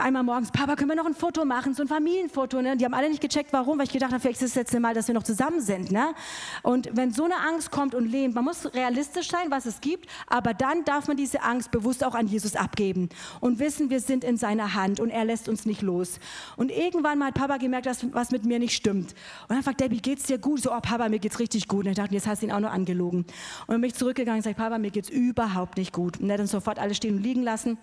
einmal 0.00 0.22
morgens, 0.22 0.50
Papa, 0.50 0.76
können 0.76 0.88
wir 0.88 0.96
noch 0.96 1.06
ein 1.06 1.14
Foto 1.14 1.44
machen, 1.44 1.74
so 1.74 1.82
ein 1.82 1.88
Familienfoto. 1.88 2.62
Ne? 2.62 2.76
Die 2.76 2.84
haben 2.84 2.94
alle 2.94 3.10
nicht 3.10 3.20
gecheckt, 3.20 3.52
warum, 3.52 3.78
weil 3.78 3.86
ich 3.86 3.92
gedacht 3.92 4.12
habe, 4.12 4.20
vielleicht 4.20 4.40
ist 4.40 4.50
es 4.50 4.54
letzte 4.54 4.80
Mal, 4.80 4.94
dass 4.94 5.08
wir 5.08 5.14
noch 5.14 5.22
zusammen 5.22 5.60
sind. 5.60 5.90
Ne? 5.90 6.14
Und 6.62 6.90
wenn 6.94 7.12
so 7.12 7.24
eine 7.24 7.36
Angst 7.36 7.70
kommt 7.70 7.94
und 7.94 8.06
lehnt, 8.06 8.34
man 8.34 8.44
muss 8.44 8.72
realistisch 8.74 9.30
sein, 9.30 9.50
was 9.50 9.66
es 9.66 9.80
gibt, 9.80 10.08
aber 10.26 10.54
dann 10.54 10.84
darf 10.84 11.08
man 11.08 11.16
diese 11.16 11.42
Angst 11.42 11.70
bewusst 11.70 12.04
auch 12.04 12.14
an 12.14 12.26
Jesus 12.26 12.56
abgeben 12.56 13.08
und 13.40 13.58
wissen, 13.58 13.90
wir 13.90 14.00
sind 14.00 14.24
in 14.24 14.36
seiner 14.36 14.74
Hand 14.74 15.00
und 15.00 15.10
er 15.10 15.24
lässt 15.24 15.48
uns 15.48 15.66
nicht 15.66 15.82
los. 15.82 16.18
Und 16.56 16.70
irgendwann 16.70 17.18
mal 17.18 17.26
hat 17.26 17.34
Papa 17.34 17.58
gemerkt, 17.58 17.86
dass 17.86 18.12
was 18.12 18.30
mit 18.30 18.44
mir 18.44 18.58
nicht 18.58 18.74
stimmt. 18.74 19.14
Und 19.48 19.56
dann 19.56 19.62
fragt 19.62 19.80
Debbie, 19.80 20.00
geht's 20.00 20.24
dir 20.24 20.38
gut? 20.38 20.62
So, 20.62 20.72
oh 20.72 20.80
Papa, 20.80 21.08
mir 21.08 21.18
geht's 21.18 21.38
richtig 21.38 21.68
gut. 21.68 21.84
Und 21.84 21.92
ich 21.92 21.96
dachte, 21.96 22.14
jetzt 22.14 22.26
hast 22.26 22.42
du 22.42 22.46
ihn 22.46 22.52
auch 22.52 22.60
noch 22.60 22.72
angelogen. 22.72 23.20
Und 23.20 23.68
dann 23.68 23.80
bin 23.80 23.90
ich 23.90 23.94
zurückgegangen 23.94 24.38
und 24.38 24.44
sage, 24.44 24.56
Papa, 24.56 24.78
mir 24.78 24.90
geht's 24.90 25.10
überhaupt 25.10 25.76
nicht 25.76 25.92
gut. 25.92 26.18
Und 26.18 26.30
er 26.30 26.34
hat 26.34 26.40
dann 26.40 26.46
sofort 26.46 26.78
alles 26.78 26.96
stehen 26.96 27.16
und 27.16 27.22
liegen 27.22 27.42
lassen 27.42 27.78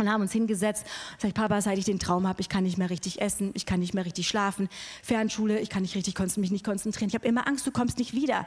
und 0.00 0.08
haben 0.08 0.20
uns 0.20 0.30
hingesetzt. 0.30 0.86
Sag 1.18 1.30
ich, 1.30 1.34
Papa, 1.34 1.60
seit 1.60 1.76
ich 1.76 1.84
den 1.84 1.98
Traum 1.98 2.28
habe, 2.28 2.40
ich 2.40 2.48
kann 2.48 2.62
nicht 2.62 2.78
mehr 2.78 2.88
richtig 2.88 3.20
essen, 3.20 3.50
ich 3.54 3.66
kann 3.66 3.80
nicht 3.80 3.94
mehr 3.94 4.04
richtig 4.04 4.28
schlafen. 4.28 4.68
Fernschule, 5.02 5.58
ich 5.58 5.70
kann 5.70 5.82
nicht 5.82 5.96
richtig 5.96 6.16
mich 6.36 6.52
nicht 6.52 6.64
konzentrieren. 6.64 7.08
Ich 7.08 7.16
habe 7.16 7.26
immer 7.26 7.48
Angst, 7.48 7.66
du 7.66 7.72
kommst 7.72 7.98
nicht 7.98 8.14
wieder. 8.14 8.46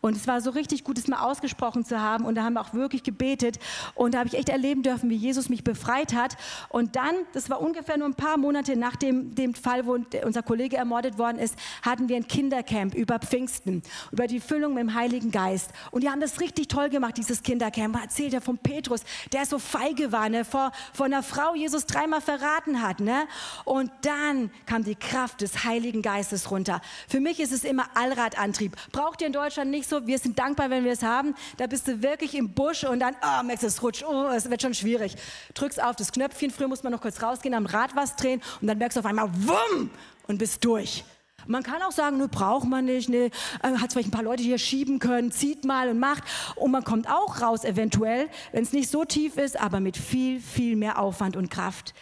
Und 0.00 0.16
es 0.16 0.26
war 0.26 0.40
so 0.40 0.50
richtig 0.50 0.82
gut, 0.82 0.98
es 0.98 1.06
mal 1.06 1.20
ausgesprochen 1.20 1.84
zu 1.84 2.00
haben. 2.00 2.24
Und 2.24 2.34
da 2.34 2.42
haben 2.42 2.54
wir 2.54 2.62
auch 2.62 2.74
wirklich 2.74 3.04
gebetet. 3.04 3.60
Und 3.94 4.14
da 4.14 4.18
habe 4.18 4.28
ich 4.28 4.34
echt 4.34 4.48
erleben 4.48 4.82
dürfen, 4.82 5.08
wie 5.08 5.14
Jesus 5.14 5.48
mich 5.48 5.62
befreit 5.62 6.14
hat. 6.14 6.36
Und 6.68 6.96
dann, 6.96 7.14
das 7.32 7.48
war 7.48 7.60
ungefähr 7.60 7.96
nur 7.96 8.08
ein 8.08 8.14
paar 8.14 8.36
Monate 8.36 8.74
nach 8.74 8.96
dem, 8.96 9.36
dem 9.36 9.54
Fall, 9.54 9.86
wo 9.86 9.96
unser 10.24 10.42
Kollege 10.42 10.78
ermordet 10.78 11.16
worden 11.16 11.38
ist, 11.38 11.54
hatten 11.82 12.08
wir 12.08 12.16
ein 12.16 12.26
Kindercamp 12.26 12.96
über 12.96 13.20
Pfingsten, 13.20 13.84
über 14.10 14.26
die 14.26 14.40
Füllung 14.40 14.74
mit 14.74 14.82
dem 14.82 14.94
Heiligen 14.94 15.30
Geist. 15.30 15.70
Und 15.92 16.02
die 16.02 16.10
haben 16.10 16.20
das 16.20 16.40
richtig 16.40 16.66
toll 16.66 16.88
gemacht, 16.88 17.16
dieses 17.18 17.44
Kindercamp. 17.44 17.94
Erzählt 18.02 18.32
ja 18.32 18.40
von 18.40 18.58
Petrus, 18.58 19.02
der 19.32 19.46
so 19.46 19.60
feige 19.60 20.10
war, 20.10 20.28
ne, 20.28 20.44
vor 20.44 20.72
von 20.92 21.06
einer 21.06 21.22
Frau 21.22 21.54
Jesus 21.54 21.86
dreimal 21.86 22.20
verraten 22.20 22.82
hat. 22.82 23.00
Ne? 23.00 23.26
Und 23.64 23.90
dann 24.02 24.50
kam 24.66 24.84
die 24.84 24.94
Kraft 24.94 25.40
des 25.40 25.64
Heiligen 25.64 26.02
Geistes 26.02 26.50
runter. 26.50 26.80
Für 27.08 27.20
mich 27.20 27.40
ist 27.40 27.52
es 27.52 27.64
immer 27.64 27.86
Allradantrieb. 27.94 28.76
Braucht 28.92 29.20
ihr 29.20 29.26
in 29.26 29.32
Deutschland 29.32 29.70
nicht 29.70 29.88
so? 29.88 30.06
Wir 30.06 30.18
sind 30.18 30.38
dankbar, 30.38 30.70
wenn 30.70 30.84
wir 30.84 30.92
es 30.92 31.02
haben. 31.02 31.34
Da 31.56 31.66
bist 31.66 31.88
du 31.88 32.02
wirklich 32.02 32.34
im 32.34 32.52
Busch 32.52 32.84
und 32.84 33.00
dann, 33.00 33.16
oh, 33.22 33.42
merkst 33.44 33.62
du, 33.62 33.66
es 33.66 33.82
rutscht, 33.82 34.04
oh, 34.06 34.28
es 34.28 34.48
wird 34.48 34.62
schon 34.62 34.74
schwierig. 34.74 35.16
Drückst 35.54 35.82
auf 35.82 35.96
das 35.96 36.12
Knöpfchen, 36.12 36.50
früher 36.50 36.68
muss 36.68 36.82
man 36.82 36.92
noch 36.92 37.00
kurz 37.00 37.22
rausgehen, 37.22 37.54
am 37.54 37.66
Rad 37.66 37.94
was 37.96 38.16
drehen 38.16 38.42
und 38.60 38.66
dann 38.66 38.78
merkst 38.78 38.96
du 38.96 39.00
auf 39.00 39.06
einmal, 39.06 39.30
wumm, 39.34 39.90
und 40.26 40.38
bist 40.38 40.64
durch. 40.64 41.04
Man 41.48 41.62
kann 41.62 41.82
auch 41.82 41.92
sagen, 41.92 42.18
ne, 42.18 42.28
braucht 42.28 42.68
man 42.68 42.84
nicht, 42.84 43.08
ne, 43.08 43.30
hat 43.62 43.92
vielleicht 43.92 44.08
ein 44.08 44.12
paar 44.12 44.22
Leute, 44.22 44.42
hier 44.42 44.58
schieben 44.58 44.98
können, 44.98 45.32
zieht 45.32 45.64
mal 45.64 45.88
und 45.88 45.98
macht. 45.98 46.22
Und 46.56 46.70
man 46.70 46.84
kommt 46.84 47.08
auch 47.10 47.40
raus 47.40 47.64
eventuell, 47.64 48.28
wenn 48.52 48.62
es 48.62 48.72
nicht 48.72 48.90
so 48.90 49.04
tief 49.04 49.38
ist, 49.38 49.58
aber 49.58 49.80
mit 49.80 49.96
viel, 49.96 50.40
viel 50.40 50.76
mehr 50.76 50.98
Aufwand 50.98 51.36
und 51.36 51.50
Kraft, 51.50 51.94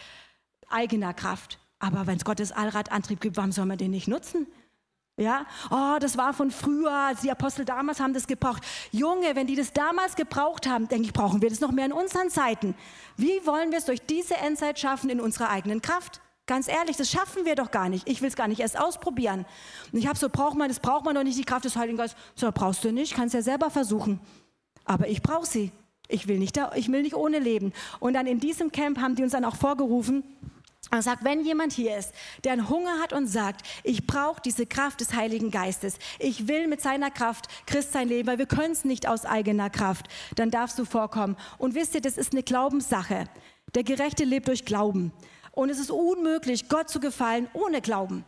eigener 0.69 1.13
Kraft. 1.13 1.59
Aber 1.79 2.07
wenn 2.07 2.17
es 2.17 2.25
Gottes 2.25 2.51
Allradantrieb 2.51 3.21
gibt, 3.21 3.37
warum 3.37 3.53
soll 3.53 3.65
man 3.65 3.77
den 3.77 3.91
nicht 3.91 4.09
nutzen? 4.09 4.47
Ja, 5.19 5.47
oh, 5.71 5.97
das 5.99 6.17
war 6.17 6.33
von 6.33 6.51
früher, 6.51 7.13
die 7.23 7.31
Apostel 7.31 7.65
damals 7.65 7.99
haben 7.99 8.13
das 8.13 8.27
gebraucht. 8.27 8.61
Junge, 8.91 9.35
wenn 9.35 9.47
die 9.47 9.55
das 9.55 9.73
damals 9.73 10.15
gebraucht 10.15 10.67
haben, 10.67 10.87
denke 10.89 11.05
ich, 11.05 11.13
brauchen 11.13 11.41
wir 11.41 11.49
das 11.49 11.59
noch 11.59 11.71
mehr 11.71 11.85
in 11.85 11.93
unseren 11.93 12.29
Zeiten. 12.29 12.75
Wie 13.15 13.43
wollen 13.45 13.71
wir 13.71 13.79
es 13.79 13.85
durch 13.85 14.05
diese 14.05 14.35
Endzeit 14.35 14.77
schaffen 14.77 15.09
in 15.09 15.19
unserer 15.19 15.49
eigenen 15.49 15.81
Kraft? 15.81 16.21
Ganz 16.47 16.67
ehrlich, 16.69 16.95
das 16.97 17.11
schaffen 17.11 17.45
wir 17.45 17.55
doch 17.55 17.71
gar 17.71 17.89
nicht. 17.89 18.07
Ich 18.09 18.21
will 18.21 18.29
es 18.29 18.35
gar 18.35 18.47
nicht 18.47 18.61
erst 18.61 18.79
ausprobieren. 18.79 19.45
Und 19.91 19.99
ich 19.99 20.07
habe 20.07 20.17
so, 20.17 20.29
braucht 20.29 20.57
man, 20.57 20.69
das 20.69 20.79
braucht 20.79 21.05
man 21.05 21.13
doch 21.13 21.23
nicht, 21.23 21.37
die 21.37 21.43
Kraft 21.43 21.65
des 21.65 21.75
Heiligen 21.75 21.97
Geistes. 21.97 22.19
So, 22.35 22.51
brauchst 22.51 22.83
du 22.83 22.91
nicht, 22.91 23.13
kannst 23.13 23.35
ja 23.35 23.41
selber 23.41 23.69
versuchen. 23.69 24.19
Aber 24.85 25.07
ich 25.09 25.21
brauche 25.21 25.45
sie. 25.45 25.71
Ich 26.07 26.29
will, 26.29 26.39
nicht 26.39 26.55
da, 26.55 26.71
ich 26.73 26.89
will 26.89 27.01
nicht 27.01 27.15
ohne 27.15 27.39
leben. 27.39 27.73
Und 27.99 28.13
dann 28.13 28.27
in 28.27 28.39
diesem 28.39 28.71
Camp 28.71 28.97
haben 28.99 29.15
die 29.15 29.23
uns 29.23 29.33
dann 29.33 29.43
auch 29.43 29.57
vorgerufen, 29.57 30.23
und 30.89 31.01
sagt, 31.01 31.25
wenn 31.25 31.43
jemand 31.43 31.73
hier 31.73 31.97
ist, 31.97 32.13
der 32.43 32.53
einen 32.53 32.69
Hunger 32.69 32.99
hat 33.01 33.11
und 33.11 33.27
sagt, 33.27 33.67
ich 33.83 34.07
brauche 34.07 34.41
diese 34.41 34.65
Kraft 34.65 35.01
des 35.01 35.13
Heiligen 35.13 35.51
Geistes, 35.51 35.97
ich 36.17 36.47
will 36.47 36.67
mit 36.67 36.81
seiner 36.81 37.11
Kraft 37.11 37.47
Christ 37.65 37.91
sein 37.91 38.07
leben, 38.07 38.27
weil 38.27 38.37
wir 38.37 38.45
können 38.45 38.71
es 38.71 38.85
nicht 38.85 39.07
aus 39.07 39.25
eigener 39.25 39.69
Kraft, 39.69 40.07
dann 40.35 40.49
darfst 40.49 40.79
du 40.79 40.85
vorkommen. 40.85 41.35
Und 41.57 41.75
wisst 41.75 41.95
ihr, 41.95 42.01
das 42.01 42.17
ist 42.17 42.31
eine 42.31 42.43
Glaubenssache. 42.43 43.25
Der 43.75 43.83
Gerechte 43.83 44.23
lebt 44.23 44.47
durch 44.47 44.63
Glauben. 44.63 45.11
Und 45.57 45.71
es 45.71 45.79
ist 45.79 45.89
unmöglich, 45.89 46.69
Gott 46.69 46.87
zu 46.87 46.99
gefallen 46.99 47.49
ohne 47.53 47.81
Glauben. 47.81 48.23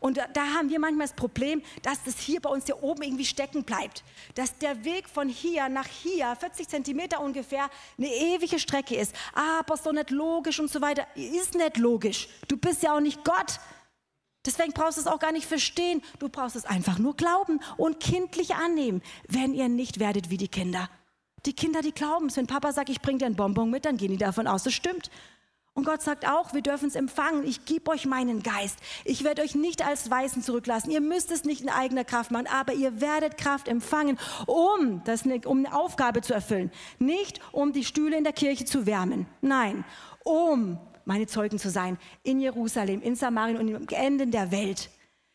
Und 0.00 0.16
da, 0.16 0.46
haben 0.54 0.70
wir 0.70 0.80
manchmal 0.80 1.06
das 1.06 1.14
Problem, 1.14 1.62
dass 1.82 2.02
das 2.02 2.18
hier 2.18 2.40
bei 2.40 2.50
uns 2.50 2.66
hier 2.66 2.82
oben 2.82 3.04
irgendwie 3.04 3.24
stecken 3.24 3.62
bleibt. 3.62 4.02
Dass 4.34 4.58
der 4.58 4.84
Weg 4.84 5.08
von 5.08 5.28
hier 5.28 5.68
nach 5.68 5.86
hier, 5.86 6.34
40 6.34 6.66
Zentimeter 6.66 7.20
ungefähr, 7.20 7.70
eine 7.96 8.08
ewige 8.08 8.58
Strecke 8.58 8.96
ist. 8.96 9.14
Aber 9.34 9.76
doch 9.76 9.92
nicht 9.92 10.10
logisch 10.10 10.58
und 10.58 10.68
so 10.68 10.80
weiter. 10.80 11.06
Ist 11.14 11.54
nicht 11.54 11.76
logisch. 11.76 12.28
Du 12.48 12.56
bist 12.56 12.82
ja 12.82 12.96
auch 12.96 13.00
nicht 13.00 13.22
Gott. 13.22 13.60
Deswegen 14.44 14.72
brauchst 14.72 14.96
du 14.96 15.02
es 15.02 15.06
auch 15.06 15.20
gar 15.20 15.30
nicht 15.30 15.46
verstehen. 15.46 16.02
Du 16.18 16.28
brauchst 16.28 16.56
es 16.56 16.64
einfach 16.64 16.98
nur 16.98 17.14
glauben 17.14 17.60
und 17.76 18.00
kindlich 18.00 18.56
annehmen, 18.56 19.00
wenn 19.28 19.54
ihr 19.54 19.68
nicht 19.68 20.00
werdet 20.00 20.28
wie 20.28 20.38
die 20.38 20.48
Kinder. 20.48 20.90
Die 21.46 21.52
Kinder, 21.52 21.82
die 21.82 21.92
glauben 21.92 22.26
es. 22.26 22.36
Wenn 22.36 22.48
Papa 22.48 22.72
sagt, 22.72 22.88
ich 22.88 23.00
bringe 23.00 23.18
dir 23.18 23.26
ein 23.26 23.36
Bonbon 23.36 23.70
mit, 23.70 23.84
dann 23.84 23.96
gehen 23.96 24.10
die 24.10 24.16
davon 24.16 24.48
aus, 24.48 24.66
es 24.66 24.74
stimmt. 24.74 25.08
Und 25.76 25.84
Gott 25.84 26.02
sagt 26.02 26.26
auch, 26.26 26.54
wir 26.54 26.62
dürfen 26.62 26.86
es 26.86 26.94
empfangen. 26.94 27.44
Ich 27.44 27.64
gebe 27.64 27.90
euch 27.90 28.06
meinen 28.06 28.44
Geist. 28.44 28.78
Ich 29.04 29.24
werde 29.24 29.42
euch 29.42 29.56
nicht 29.56 29.84
als 29.84 30.08
Weißen 30.08 30.40
zurücklassen. 30.40 30.92
Ihr 30.92 31.00
müsst 31.00 31.32
es 31.32 31.44
nicht 31.44 31.62
in 31.62 31.68
eigener 31.68 32.04
Kraft 32.04 32.30
machen, 32.30 32.46
aber 32.46 32.74
ihr 32.74 33.00
werdet 33.00 33.36
Kraft 33.38 33.66
empfangen, 33.66 34.16
um, 34.46 35.02
das, 35.04 35.24
um 35.44 35.58
eine 35.58 35.74
Aufgabe 35.74 36.20
zu 36.22 36.32
erfüllen. 36.32 36.70
Nicht 37.00 37.40
um 37.50 37.72
die 37.72 37.84
Stühle 37.84 38.16
in 38.16 38.22
der 38.22 38.32
Kirche 38.32 38.64
zu 38.64 38.86
wärmen. 38.86 39.26
Nein, 39.40 39.84
um 40.22 40.78
meine 41.04 41.26
Zeugen 41.26 41.58
zu 41.58 41.70
sein 41.70 41.98
in 42.22 42.38
Jerusalem, 42.38 43.02
in 43.02 43.16
Samarien 43.16 43.58
und 43.58 43.68
im 43.68 43.86
Ende 43.88 44.28
der 44.28 44.52
Welt. 44.52 44.90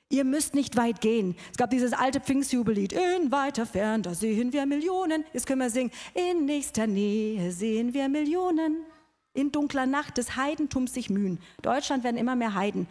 Ihr 0.07 0.23
müsst 0.23 0.55
nicht 0.55 0.77
weit 0.77 1.01
gehen. 1.01 1.35
Es 1.51 1.57
gab 1.57 1.69
dieses 1.69 1.91
alte 1.91 2.21
Pfingstjubellied. 2.21 2.93
In 2.93 3.29
weiter 3.31 3.65
Fern, 3.65 4.03
da 4.03 4.13
sehen 4.13 4.53
wir 4.53 4.65
Millionen. 4.65 5.25
Jetzt 5.33 5.45
können 5.45 5.59
wir 5.59 5.69
singen. 5.69 5.91
In 6.13 6.45
nächster 6.45 6.87
Nähe 6.87 7.51
sehen 7.51 7.93
wir 7.93 8.07
Millionen 8.07 8.85
in 9.39 9.51
dunkler 9.51 9.85
Nacht 9.85 10.17
des 10.17 10.35
Heidentums 10.35 10.93
sich 10.93 11.09
mühen. 11.09 11.39
Deutschland 11.61 12.03
werden 12.03 12.17
immer 12.17 12.35
mehr 12.35 12.55
Heiden. 12.55 12.87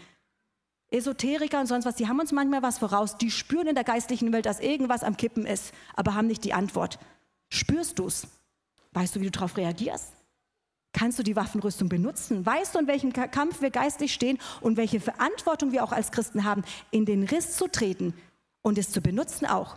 Esoteriker 0.91 1.61
und 1.61 1.67
sonst 1.67 1.85
was, 1.85 1.97
die 1.97 2.09
haben 2.09 2.19
uns 2.19 2.33
manchmal 2.33 2.63
was 2.63 2.79
voraus. 2.79 3.19
Die 3.19 3.31
spüren 3.31 3.67
in 3.67 3.75
der 3.75 3.85
geistlichen 3.85 4.33
Welt, 4.33 4.47
dass 4.47 4.61
irgendwas 4.61 5.03
am 5.03 5.17
Kippen 5.17 5.45
ist, 5.45 5.73
aber 5.95 6.15
haben 6.15 6.27
nicht 6.27 6.45
die 6.45 6.55
Antwort. 6.55 6.99
Spürst 7.51 7.99
du 7.99 8.07
es? 8.07 8.27
Weißt 8.93 9.15
du, 9.15 9.21
wie 9.21 9.27
du 9.27 9.31
darauf 9.31 9.57
reagierst? 9.59 10.13
Kannst 10.95 11.19
du 11.19 11.23
die 11.23 11.37
Waffenrüstung 11.37 11.91
benutzen? 11.91 12.47
Weißt 12.47 12.75
du, 12.75 12.79
in 12.79 12.87
welchem 12.87 13.13
Kampf 13.13 13.61
wir 13.61 13.71
geistig 13.71 14.15
stehen 14.15 14.39
und 14.63 14.79
welche 14.79 15.01
Verantwortung 15.01 15.73
wir 15.73 15.85
auch 15.85 15.93
als 15.93 16.11
Christen 16.11 16.45
haben, 16.45 16.65
in 16.91 17.05
den 17.05 17.25
Riss 17.25 17.57
zu 17.57 17.69
treten 17.69 18.15
und 18.63 18.79
es 18.79 18.91
zu 18.91 19.03
benutzen 19.03 19.45
auch? 19.45 19.77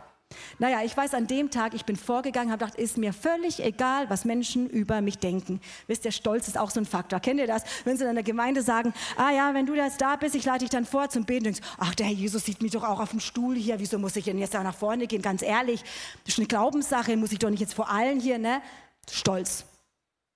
Naja, 0.60 0.82
ich 0.84 0.96
weiß 0.96 1.13
an 1.13 1.28
dem 1.28 1.50
Tag, 1.52 1.74
ich 1.74 1.86
bin 1.86 1.96
vorgegangen, 1.96 2.52
habe 2.52 2.65
gedacht, 2.65 2.80
ist 2.80 2.98
mir 2.98 3.13
völlig 3.13 3.63
egal, 3.63 4.10
was 4.10 4.26
Menschen 4.26 4.70
über 4.70 5.02
mich 5.02 5.17
denken. 5.17 5.62
Wisst 5.88 6.06
ihr, 6.06 6.12
Stolz 6.12 6.48
ist 6.48 6.58
auch 6.58 6.72
so 6.72 6.80
ein 6.80 6.86
Faktor. 6.86 7.20
Kennt 7.20 7.39
ihr 7.39 7.48
das? 7.48 7.63
Wenn 7.84 7.98
sie 7.98 8.06
in 8.06 8.15
der 8.15 8.24
Gemeinde 8.24 8.62
sagen, 8.62 8.94
ah 9.17 9.32
ja, 9.32 9.54
wenn 9.54 9.65
du 9.65 9.76
jetzt 9.76 10.02
da 10.02 10.15
bist, 10.15 10.36
ich 10.36 10.46
lade 10.46 10.60
dich 10.60 10.70
dann 10.70 10.86
vor 10.86 11.10
zum 11.10 11.26
Beten, 11.26 11.46
denkst, 11.46 11.62
ach, 11.78 11.96
der 11.96 12.08
Herr 12.08 12.13
Jesus 12.13 12.46
sieht 12.46 12.62
mich 12.62 12.72
doch 12.72 12.84
auch 12.84 13.00
auf 13.00 13.12
dem 13.12 13.20
Stuhl 13.20 13.56
hier, 13.56 13.80
wieso 13.80 14.00
muss 14.00 14.15
ich 14.15 14.26
denn 14.26 14.38
jetzt 14.38 14.54
da 14.54 14.63
nach 14.63 14.76
vorne 14.76 15.08
gehen? 15.08 15.22
Ganz 15.22 15.41
ehrlich, 15.41 15.82
das 16.26 16.36
ist 16.36 16.39
eine 16.39 16.48
Glaubenssache, 16.48 17.15
muss 17.17 17.32
ich 17.32 17.39
doch 17.39 17.50
nicht 17.50 17.60
jetzt 17.60 17.74
vor 17.74 17.89
allen 17.89 18.20
hier, 18.20 18.38
ne? 18.38 18.62
Stolz. 19.10 19.65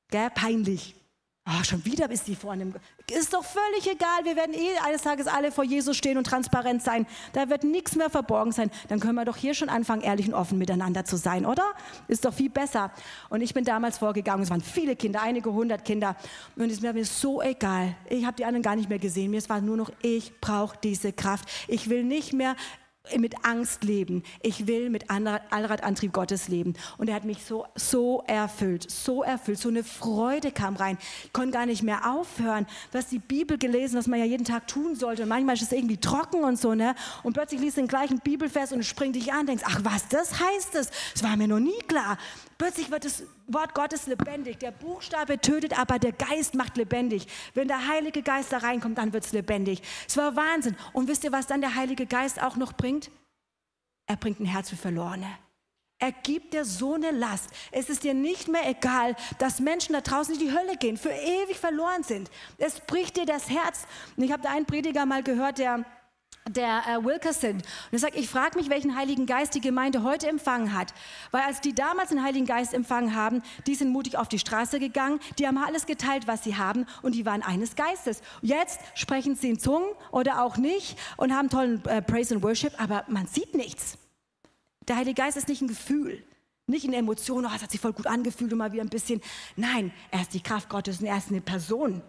Gell? 0.10 0.30
Peinlich. 0.30 0.96
Oh, 1.48 1.64
schon 1.64 1.86
wieder 1.86 2.08
bist 2.08 2.28
du 2.28 2.34
vorne. 2.34 2.74
Ist 3.12 3.32
doch 3.32 3.46
völlig 3.46 3.86
egal. 3.86 4.24
Wir 4.24 4.36
werden 4.36 4.56
eh 4.56 4.80
eines 4.84 5.04
Tages 5.04 5.28
alle 5.28 5.52
vor 5.52 5.64
Jesus 5.64 5.96
stehen 5.96 6.18
und 6.18 6.24
transparent 6.24 6.82
sein. 6.82 7.06
Da 7.34 7.52
wird 7.52 7.64
nichts 7.64 7.96
mehr 7.96 8.10
verborgen 8.10 8.52
sein. 8.52 8.72
Dann 8.88 9.00
können 9.00 9.14
wir 9.14 9.26
doch 9.26 9.38
hier 9.38 9.54
schon 9.54 9.70
anfangen, 9.70 10.02
ehrlich 10.02 10.28
und 10.28 10.34
offen 10.34 10.58
miteinander 10.58 11.06
zu 11.06 11.18
sein, 11.18 11.46
oder? 11.46 11.64
Ist 12.08 12.26
doch 12.26 12.34
viel 12.34 12.50
besser. 12.50 12.92
Und 13.30 13.42
ich 13.42 13.54
bin 13.54 13.64
damals 13.64 14.00
vorgegangen. 14.00 14.42
Es 14.42 14.50
waren 14.50 14.62
viele 14.62 14.96
Kinder, 14.96 15.22
einige 15.22 15.54
hundert 15.54 15.86
Kinder. 15.86 16.16
Und 16.56 16.72
es 16.72 16.82
war 16.82 16.94
mir 16.94 17.06
so 17.06 17.44
egal. 17.44 17.96
Ich 18.10 18.26
habe 18.26 18.36
die 18.36 18.46
anderen 18.46 18.64
gar 18.64 18.76
nicht 18.76 18.90
mehr 18.90 18.98
gesehen. 18.98 19.30
Mir 19.30 19.48
war 19.48 19.62
nur 19.62 19.78
noch, 19.78 19.92
ich 20.02 20.42
brauche 20.42 20.76
diese 20.82 21.14
Kraft. 21.14 21.48
Ich 21.68 21.92
will 21.92 22.04
nicht 22.04 22.34
mehr 22.34 22.56
mit 23.18 23.46
Angst 23.46 23.84
leben. 23.84 24.24
Ich 24.42 24.68
will 24.68 24.90
mit 24.90 25.10
Allradantrieb 25.10 26.14
Gottes 26.14 26.48
leben. 26.48 26.74
Und 26.98 27.10
er 27.10 27.16
hat 27.16 27.26
mich 27.26 27.44
so, 27.44 27.66
so 27.76 28.24
erfüllt, 28.28 28.90
so 28.90 29.24
erfüllt. 29.24 29.60
So 29.60 29.70
eine 29.70 29.84
Freude 29.84 30.52
kam 30.52 30.76
rein. 30.76 30.98
Ich 31.24 31.34
konnte 31.34 31.52
gar 31.52 31.66
nicht 31.66 31.84
mehr 31.84 32.12
aufhören. 32.12 32.68
Du 32.92 32.98
hast 32.98 33.12
die 33.12 33.20
Bibel 33.20 33.58
gelesen, 33.58 33.98
was 33.98 34.08
man 34.08 34.20
ja 34.20 34.26
jeden 34.26 34.46
Tag 34.46 34.68
tun 34.68 34.96
sollte. 34.96 35.24
Und 35.24 35.30
manchmal 35.30 35.56
ist 35.56 35.64
es 35.64 35.72
irgendwie 35.72 35.98
trocken 35.98 36.44
und 36.44 36.60
so, 36.60 36.76
ne? 36.76 36.96
Und 37.24 37.34
plötzlich 37.34 37.62
liest 37.62 37.78
du 37.78 37.82
den 37.82 37.88
gleichen 37.88 38.20
Bibelvers 38.20 38.72
und 38.72 38.84
springt 38.84 39.16
dich 39.16 39.34
an 39.34 39.46
denkst, 39.46 39.64
ach 39.66 39.80
was, 39.84 40.08
das 40.10 40.40
heißt 40.40 40.76
es. 40.76 40.90
Das 41.14 41.24
war 41.24 41.36
mir 41.38 41.48
noch 41.48 41.60
nie 41.60 41.80
klar. 41.88 42.18
Plötzlich 42.58 42.90
wird 42.90 43.04
das 43.04 43.24
Wort 43.48 43.74
Gottes 43.74 44.08
lebendig. 44.08 44.60
Der 44.60 44.72
Buchstabe 44.72 45.40
tötet, 45.40 45.78
aber 45.78 46.00
der 46.00 46.14
Geist 46.14 46.56
macht 46.56 46.78
lebendig. 46.78 47.28
Wenn 47.54 47.68
der 47.68 47.88
Heilige 47.88 48.22
Geist 48.22 48.54
da 48.54 48.60
reinkommt, 48.60 48.98
dann 48.98 49.12
wird 49.12 49.26
es 49.26 49.34
lebendig. 49.34 49.82
Es 50.08 50.16
war 50.16 50.36
Wahnsinn. 50.36 50.78
Und 50.94 51.08
wisst 51.08 51.24
ihr, 51.26 51.32
was 51.32 51.48
dann 51.48 51.62
der 51.62 51.76
Heilige 51.76 52.06
Geist 52.06 52.42
auch 52.42 52.56
noch 52.56 52.74
bringt? 52.74 53.12
Er 54.08 54.16
bringt 54.16 54.40
ein 54.40 54.46
Herz 54.46 54.70
für 54.70 54.78
Verlorene. 54.78 55.28
Er 55.98 56.12
gibt 56.12 56.54
dir 56.54 56.66
so 56.66 56.96
eine 56.96 57.12
Last. 57.12 57.50
Es 57.72 57.90
ist 57.90 58.04
dir 58.04 58.14
nicht 58.14 58.48
mehr 58.48 58.70
egal, 58.70 59.16
dass 59.40 59.60
Menschen 59.60 59.94
da 59.94 60.02
draußen 60.02 60.34
in 60.34 60.40
die 60.40 60.52
Hölle 60.52 60.76
gehen, 60.78 60.98
für 60.98 61.10
ewig 61.10 61.58
verloren 61.58 62.04
sind. 62.04 62.30
Es 62.58 62.80
bricht 62.82 63.16
dir 63.18 63.26
das 63.26 63.50
Herz. 63.50 63.88
Und 64.16 64.24
ich 64.24 64.32
habe 64.32 64.44
da 64.44 64.52
einen 64.52 64.66
Prediger 64.66 65.06
mal 65.06 65.24
gehört, 65.24 65.58
der 65.58 65.86
der 66.50 66.84
äh, 66.88 67.04
Wilkerson. 67.04 67.56
Und 67.56 67.64
er 67.92 68.00
sagt, 68.00 68.16
ich 68.16 68.30
frage 68.30 68.58
mich, 68.58 68.70
welchen 68.70 68.96
Heiligen 68.96 69.26
Geist 69.26 69.56
die 69.56 69.62
Gemeinde 69.62 70.04
heute 70.04 70.28
empfangen 70.28 70.74
hat. 70.74 70.94
Weil 71.32 71.42
als 71.42 71.60
die 71.60 71.74
damals 71.74 72.10
den 72.10 72.24
Heiligen 72.24 72.46
Geist 72.46 72.74
empfangen 72.74 73.16
haben, 73.16 73.42
die 73.66 73.74
sind 73.74 73.90
mutig 73.90 74.18
auf 74.18 74.28
die 74.28 74.38
Straße 74.38 74.80
gegangen, 74.80 75.20
die 75.40 75.48
haben 75.48 75.58
alles 75.58 75.88
geteilt, 75.88 76.28
was 76.28 76.44
sie 76.44 76.56
haben 76.56 76.86
und 77.02 77.16
die 77.16 77.26
waren 77.26 77.42
eines 77.42 77.76
Geistes. 77.76 78.22
Jetzt 78.42 78.80
sprechen 78.94 79.36
sie 79.36 79.50
in 79.50 79.60
Zungen 79.60 79.90
oder 80.12 80.44
auch 80.44 80.58
nicht 80.58 80.98
und 81.18 81.34
haben 81.34 81.50
tollen 81.50 81.84
äh, 81.86 82.02
Praise 82.02 82.36
and 82.36 82.44
Worship, 82.44 82.80
aber 82.80 83.06
man 83.08 83.26
sieht 83.26 83.56
nichts. 83.56 83.98
Der 84.88 84.98
Heilige 84.98 85.20
Geist 85.20 85.38
ist 85.38 85.48
nicht 85.48 85.62
ein 85.62 85.68
Gefühl. 85.68 86.24
Nicht 86.68 86.86
in 86.86 86.94
Emotionen, 86.94 87.46
oh, 87.46 87.50
das 87.52 87.64
hat 87.64 87.72
sich 87.72 87.82
voll 87.82 87.94
gut 87.94 88.08
angefühlt 88.08 88.52
und 88.52 88.58
mal 88.58 88.72
wieder 88.72 88.84
ein 88.84 88.90
bisschen. 88.90 89.22
Nein, 89.56 89.92
er 90.10 90.22
ist 90.22 90.34
die 90.34 90.42
Kraft 90.42 90.70
Gottes 90.70 91.00
und 91.00 91.06
er 91.06 91.18
ist 91.18 91.30
eine 91.30 91.42
Person. 91.42 92.02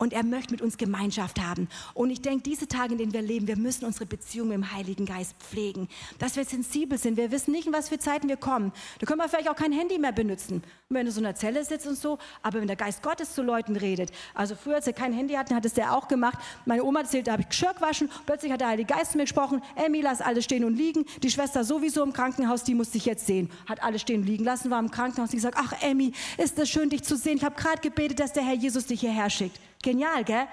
Und 0.00 0.14
er 0.14 0.24
möchte 0.24 0.52
mit 0.52 0.62
uns 0.62 0.78
Gemeinschaft 0.78 1.38
haben. 1.42 1.68
Und 1.92 2.08
ich 2.08 2.22
denke, 2.22 2.42
diese 2.42 2.66
Tage, 2.66 2.92
in 2.92 2.98
denen 2.98 3.12
wir 3.12 3.20
leben, 3.20 3.46
wir 3.46 3.58
müssen 3.58 3.84
unsere 3.84 4.06
Beziehung 4.06 4.48
mit 4.48 4.56
dem 4.56 4.72
Heiligen 4.72 5.04
Geist 5.04 5.34
pflegen. 5.38 5.88
Dass 6.18 6.36
wir 6.36 6.44
sensibel 6.46 6.96
sind. 6.96 7.18
Wir 7.18 7.30
wissen 7.30 7.50
nicht, 7.52 7.66
in 7.66 7.74
was 7.74 7.90
für 7.90 7.98
Zeiten 7.98 8.26
wir 8.26 8.38
kommen. 8.38 8.72
Da 8.98 9.04
können 9.04 9.20
wir 9.20 9.28
vielleicht 9.28 9.50
auch 9.50 9.56
kein 9.56 9.72
Handy 9.72 9.98
mehr 9.98 10.12
benutzen. 10.12 10.62
wenn 10.88 11.04
du 11.04 11.12
so 11.12 11.20
in 11.20 11.26
einer 11.26 11.34
Zelle 11.34 11.62
sitzt 11.66 11.86
und 11.86 11.98
so. 11.98 12.18
Aber 12.42 12.60
wenn 12.60 12.66
der 12.66 12.76
Geist 12.76 13.02
Gottes 13.02 13.34
zu 13.34 13.42
Leuten 13.42 13.76
redet. 13.76 14.10
Also 14.32 14.54
früher, 14.54 14.76
als 14.76 14.86
wir 14.86 14.94
kein 14.94 15.12
Handy 15.12 15.34
hatten, 15.34 15.54
hat 15.54 15.66
es 15.66 15.74
der 15.74 15.94
auch 15.94 16.08
gemacht. 16.08 16.38
Meine 16.64 16.82
Oma 16.82 17.00
erzählt, 17.00 17.26
da 17.26 17.32
habe 17.32 17.42
ich 17.42 17.50
Geschirr 17.50 17.74
gewaschen. 17.74 18.10
Plötzlich 18.24 18.50
hat 18.50 18.62
der 18.62 18.68
Heilige 18.68 18.94
Geist 18.94 19.12
zu 19.12 19.18
mir 19.18 19.24
gesprochen. 19.24 19.60
Emmy, 19.76 20.00
lass 20.00 20.22
alles 20.22 20.44
stehen 20.44 20.64
und 20.64 20.76
liegen. 20.76 21.04
Die 21.22 21.30
Schwester 21.30 21.62
sowieso 21.62 22.02
im 22.02 22.14
Krankenhaus, 22.14 22.64
die 22.64 22.74
muss 22.74 22.88
dich 22.88 23.04
jetzt 23.04 23.26
sehen. 23.26 23.50
Hat 23.66 23.82
alles 23.82 24.00
stehen 24.00 24.22
und 24.22 24.26
liegen 24.26 24.44
lassen, 24.44 24.70
war 24.70 24.80
im 24.80 24.90
Krankenhaus. 24.90 25.28
Die 25.28 25.36
gesagt, 25.36 25.58
ach 25.60 25.74
Emmy, 25.82 26.12
ist 26.38 26.58
das 26.58 26.70
schön, 26.70 26.88
dich 26.88 27.02
zu 27.02 27.18
sehen. 27.18 27.36
Ich 27.36 27.44
habe 27.44 27.54
gerade 27.54 27.82
gebetet, 27.82 28.18
dass 28.18 28.32
der 28.32 28.44
Herr 28.44 28.54
Jesus 28.54 28.86
dich 28.86 29.00
hierher 29.00 29.28
schickt. 29.28 29.60
Genial, 29.82 30.24
gell? 30.24 30.48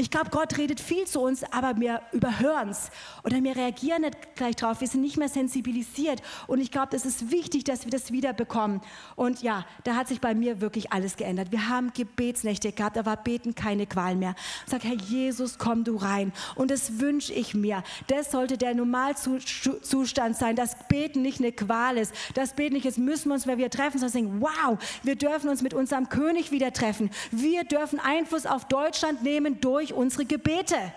Ich 0.00 0.10
glaube, 0.10 0.30
Gott 0.30 0.56
redet 0.56 0.80
viel 0.80 1.06
zu 1.06 1.20
uns, 1.20 1.44
aber 1.52 1.78
wir 1.78 2.00
überhören 2.12 2.70
es 2.70 2.90
oder 3.22 3.44
wir 3.44 3.54
reagieren 3.54 4.00
nicht 4.00 4.34
gleich 4.34 4.56
drauf. 4.56 4.80
Wir 4.80 4.88
sind 4.88 5.02
nicht 5.02 5.18
mehr 5.18 5.28
sensibilisiert. 5.28 6.22
Und 6.46 6.58
ich 6.58 6.70
glaube, 6.70 6.88
das 6.90 7.04
ist 7.04 7.30
wichtig, 7.30 7.64
dass 7.64 7.84
wir 7.84 7.90
das 7.90 8.10
wieder 8.10 8.32
bekommen. 8.32 8.80
Und 9.14 9.42
ja, 9.42 9.66
da 9.84 9.96
hat 9.96 10.08
sich 10.08 10.22
bei 10.22 10.34
mir 10.34 10.62
wirklich 10.62 10.90
alles 10.90 11.16
geändert. 11.16 11.52
Wir 11.52 11.68
haben 11.68 11.92
Gebetsnächte 11.92 12.72
gehabt, 12.72 12.96
da 12.96 13.04
war 13.04 13.18
Beten 13.18 13.54
keine 13.54 13.86
Qual 13.86 14.16
mehr. 14.16 14.34
Ich 14.64 14.70
sage, 14.70 14.88
Herr 14.88 14.96
Jesus, 14.96 15.58
komm 15.58 15.84
du 15.84 15.96
rein. 15.96 16.32
Und 16.54 16.70
das 16.70 16.98
wünsche 16.98 17.34
ich 17.34 17.52
mir. 17.52 17.82
Das 18.06 18.30
sollte 18.30 18.56
der 18.56 18.74
Normalzustand 18.74 20.34
sein, 20.34 20.56
dass 20.56 20.76
Beten 20.88 21.20
nicht 21.20 21.40
eine 21.40 21.52
Qual 21.52 21.98
ist. 21.98 22.14
Das 22.32 22.54
Beten 22.54 22.72
nicht, 22.72 22.86
jetzt 22.86 22.96
müssen 22.96 23.28
wir 23.28 23.34
uns, 23.34 23.46
wenn 23.46 23.58
wir 23.58 23.68
treffen, 23.68 23.98
sondern 23.98 24.12
sagen, 24.12 24.40
wow, 24.40 24.78
wir 25.02 25.16
dürfen 25.16 25.50
uns 25.50 25.60
mit 25.60 25.74
unserem 25.74 26.08
König 26.08 26.52
wieder 26.52 26.72
treffen. 26.72 27.10
Wir 27.30 27.64
dürfen 27.64 28.00
Einfluss 28.00 28.46
auf 28.46 28.66
Deutschland 28.66 29.22
nehmen 29.22 29.60
durch 29.60 29.89
durch 29.90 29.98
unsere 29.98 30.24
Gebete. 30.24 30.92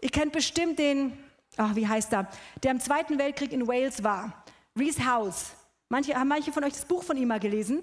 Ihr 0.00 0.10
kennt 0.10 0.32
bestimmt 0.32 0.78
den, 0.78 1.18
ach, 1.56 1.74
wie 1.74 1.86
heißt 1.86 2.12
er, 2.12 2.28
der 2.62 2.70
im 2.70 2.80
Zweiten 2.80 3.18
Weltkrieg 3.18 3.52
in 3.52 3.66
Wales 3.66 4.02
war. 4.02 4.44
Rees 4.78 5.04
House. 5.04 5.52
Manche, 5.88 6.14
haben 6.14 6.28
manche 6.28 6.52
von 6.52 6.64
euch 6.64 6.72
das 6.72 6.84
Buch 6.84 7.02
von 7.02 7.16
ihm 7.16 7.28
mal 7.28 7.40
gelesen? 7.40 7.82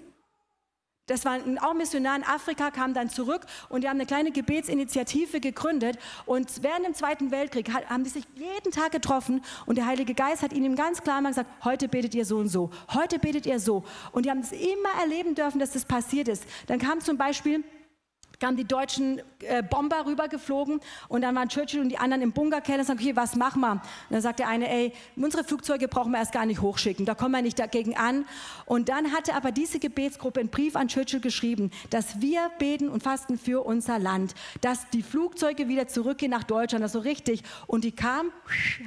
Das 1.08 1.24
war 1.24 1.38
auch 1.62 1.74
Missionar 1.74 2.18
in 2.18 2.24
Afrika, 2.24 2.70
kam 2.70 2.94
dann 2.94 3.10
zurück 3.10 3.46
und 3.70 3.82
die 3.82 3.88
haben 3.88 3.96
eine 3.96 4.06
kleine 4.06 4.32
Gebetsinitiative 4.32 5.40
gegründet. 5.40 5.98
Und 6.26 6.64
während 6.64 6.86
dem 6.86 6.94
Zweiten 6.94 7.32
Weltkrieg 7.32 7.70
haben 7.90 8.04
die 8.04 8.10
sich 8.10 8.26
jeden 8.36 8.72
Tag 8.72 8.92
getroffen 8.92 9.42
und 9.66 9.78
der 9.78 9.86
Heilige 9.86 10.14
Geist 10.14 10.42
hat 10.42 10.52
ihnen 10.52 10.76
ganz 10.76 11.02
klar 11.02 11.22
mal 11.22 11.30
gesagt, 11.30 11.50
heute 11.64 11.88
betet 11.88 12.14
ihr 12.14 12.26
so 12.26 12.38
und 12.38 12.50
so, 12.50 12.72
heute 12.94 13.20
betet 13.20 13.46
ihr 13.46 13.60
so. 13.60 13.86
Und 14.12 14.26
die 14.26 14.30
haben 14.30 14.42
es 14.42 14.52
immer 14.52 14.90
erleben 15.00 15.34
dürfen, 15.34 15.60
dass 15.60 15.72
das 15.72 15.86
passiert 15.86 16.28
ist. 16.28 16.44
Dann 16.68 16.78
kam 16.78 17.00
zum 17.00 17.18
Beispiel 17.18 17.64
kamen 18.40 18.58
die 18.58 18.66
deutschen 18.66 19.22
äh, 19.42 19.64
Bomber 19.64 20.06
rübergeflogen 20.06 20.80
und 21.08 21.22
dann 21.22 21.36
waren 21.36 21.50
Churchill 21.50 21.82
und 21.82 21.90
die 21.90 21.98
anderen 21.98 22.22
im 22.22 22.32
Bunkerkeller 22.32 22.80
und 22.80 22.86
sagten, 22.86 23.04
okay, 23.04 23.16
was 23.16 23.36
machen 23.36 23.62
wir? 23.62 23.72
Und 23.72 23.82
dann 24.10 24.22
sagt 24.22 24.40
der 24.40 24.48
eine, 24.48 24.70
ey, 24.70 24.94
unsere 25.16 25.44
Flugzeuge 25.44 25.88
brauchen 25.88 26.12
wir 26.12 26.20
erst 26.20 26.32
gar 26.32 26.46
nicht 26.46 26.62
hochschicken, 26.62 27.06
da 27.06 27.16
kommen 27.16 27.34
wir 27.34 27.42
nicht 27.42 27.60
dagegen 27.60 27.96
an. 27.96 28.26
Und 28.66 28.90
dann 28.90 29.12
hatte 29.14 29.34
aber 29.34 29.52
diese 29.52 29.80
Gebetsgruppe 29.80 30.40
einen 30.40 30.50
Brief 30.50 30.76
an 30.76 30.88
Churchill 30.88 31.20
geschrieben, 31.20 31.72
dass 31.90 32.22
wir 32.22 32.52
beten 32.60 32.90
und 32.90 33.04
fasten 33.04 33.38
für 33.38 33.66
unser 33.66 34.00
Land, 34.00 34.36
dass 34.62 34.90
die 34.90 35.04
Flugzeuge 35.04 35.68
wieder 35.68 35.88
zurückgehen 35.88 36.32
nach 36.32 36.44
Deutschland, 36.44 36.84
das 36.84 36.92
so 36.92 37.00
richtig. 37.00 37.44
Und 37.66 37.84
die 37.84 37.92
kamen, 37.92 38.32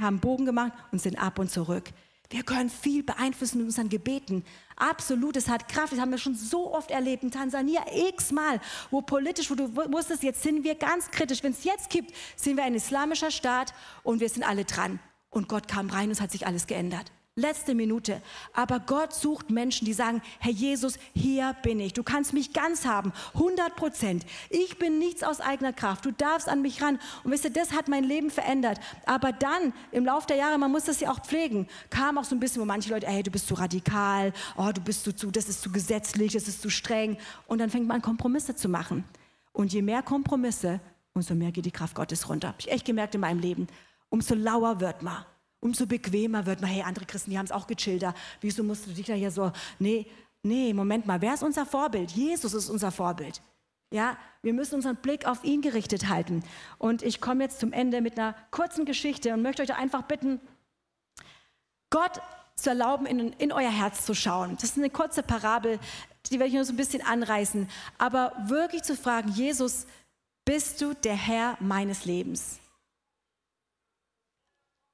haben 0.00 0.20
Bogen 0.20 0.46
gemacht 0.46 0.72
und 0.92 1.00
sind 1.00 1.20
ab 1.20 1.38
und 1.38 1.50
zurück. 1.50 1.84
Wir 2.30 2.44
können 2.44 2.70
viel 2.70 3.02
beeinflussen 3.02 3.58
mit 3.58 3.66
unseren 3.66 3.88
Gebeten. 3.88 4.44
Absolut, 4.76 5.36
es 5.36 5.48
hat 5.48 5.68
Kraft. 5.68 5.92
Das 5.92 6.00
haben 6.00 6.12
wir 6.12 6.18
schon 6.18 6.36
so 6.36 6.72
oft 6.72 6.90
erlebt 6.90 7.24
in 7.24 7.30
Tansania, 7.32 7.84
x-mal, 8.08 8.60
wo 8.90 9.02
politisch, 9.02 9.50
wo 9.50 9.56
du 9.56 9.74
wusstest, 9.92 10.22
jetzt 10.22 10.42
sind 10.42 10.62
wir 10.62 10.76
ganz 10.76 11.10
kritisch. 11.10 11.42
Wenn 11.42 11.52
es 11.52 11.64
jetzt 11.64 11.90
gibt, 11.90 12.14
sind 12.36 12.56
wir 12.56 12.64
ein 12.64 12.74
islamischer 12.74 13.32
Staat 13.32 13.74
und 14.04 14.20
wir 14.20 14.28
sind 14.28 14.44
alle 14.44 14.64
dran. 14.64 15.00
Und 15.28 15.48
Gott 15.48 15.66
kam 15.68 15.90
rein 15.90 16.06
und 16.06 16.12
es 16.12 16.20
hat 16.20 16.30
sich 16.30 16.46
alles 16.46 16.66
geändert 16.66 17.10
letzte 17.40 17.74
Minute. 17.74 18.22
Aber 18.52 18.78
Gott 18.80 19.12
sucht 19.12 19.50
Menschen, 19.50 19.84
die 19.84 19.92
sagen, 19.92 20.22
Herr 20.38 20.52
Jesus, 20.52 20.98
hier 21.14 21.56
bin 21.62 21.80
ich. 21.80 21.92
Du 21.92 22.02
kannst 22.02 22.32
mich 22.32 22.52
ganz 22.52 22.86
haben, 22.86 23.12
100 23.34 23.74
Prozent. 23.76 24.24
Ich 24.48 24.78
bin 24.78 24.98
nichts 24.98 25.22
aus 25.22 25.40
eigener 25.40 25.72
Kraft. 25.72 26.04
Du 26.04 26.12
darfst 26.12 26.48
an 26.48 26.62
mich 26.62 26.82
ran. 26.82 26.98
Und 27.24 27.32
wisst 27.32 27.44
ihr, 27.44 27.50
das 27.50 27.72
hat 27.72 27.88
mein 27.88 28.04
Leben 28.04 28.30
verändert. 28.30 28.78
Aber 29.06 29.32
dann, 29.32 29.72
im 29.90 30.04
Laufe 30.04 30.26
der 30.28 30.36
Jahre, 30.36 30.58
man 30.58 30.70
muss 30.70 30.84
das 30.84 31.00
ja 31.00 31.10
auch 31.10 31.20
pflegen, 31.20 31.66
kam 31.88 32.18
auch 32.18 32.24
so 32.24 32.36
ein 32.36 32.40
bisschen, 32.40 32.60
wo 32.60 32.66
manche 32.66 32.90
Leute, 32.90 33.06
hey, 33.06 33.22
du 33.22 33.30
bist 33.30 33.48
zu 33.48 33.54
radikal, 33.54 34.32
oh, 34.56 34.70
du 34.72 34.80
bist 34.80 35.04
zu, 35.04 35.14
zu 35.14 35.30
das 35.30 35.48
ist 35.48 35.62
zu 35.62 35.72
gesetzlich, 35.72 36.32
das 36.32 36.46
ist 36.46 36.62
zu 36.62 36.70
streng. 36.70 37.16
Und 37.46 37.58
dann 37.58 37.70
fängt 37.70 37.86
man 37.86 37.96
an, 37.96 38.02
Kompromisse 38.02 38.54
zu 38.54 38.68
machen. 38.68 39.04
Und 39.52 39.72
je 39.72 39.82
mehr 39.82 40.02
Kompromisse, 40.02 40.80
umso 41.14 41.34
mehr 41.34 41.52
geht 41.52 41.66
die 41.66 41.70
Kraft 41.70 41.94
Gottes 41.94 42.28
runter. 42.28 42.48
Habe 42.48 42.58
ich 42.60 42.70
echt 42.70 42.84
gemerkt 42.84 43.14
in 43.14 43.20
meinem 43.20 43.40
Leben. 43.40 43.66
Umso 44.10 44.34
lauer 44.34 44.80
wird 44.80 45.02
man 45.02 45.24
umso 45.60 45.86
bequemer 45.86 46.46
wird 46.46 46.60
man, 46.60 46.70
hey, 46.70 46.82
andere 46.82 47.06
Christen, 47.06 47.30
die 47.30 47.38
haben 47.38 47.46
es 47.46 47.52
auch 47.52 47.66
gechillter. 47.66 48.14
Wieso 48.40 48.62
musst 48.62 48.86
du 48.86 48.90
dich 48.92 49.06
da 49.06 49.14
hier 49.14 49.30
so, 49.30 49.52
nee, 49.78 50.06
nee, 50.42 50.72
Moment 50.72 51.06
mal, 51.06 51.20
wer 51.20 51.34
ist 51.34 51.42
unser 51.42 51.66
Vorbild? 51.66 52.10
Jesus 52.10 52.54
ist 52.54 52.70
unser 52.70 52.90
Vorbild. 52.90 53.40
Ja, 53.92 54.16
wir 54.42 54.54
müssen 54.54 54.76
unseren 54.76 54.96
Blick 54.96 55.26
auf 55.26 55.42
ihn 55.44 55.62
gerichtet 55.62 56.08
halten. 56.08 56.44
Und 56.78 57.02
ich 57.02 57.20
komme 57.20 57.44
jetzt 57.44 57.60
zum 57.60 57.72
Ende 57.72 58.00
mit 58.00 58.18
einer 58.18 58.34
kurzen 58.50 58.84
Geschichte 58.84 59.34
und 59.34 59.42
möchte 59.42 59.62
euch 59.62 59.74
einfach 59.74 60.02
bitten, 60.02 60.40
Gott 61.90 62.20
zu 62.54 62.70
erlauben, 62.70 63.06
in, 63.06 63.32
in 63.32 63.52
euer 63.52 63.70
Herz 63.70 64.06
zu 64.06 64.14
schauen. 64.14 64.56
Das 64.56 64.70
ist 64.70 64.78
eine 64.78 64.90
kurze 64.90 65.22
Parabel, 65.22 65.80
die 66.30 66.38
werde 66.38 66.48
ich 66.48 66.54
nur 66.54 66.64
so 66.64 66.72
ein 66.72 66.76
bisschen 66.76 67.04
anreißen. 67.04 67.68
Aber 67.98 68.32
wirklich 68.46 68.82
zu 68.82 68.94
fragen, 68.94 69.30
Jesus, 69.32 69.86
bist 70.44 70.80
du 70.80 70.94
der 70.94 71.16
Herr 71.16 71.56
meines 71.58 72.04
Lebens? 72.04 72.60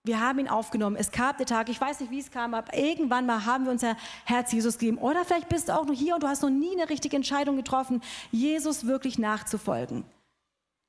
Wir 0.07 0.21
haben 0.21 0.39
ihn 0.39 0.49
aufgenommen. 0.49 0.95
Es 0.95 1.11
gab 1.11 1.37
der 1.39 1.47
Tag, 1.47 1.69
ich 1.69 1.81
weiß 1.81 1.99
nicht, 1.99 2.13
wie 2.13 2.21
es 2.21 2.31
kam, 2.31 2.55
aber 2.55 2.73
irgendwann 2.79 3.27
mal 3.27 3.45
haben 3.45 3.65
wir 3.65 3.73
unser 3.73 3.97
Herz 4.25 4.53
Jesus 4.53 4.79
gegeben. 4.79 4.99
Oder 4.99 5.25
vielleicht 5.25 5.49
bist 5.49 5.69
du 5.69 5.75
auch 5.75 5.85
noch 5.85 5.95
hier 5.95 6.15
und 6.15 6.23
du 6.23 6.29
hast 6.29 6.43
noch 6.43 6.51
nie 6.51 6.73
eine 6.73 6.89
richtige 6.89 7.17
Entscheidung 7.17 7.57
getroffen, 7.57 8.01
Jesus 8.31 8.87
wirklich 8.87 9.19
nachzufolgen. 9.19 10.05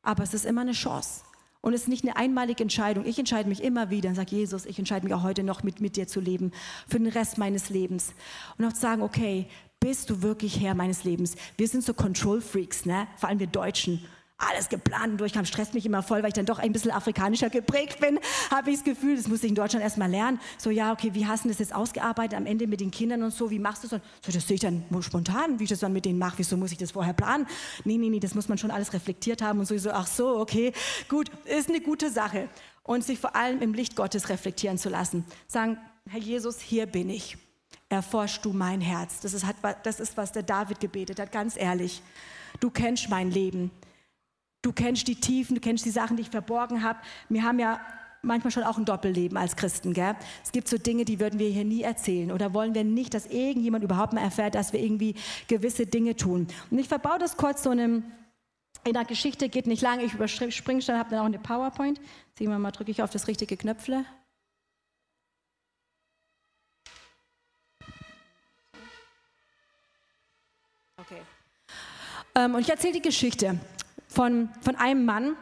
Aber 0.04 0.22
es 0.22 0.36
ist 0.36 0.46
immer 0.46 0.62
eine 0.62 0.74
Chance. 0.74 1.22
Und 1.62 1.74
es 1.74 1.82
ist 1.82 1.88
nicht 1.88 2.04
eine 2.04 2.16
einmalige 2.16 2.62
Entscheidung. 2.62 3.06
Ich 3.06 3.18
entscheide 3.18 3.50
mich 3.50 3.64
immer 3.64 3.90
wieder 3.90 4.10
und 4.10 4.16
sage, 4.16 4.36
Jesus, 4.36 4.68
ich 4.68 4.78
entscheide 4.78 5.04
mich 5.06 5.16
auch 5.16 5.24
heute 5.24 5.44
noch 5.44 5.64
mit, 5.64 5.82
mit 5.82 5.96
dir 5.96 6.08
zu 6.08 6.20
leben, 6.20 6.52
für 6.88 7.00
den 7.00 7.08
Rest 7.08 7.40
meines 7.40 7.72
Lebens. 7.72 8.14
Und 8.60 8.66
auch 8.66 8.74
zu 8.74 8.82
sagen, 8.82 9.02
okay, 9.02 9.48
bist 9.80 10.12
du 10.12 10.22
wirklich 10.22 10.62
Herr 10.62 10.76
meines 10.76 11.04
Lebens? 11.04 11.36
Wir 11.58 11.68
sind 11.68 11.84
so 11.84 11.96
Control 11.96 12.40
Freaks, 12.40 12.86
ne? 12.86 13.08
vor 13.18 13.30
allem 13.30 13.40
wir 13.40 13.48
Deutschen 13.48 14.06
alles 14.38 14.70
geplant 14.70 15.14
und 15.14 15.18
durchkam, 15.18 15.46
stresst 15.46 15.74
mich 15.74 15.86
immer 15.86 16.04
voll, 16.04 16.22
weil 16.22 16.30
ich 16.30 16.34
dann 16.34 16.46
doch 16.46 16.60
ein 16.60 16.72
bisschen 16.72 16.92
afrikanischer 16.92 17.50
geprägt 17.50 18.00
bin, 18.00 18.20
habe 18.52 18.70
ich 18.70 18.78
das 18.78 18.86
Gefühl, 18.86 19.16
das 19.16 19.28
muss 19.28 19.44
ich 19.44 19.50
in 19.50 19.56
Deutschland 19.56 19.84
erstmal 19.84 20.10
lernen. 20.10 20.40
So, 20.58 20.70
ja, 20.70 20.92
okay, 20.92 21.10
wie 21.14 21.26
hast 21.26 21.46
du 21.46 21.50
das 21.50 21.60
jetzt 21.60 21.74
ausgearbeitet 21.74 22.38
am 22.38 22.46
Ende 22.46 22.68
mit 22.68 22.80
den 22.80 22.92
Kindern 22.92 23.24
und 23.24 23.32
so, 23.32 23.50
wie 23.50 23.60
machst 23.60 23.84
du 23.84 23.88
das? 23.88 24.02
So, 24.26 24.32
das 24.32 24.48
sehe 24.48 24.56
ich 24.56 24.62
dann 24.62 24.84
spontan, 25.02 25.60
wie 25.60 25.64
ich 25.64 25.70
das 25.70 25.80
dann 25.80 25.94
mit 25.94 26.06
denen 26.06 26.20
mache, 26.20 26.38
wieso 26.38 26.56
muss 26.56 26.72
ich 26.72 26.78
das 26.78 26.92
vorher 26.92 27.14
planen? 27.14 27.48
Nee, 27.84 27.98
nee, 27.98 28.10
nee, 28.10 28.20
das 28.20 28.36
muss 28.36 28.48
man 28.48 28.58
schon 28.58 28.72
alles 28.72 28.94
reflektiert 28.94 29.42
haben 29.42 29.60
und 29.60 29.66
so, 29.66 29.78
so 29.78 29.92
ach 29.92 30.08
so, 30.08 30.38
okay, 30.38 30.72
gut, 31.10 31.32
ist 31.46 31.70
eine 31.70 31.82
gute 31.82 32.12
Sache. 32.12 32.50
Und 32.84 33.04
sich 33.04 33.20
vor 33.20 33.36
allem 33.36 33.62
im 33.62 33.74
Licht 33.74 33.98
Gottes 33.98 34.30
reflektieren 34.30 34.78
zu 34.78 34.88
lassen. 34.88 35.26
Sagen, 35.48 35.78
Herr 36.08 36.22
Jesus, 36.22 36.62
hier 36.62 36.86
bin 36.86 37.10
ich. 37.10 37.38
Erforsch 37.90 38.40
du 38.40 38.54
mein 38.54 38.80
Herz. 38.80 39.20
Das 39.20 39.34
ist, 39.34 39.46
das 39.84 40.00
ist, 40.00 40.16
was 40.16 40.32
der 40.32 40.44
David 40.44 40.80
gebetet 40.80 41.20
hat, 41.20 41.32
ganz 41.34 41.58
ehrlich. 41.58 42.02
Du 42.62 42.70
kennst 42.70 43.10
mein 43.10 43.30
Leben. 43.30 43.72
Du 44.62 44.72
kennst 44.72 45.08
die 45.08 45.20
Tiefen, 45.20 45.56
du 45.56 45.62
kennst 45.62 45.86
die 45.86 45.92
Sachen, 45.92 46.18
die 46.18 46.24
ich 46.24 46.30
verborgen 46.30 46.84
habe. 46.84 47.00
Wir 47.30 47.44
haben 47.44 47.60
ja 47.60 47.80
manchmal 48.22 48.52
schon 48.52 48.64
auch 48.64 48.78
ein 48.78 48.86
Doppelleben 48.86 49.38
als 49.38 49.56
Christen. 49.56 49.94
Gell? 49.94 50.16
Es 50.44 50.52
gibt 50.52 50.68
so 50.68 50.78
Dinge, 50.78 51.06
die 51.06 51.20
würden 51.20 51.40
wir 51.40 51.50
hier 51.50 51.66
nie 51.66 51.82
erzählen 51.82 52.32
oder 52.32 52.54
wollen 52.54 52.76
wir 52.76 52.84
nicht, 52.84 53.14
dass 53.14 53.26
irgendjemand 53.28 53.84
überhaupt 53.84 54.14
mal 54.14 54.22
erfährt, 54.22 54.56
dass 54.56 54.74
wir 54.74 54.82
irgendwie 54.82 55.16
gewisse 55.48 55.86
Dinge 55.86 56.16
tun. 56.16 56.48
Und 56.70 56.80
ich 56.80 56.88
verbaue 56.88 57.20
das 57.20 57.38
kurz 57.38 57.64
so 57.64 57.70
einem, 57.70 58.04
in 58.84 58.94
der 58.94 59.06
Geschichte, 59.06 59.50
geht 59.50 59.68
nicht 59.68 59.82
lange, 59.82 60.04
ich 60.04 60.14
überspringe 60.14 60.82
schon, 60.82 60.98
habe 60.98 61.10
dann 61.10 61.20
auch 61.20 61.26
eine 61.26 61.40
PowerPoint. 61.40 62.00
Sehen 62.38 62.50
wir 62.50 62.60
mal, 62.60 62.72
drücke 62.72 62.92
ich 62.92 63.02
auf 63.02 63.10
das 63.10 63.28
richtige 63.28 63.58
Knöpfle. 63.58 64.06
Okay. 70.98 71.22
Ähm, 72.36 72.56
und 72.56 72.62
ich 72.62 72.70
erzähle 72.70 72.94
die 72.94 73.02
Geschichte 73.02 73.60
von, 74.18 74.50
von 74.62 74.76
einem 74.76 75.06
Mann, 75.06 75.36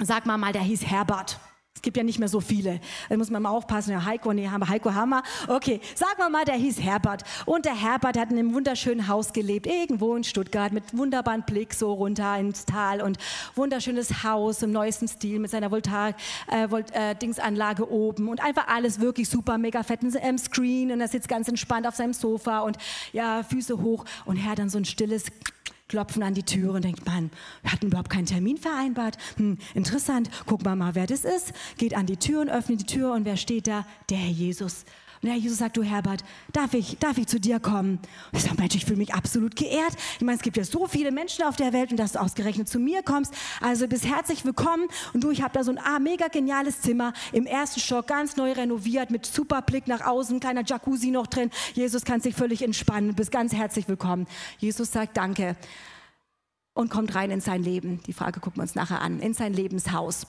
sag 0.00 0.26
mal 0.26 0.36
mal, 0.36 0.52
der 0.52 0.62
hieß 0.62 0.84
Herbert. 0.86 1.38
gibt 1.82 1.96
ja 1.96 2.02
nicht 2.02 2.18
mehr 2.18 2.26
so 2.26 2.40
viele. 2.40 2.80
Da 3.08 3.16
muss 3.16 3.30
man 3.30 3.42
mal 3.42 3.50
aufpassen. 3.50 3.92
Ja, 3.92 4.04
Heiko, 4.04 4.32
nee, 4.32 4.48
haben 4.48 4.68
Heiko 4.68 4.92
Hammer. 4.92 5.22
Okay, 5.46 5.80
sagen 5.94 6.16
wir 6.16 6.28
mal, 6.28 6.44
der 6.44 6.56
hieß 6.56 6.80
Herbert. 6.80 7.22
Und 7.44 7.64
der 7.64 7.80
Herbert 7.80 8.18
hat 8.18 8.32
in 8.32 8.40
einem 8.40 8.54
wunderschönen 8.54 9.06
Haus 9.06 9.32
gelebt, 9.32 9.68
irgendwo 9.68 10.16
in 10.16 10.24
Stuttgart, 10.24 10.72
mit 10.72 10.82
wunderbaren 10.98 11.44
Blick 11.44 11.74
so 11.74 11.92
runter 11.92 12.36
ins 12.38 12.64
Tal 12.64 13.00
und 13.02 13.18
wunderschönes 13.54 14.24
Haus 14.24 14.62
im 14.62 14.72
neuesten 14.72 15.06
Stil 15.06 15.38
mit 15.38 15.52
seiner 15.52 15.70
Voltar, 15.70 16.14
äh, 16.50 16.64
äh, 16.64 17.82
oben 17.82 18.28
und 18.28 18.42
einfach 18.42 18.66
alles 18.66 18.98
wirklich 18.98 19.28
super, 19.28 19.58
mega 19.58 19.84
fetten 19.84 20.12
ähm, 20.20 20.38
Screen 20.38 20.90
und 20.90 21.00
er 21.00 21.08
sitzt 21.08 21.28
ganz 21.28 21.46
entspannt 21.46 21.86
auf 21.86 21.94
seinem 21.94 22.14
Sofa 22.14 22.60
und 22.60 22.78
ja, 23.12 23.44
Füße 23.44 23.80
hoch 23.80 24.04
und 24.24 24.38
er 24.38 24.46
hat 24.46 24.58
dann 24.58 24.70
so 24.70 24.78
ein 24.78 24.84
stilles 24.84 25.26
klopfen 25.88 26.22
an 26.22 26.34
die 26.34 26.42
Tür 26.42 26.74
und 26.74 26.84
denkt, 26.84 27.06
Mann, 27.06 27.30
wir 27.62 27.72
hatten 27.72 27.86
überhaupt 27.86 28.10
keinen 28.10 28.26
Termin 28.26 28.56
vereinbart. 28.56 29.16
Hm, 29.36 29.58
interessant, 29.74 30.30
guck 30.46 30.64
mal 30.64 30.76
mal, 30.76 30.94
wer 30.94 31.06
das 31.06 31.24
ist. 31.24 31.52
Geht 31.78 31.94
an 31.94 32.06
die 32.06 32.16
Tür 32.16 32.40
und 32.40 32.48
öffnet 32.48 32.80
die 32.80 32.86
Tür 32.86 33.12
und 33.12 33.24
wer 33.24 33.36
steht 33.36 33.66
da? 33.66 33.86
Der 34.10 34.18
Herr 34.18 34.30
Jesus. 34.30 34.84
Und 35.22 35.28
der 35.28 35.36
Jesus 35.36 35.58
sagt, 35.58 35.76
du 35.76 35.82
Herbert, 35.82 36.24
darf 36.52 36.74
ich, 36.74 36.98
darf 36.98 37.18
ich 37.18 37.26
zu 37.26 37.40
dir 37.40 37.60
kommen? 37.60 37.98
Und 38.32 38.38
ich 38.38 38.42
sage, 38.42 38.56
Mensch, 38.58 38.74
ich 38.74 38.84
fühle 38.84 38.98
mich 38.98 39.14
absolut 39.14 39.56
geehrt. 39.56 39.94
Ich 40.18 40.24
meine, 40.24 40.36
es 40.36 40.42
gibt 40.42 40.56
ja 40.56 40.64
so 40.64 40.86
viele 40.86 41.12
Menschen 41.12 41.44
auf 41.44 41.56
der 41.56 41.72
Welt 41.72 41.90
und 41.90 41.96
dass 41.98 42.12
du 42.12 42.20
ausgerechnet 42.20 42.68
zu 42.68 42.78
mir 42.78 43.02
kommst. 43.02 43.32
Also 43.60 43.88
bist 43.88 44.06
herzlich 44.06 44.44
willkommen. 44.44 44.88
Und 45.12 45.24
du, 45.24 45.30
ich 45.30 45.42
habe 45.42 45.52
da 45.54 45.64
so 45.64 45.70
ein 45.70 45.78
ah, 45.78 45.98
mega 45.98 46.28
geniales 46.28 46.80
Zimmer 46.80 47.12
im 47.32 47.46
ersten 47.46 47.80
Stock, 47.80 48.06
ganz 48.06 48.36
neu 48.36 48.52
renoviert, 48.52 49.10
mit 49.10 49.26
super 49.26 49.62
Blick 49.62 49.86
nach 49.86 50.02
außen, 50.02 50.40
kleiner 50.40 50.64
Jacuzzi 50.64 51.10
noch 51.10 51.26
drin. 51.26 51.50
Jesus 51.74 52.04
kann 52.04 52.20
sich 52.20 52.34
völlig 52.34 52.62
entspannen. 52.62 53.14
Bist 53.14 53.30
ganz 53.30 53.52
herzlich 53.52 53.88
willkommen. 53.88 54.26
Jesus 54.58 54.92
sagt 54.92 55.16
Danke 55.16 55.56
und 56.76 56.90
kommt 56.90 57.14
rein 57.14 57.30
in 57.30 57.40
sein 57.40 57.62
Leben. 57.62 58.00
Die 58.06 58.12
Frage 58.12 58.38
gucken 58.38 58.58
wir 58.58 58.62
uns 58.62 58.74
nachher 58.74 59.00
an, 59.00 59.18
in 59.18 59.32
sein 59.32 59.54
Lebenshaus. 59.54 60.26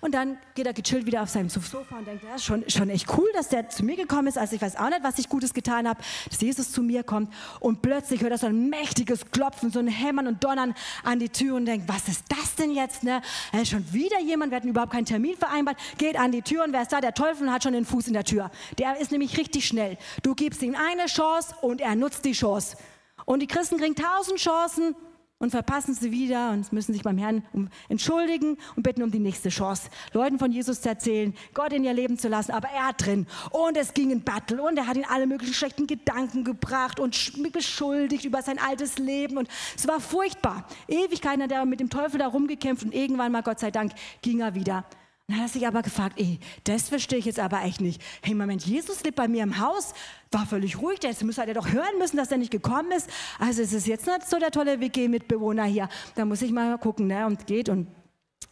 Und 0.00 0.14
dann 0.14 0.38
geht 0.54 0.66
er 0.66 0.72
gechillt 0.72 1.06
wieder 1.06 1.22
auf 1.22 1.28
seinem 1.28 1.48
Sofa 1.48 1.98
und 1.98 2.06
denkt, 2.06 2.24
ja, 2.24 2.38
schon, 2.38 2.68
schon 2.68 2.90
echt 2.90 3.06
cool, 3.16 3.28
dass 3.34 3.48
der 3.48 3.68
zu 3.68 3.84
mir 3.84 3.96
gekommen 3.96 4.28
ist. 4.28 4.38
Also 4.38 4.56
ich 4.56 4.62
weiß 4.62 4.76
auch 4.76 4.88
nicht, 4.88 5.02
was 5.02 5.18
ich 5.18 5.28
Gutes 5.28 5.54
getan 5.54 5.88
habe, 5.88 6.00
dass 6.28 6.40
Jesus 6.40 6.72
zu 6.72 6.82
mir 6.82 7.02
kommt. 7.02 7.32
Und 7.60 7.82
plötzlich 7.82 8.20
hört 8.20 8.32
er 8.32 8.38
so 8.38 8.46
ein 8.46 8.68
mächtiges 8.68 9.30
Klopfen, 9.30 9.70
so 9.70 9.78
ein 9.78 9.88
Hämmern 9.88 10.26
und 10.26 10.42
Donnern 10.42 10.74
an 11.04 11.18
die 11.18 11.28
Tür 11.28 11.56
und 11.56 11.66
denkt, 11.66 11.88
was 11.88 12.08
ist 12.08 12.24
das 12.28 12.54
denn 12.56 12.72
jetzt? 12.72 13.02
Ne? 13.02 13.20
Äh, 13.52 13.64
schon 13.64 13.92
wieder 13.92 14.20
jemand, 14.20 14.50
wir 14.50 14.56
hatten 14.56 14.68
überhaupt 14.68 14.92
keinen 14.92 15.06
Termin 15.06 15.36
vereinbart, 15.36 15.76
geht 15.98 16.18
an 16.18 16.32
die 16.32 16.42
Tür 16.42 16.64
und 16.64 16.72
wer 16.72 16.82
ist 16.82 16.92
da? 16.92 17.00
Der 17.00 17.14
Teufel 17.14 17.50
hat 17.50 17.62
schon 17.62 17.72
den 17.72 17.84
Fuß 17.84 18.08
in 18.08 18.14
der 18.14 18.24
Tür. 18.24 18.50
Der 18.78 18.98
ist 19.00 19.10
nämlich 19.10 19.36
richtig 19.38 19.66
schnell. 19.66 19.98
Du 20.22 20.34
gibst 20.34 20.62
ihm 20.62 20.74
eine 20.74 21.06
Chance 21.06 21.54
und 21.62 21.80
er 21.80 21.94
nutzt 21.94 22.24
die 22.24 22.32
Chance. 22.32 22.76
Und 23.24 23.40
die 23.40 23.46
Christen 23.46 23.76
kriegen 23.78 23.94
tausend 23.94 24.38
Chancen 24.38 24.94
und 25.40 25.50
verpassen 25.50 25.94
sie 25.94 26.12
wieder 26.12 26.50
und 26.50 26.70
müssen 26.70 26.92
sich 26.92 27.02
beim 27.02 27.16
Herrn 27.16 27.42
entschuldigen 27.88 28.58
und 28.76 28.82
bitten 28.82 29.02
um 29.02 29.10
die 29.10 29.18
nächste 29.18 29.48
Chance. 29.48 29.88
Leuten 30.12 30.38
von 30.38 30.52
Jesus 30.52 30.82
zu 30.82 30.88
erzählen, 30.90 31.34
Gott 31.54 31.72
in 31.72 31.82
ihr 31.82 31.94
Leben 31.94 32.18
zu 32.18 32.28
lassen, 32.28 32.52
aber 32.52 32.68
er 32.68 32.88
hat 32.88 33.04
drin. 33.04 33.26
Und 33.50 33.76
es 33.76 33.94
ging 33.94 34.10
in 34.10 34.22
Battle 34.22 34.62
und 34.62 34.76
er 34.76 34.86
hat 34.86 34.98
ihn 34.98 35.06
alle 35.08 35.26
möglichen 35.26 35.54
schlechten 35.54 35.86
Gedanken 35.86 36.44
gebracht 36.44 37.00
und 37.00 37.16
beschuldigt 37.52 38.26
über 38.26 38.42
sein 38.42 38.58
altes 38.58 38.98
Leben 38.98 39.38
und 39.38 39.48
es 39.74 39.88
war 39.88 39.98
furchtbar. 39.98 40.66
Ewigkeiten 40.86 41.42
hat 41.42 41.52
er 41.52 41.64
mit 41.64 41.80
dem 41.80 41.88
Teufel 41.88 42.18
da 42.18 42.28
rumgekämpft 42.28 42.84
und 42.84 42.94
irgendwann 42.94 43.32
mal, 43.32 43.42
Gott 43.42 43.60
sei 43.60 43.70
Dank, 43.70 43.92
ging 44.20 44.40
er 44.40 44.54
wieder 44.54 44.84
dann 45.30 45.38
hat 45.38 45.46
er 45.46 45.52
sich 45.52 45.66
aber 45.66 45.82
gefragt, 45.82 46.18
ey, 46.18 46.40
das 46.64 46.88
verstehe 46.88 47.18
ich 47.18 47.24
jetzt 47.24 47.38
aber 47.38 47.62
echt 47.62 47.80
nicht. 47.80 48.02
Hey, 48.22 48.34
Moment, 48.34 48.64
Jesus 48.64 49.02
lebt 49.04 49.16
bei 49.16 49.28
mir 49.28 49.42
im 49.42 49.58
Haus, 49.58 49.94
war 50.32 50.44
völlig 50.46 50.80
ruhig, 50.80 50.98
jetzt 51.02 51.22
müsste 51.22 51.46
er 51.46 51.54
doch 51.54 51.70
hören 51.70 51.98
müssen, 51.98 52.16
dass 52.16 52.32
er 52.32 52.38
nicht 52.38 52.50
gekommen 52.50 52.90
ist. 52.92 53.08
Also 53.38 53.62
es 53.62 53.72
ist 53.72 53.86
jetzt 53.86 54.06
nicht 54.06 54.28
so 54.28 54.38
der 54.38 54.50
tolle 54.50 54.80
WG-Mitbewohner 54.80 55.64
hier. 55.64 55.88
Da 56.16 56.24
muss 56.24 56.42
ich 56.42 56.50
mal 56.50 56.78
gucken, 56.78 57.06
ne, 57.06 57.26
und 57.26 57.46
geht 57.46 57.68
und 57.68 57.86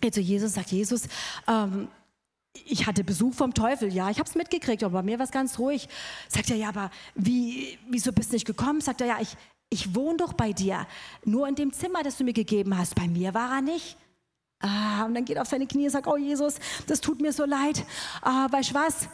geht 0.01 0.15
zu 0.15 0.21
Jesus, 0.21 0.55
sagt 0.55 0.71
Jesus, 0.71 1.09
ähm, 1.49 1.89
ich 2.65 2.87
hatte 2.87 3.05
Besuch 3.05 3.35
vom 3.35 3.55
Teufel, 3.55 3.93
ja, 3.93 4.11
ich 4.11 4.19
habe 4.19 4.29
es 4.29 4.35
mitgekriegt, 4.35 4.83
aber 4.85 4.99
bei 4.99 5.03
mir 5.03 5.19
war 5.19 5.25
es 5.25 5.33
ganz 5.33 5.59
ruhig. 5.59 5.89
Sagt 6.29 6.51
er, 6.51 6.57
ja, 6.57 6.69
aber 6.69 6.91
wie, 7.15 7.79
wieso 7.89 8.13
bist 8.13 8.31
du 8.31 8.37
nicht 8.37 8.47
gekommen? 8.47 8.81
Sagt 8.81 9.01
er, 9.01 9.07
ja, 9.07 9.19
ich, 9.21 9.37
ich 9.71 9.95
wohne 9.95 10.17
doch 10.17 10.33
bei 10.33 10.53
dir, 10.53 10.87
nur 11.25 11.49
in 11.49 11.55
dem 11.55 11.73
Zimmer, 11.73 12.03
das 12.03 12.17
du 12.17 12.25
mir 12.25 12.33
gegeben 12.33 12.77
hast. 12.77 12.95
Bei 12.95 13.07
mir 13.07 13.35
war 13.35 13.57
er 13.57 13.63
nicht. 13.63 13.97
Ah, 14.61 15.05
und 15.05 15.15
dann 15.15 15.25
geht 15.25 15.37
er 15.37 15.43
auf 15.43 15.49
seine 15.49 15.67
Knie 15.67 15.85
und 15.85 15.91
sagt, 15.91 16.07
oh 16.07 16.17
Jesus, 16.17 16.57
das 16.87 17.01
tut 17.01 17.21
mir 17.21 17.33
so 17.33 17.45
leid. 17.45 17.85
Ah, 18.23 18.49
weißt 18.51 18.71
du 18.71 18.75
was? 18.75 19.09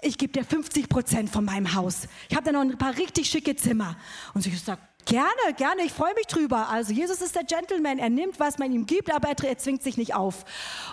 Ich 0.00 0.18
gebe 0.18 0.32
dir 0.32 0.44
50 0.44 0.88
Prozent 0.88 1.30
von 1.30 1.44
meinem 1.44 1.74
Haus. 1.74 2.08
Ich 2.28 2.36
habe 2.36 2.44
da 2.44 2.52
noch 2.52 2.60
ein 2.60 2.78
paar 2.78 2.96
richtig 2.96 3.28
schicke 3.28 3.56
Zimmer. 3.56 3.96
Und 4.34 4.44
Jesus 4.44 4.64
sagt, 4.64 4.82
Gerne, 5.06 5.54
gerne, 5.58 5.82
ich 5.84 5.92
freue 5.92 6.14
mich 6.14 6.26
drüber. 6.26 6.70
Also 6.70 6.92
Jesus 6.94 7.20
ist 7.20 7.36
der 7.36 7.44
Gentleman, 7.44 7.98
er 7.98 8.08
nimmt, 8.08 8.40
was 8.40 8.58
man 8.58 8.72
ihm 8.72 8.86
gibt, 8.86 9.14
aber 9.14 9.28
er, 9.28 9.58
zwingt 9.58 9.82
sich 9.82 9.98
nicht 9.98 10.14
auf. 10.14 10.46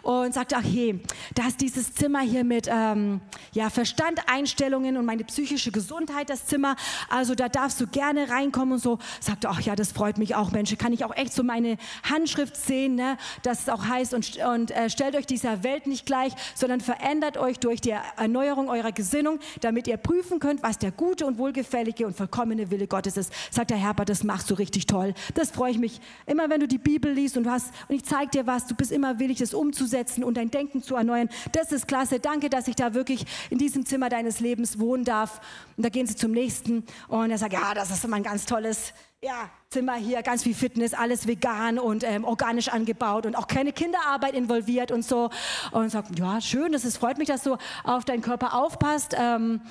Und 0.03 0.33
sagt, 0.33 0.53
ach 0.53 0.63
hey, 0.63 0.99
da 1.33 1.47
ist 1.47 1.61
dieses 1.61 1.93
Zimmer 1.93 2.19
hier 2.19 2.43
mit 2.43 2.67
ähm, 2.69 3.21
ja, 3.53 3.69
Verstand, 3.69 4.19
Einstellungen 4.27 4.97
und 4.97 5.05
meine 5.05 5.23
psychische 5.23 5.71
Gesundheit, 5.71 6.29
das 6.29 6.45
Zimmer. 6.45 6.75
Also 7.09 7.35
da 7.35 7.47
darfst 7.47 7.79
du 7.79 7.87
gerne 7.87 8.29
reinkommen 8.29 8.73
und 8.73 8.79
so. 8.79 8.99
Sagt 9.21 9.45
ach 9.45 9.61
ja, 9.61 9.77
das 9.77 9.93
freut 9.93 10.17
mich 10.17 10.35
auch, 10.35 10.51
Mensch. 10.51 10.75
Kann 10.77 10.91
ich 10.91 11.05
auch 11.05 11.15
echt 11.15 11.33
so 11.33 11.43
meine 11.43 11.77
Handschrift 12.03 12.57
sehen, 12.57 12.95
ne? 12.95 13.17
dass 13.43 13.61
es 13.61 13.69
auch 13.69 13.85
heißt, 13.85 14.13
und, 14.13 14.37
und 14.37 14.71
äh, 14.71 14.89
stellt 14.89 15.15
euch 15.15 15.25
dieser 15.25 15.63
Welt 15.63 15.87
nicht 15.87 16.05
gleich, 16.05 16.33
sondern 16.53 16.81
verändert 16.81 17.37
euch 17.37 17.59
durch 17.59 17.79
die 17.79 17.95
Erneuerung 18.17 18.69
eurer 18.69 18.91
Gesinnung, 18.91 19.39
damit 19.61 19.87
ihr 19.87 19.97
prüfen 19.97 20.39
könnt, 20.39 20.63
was 20.63 20.79
der 20.79 20.91
gute 20.91 21.25
und 21.25 21.37
wohlgefällige 21.37 22.05
und 22.05 22.17
vollkommene 22.17 22.71
Wille 22.71 22.87
Gottes 22.87 23.15
ist. 23.15 23.31
Sagt 23.51 23.69
der 23.69 23.77
Herr, 23.77 23.93
aber 24.01 24.05
das 24.05 24.23
machst 24.23 24.49
du 24.49 24.55
richtig 24.55 24.87
toll. 24.87 25.13
Das 25.35 25.51
freue 25.51 25.69
ich 25.69 25.77
mich. 25.77 26.01
Immer 26.25 26.49
wenn 26.49 26.59
du 26.59 26.67
die 26.67 26.79
Bibel 26.79 27.11
liest 27.11 27.37
und, 27.37 27.47
hast, 27.47 27.71
und 27.87 27.93
ich 27.93 28.03
zeige 28.03 28.31
dir 28.31 28.47
was, 28.47 28.65
du 28.65 28.73
bist 28.73 28.91
immer 28.91 29.19
willig, 29.19 29.37
das 29.37 29.53
umzusetzen 29.53 30.23
und 30.23 30.37
dein 30.37 30.49
Denken 30.49 30.81
zu 30.81 30.95
erneuern. 30.95 31.29
Das 31.51 31.71
ist 31.71 31.87
klasse. 31.87 32.19
Danke, 32.19 32.49
dass 32.49 32.67
ich 32.67 32.75
da 32.75 32.95
wirklich 32.95 33.25
in 33.51 33.59
diesem 33.59 33.85
Zimmer 33.85 34.09
deines 34.09 34.39
Lebens 34.39 34.79
wohnen 34.79 35.03
darf. 35.03 35.39
Und 35.77 35.85
da 35.85 35.89
gehen 35.89 36.07
sie 36.07 36.15
zum 36.15 36.31
nächsten 36.31 36.83
und 37.09 37.29
er 37.29 37.37
sagt, 37.37 37.53
ja, 37.53 37.75
das 37.75 37.91
ist 37.91 38.03
immer 38.03 38.15
ein 38.15 38.23
ganz 38.23 38.47
tolles 38.47 38.91
ja, 39.21 39.51
Zimmer 39.69 39.97
hier, 39.97 40.23
ganz 40.23 40.41
viel 40.41 40.55
Fitness, 40.55 40.95
alles 40.95 41.27
vegan 41.27 41.77
und 41.77 42.03
ähm, 42.03 42.23
organisch 42.23 42.69
angebaut 42.69 43.27
und 43.27 43.35
auch 43.35 43.45
keine 43.45 43.71
Kinderarbeit 43.71 44.33
involviert 44.33 44.91
und 44.91 45.05
so. 45.05 45.29
Und 45.71 45.91
sagt, 45.91 46.17
ja, 46.17 46.41
schön, 46.41 46.71
das 46.71 46.97
freut 46.97 47.19
mich, 47.19 47.27
dass 47.27 47.43
du 47.43 47.55
auf 47.83 48.03
deinen 48.03 48.23
Körper 48.23 48.55
aufpasst. 48.55 49.15
Ähm, 49.15 49.61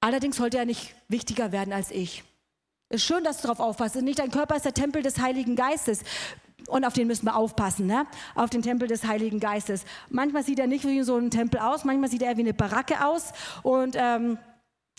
allerdings 0.00 0.34
sollte 0.34 0.58
er 0.58 0.64
nicht 0.64 0.96
wichtiger 1.06 1.52
werden 1.52 1.72
als 1.72 1.92
ich. 1.92 2.24
Ist 2.88 3.04
schön, 3.04 3.24
dass 3.24 3.38
du 3.38 3.48
darauf 3.48 3.60
aufpasst. 3.60 3.96
Nicht 3.96 4.18
dein 4.18 4.30
Körper 4.30 4.56
ist 4.56 4.64
der 4.64 4.74
Tempel 4.74 5.02
des 5.02 5.20
Heiligen 5.20 5.56
Geistes. 5.56 6.02
Und 6.68 6.84
auf 6.84 6.92
den 6.92 7.06
müssen 7.06 7.26
wir 7.26 7.36
aufpassen, 7.36 7.86
ne? 7.86 8.06
auf 8.34 8.50
den 8.50 8.62
Tempel 8.62 8.88
des 8.88 9.04
Heiligen 9.04 9.38
Geistes. 9.38 9.84
Manchmal 10.10 10.42
sieht 10.42 10.58
er 10.58 10.66
nicht 10.66 10.84
wie 10.84 11.02
so 11.02 11.16
ein 11.16 11.30
Tempel 11.30 11.60
aus, 11.60 11.84
manchmal 11.84 12.10
sieht 12.10 12.22
er 12.22 12.36
wie 12.36 12.40
eine 12.40 12.54
Baracke 12.54 13.04
aus. 13.04 13.32
Und 13.62 13.94
ähm, 13.96 14.38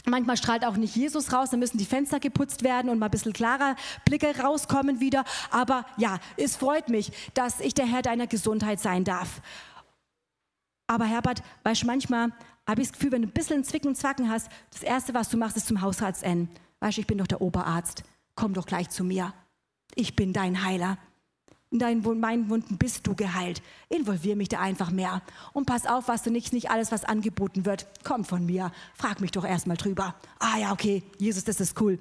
Manchmal 0.06 0.38
strahlt 0.38 0.64
auch 0.64 0.78
nicht 0.78 0.96
Jesus 0.96 1.34
raus, 1.34 1.50
dann 1.50 1.60
müssen 1.60 1.78
die 1.78 1.86
Fenster 1.86 2.22
geputzt 2.22 2.64
werden 2.64 2.90
und 2.90 2.98
mal 2.98 3.08
ein 3.08 3.12
bisschen 3.12 3.34
klarer 3.34 3.76
Blicke 4.06 4.40
rauskommen 4.40 5.02
wieder. 5.02 5.26
Aber 5.52 5.86
ja, 5.98 6.20
es 6.38 6.56
freut 6.56 6.88
mich, 6.88 7.12
dass 7.34 7.60
ich 7.60 7.74
der 7.74 7.88
Herr 7.88 8.04
deiner 8.04 8.26
Gesundheit 8.26 8.80
sein 8.80 9.04
darf. 9.04 9.42
Aber 10.88 11.04
Herbert, 11.04 11.44
weißt 11.64 11.84
du, 11.84 11.88
manchmal 11.88 12.32
habe 12.66 12.82
ich 12.82 12.88
das 12.88 12.94
Gefühl, 12.94 13.12
wenn 13.12 13.24
du 13.24 13.28
ein 13.28 13.34
bisschen 13.34 13.66
Zwicken 13.66 13.90
und 13.90 13.96
Zwacken 13.96 14.30
hast, 14.30 14.48
das 14.72 14.84
Erste, 14.84 15.14
was 15.14 15.28
du 15.28 15.36
machst, 15.36 15.58
ist 15.58 15.68
zum 15.68 15.82
Hausarzt. 15.82 16.24
Weißt 16.80 16.98
du, 16.98 17.02
ich 17.02 17.08
bin 17.08 17.18
doch 17.18 17.28
der 17.28 17.42
Oberarzt. 17.42 18.04
Komm 18.36 18.54
doch 18.54 18.66
gleich 18.66 18.90
zu 18.90 19.04
mir. 19.04 19.34
Ich 19.96 20.16
bin 20.16 20.34
dein 20.34 20.64
Heiler. 20.64 20.98
In 21.70 21.80
deinen, 21.80 22.20
meinen 22.20 22.50
Wunden 22.50 22.78
bist 22.78 23.06
du 23.08 23.16
geheilt. 23.16 23.62
Involvier 23.90 24.36
mich 24.38 24.48
da 24.48 24.60
einfach 24.60 24.90
mehr. 24.90 25.22
Und 25.52 25.66
pass 25.66 25.86
auf, 25.86 26.08
was 26.08 26.24
du 26.24 26.32
nicht, 26.32 26.54
nicht 26.54 26.70
alles, 26.70 26.92
was 26.92 27.04
angeboten 27.04 27.66
wird, 27.66 27.88
kommt 28.06 28.28
von 28.28 28.46
mir. 28.46 28.72
Frag 28.94 29.20
mich 29.20 29.32
doch 29.32 29.44
erstmal 29.44 29.76
drüber. 29.76 30.16
Ah 30.40 30.58
ja, 30.60 30.72
okay, 30.72 31.04
Jesus, 31.18 31.44
das 31.44 31.60
ist 31.60 31.80
cool. 31.82 32.00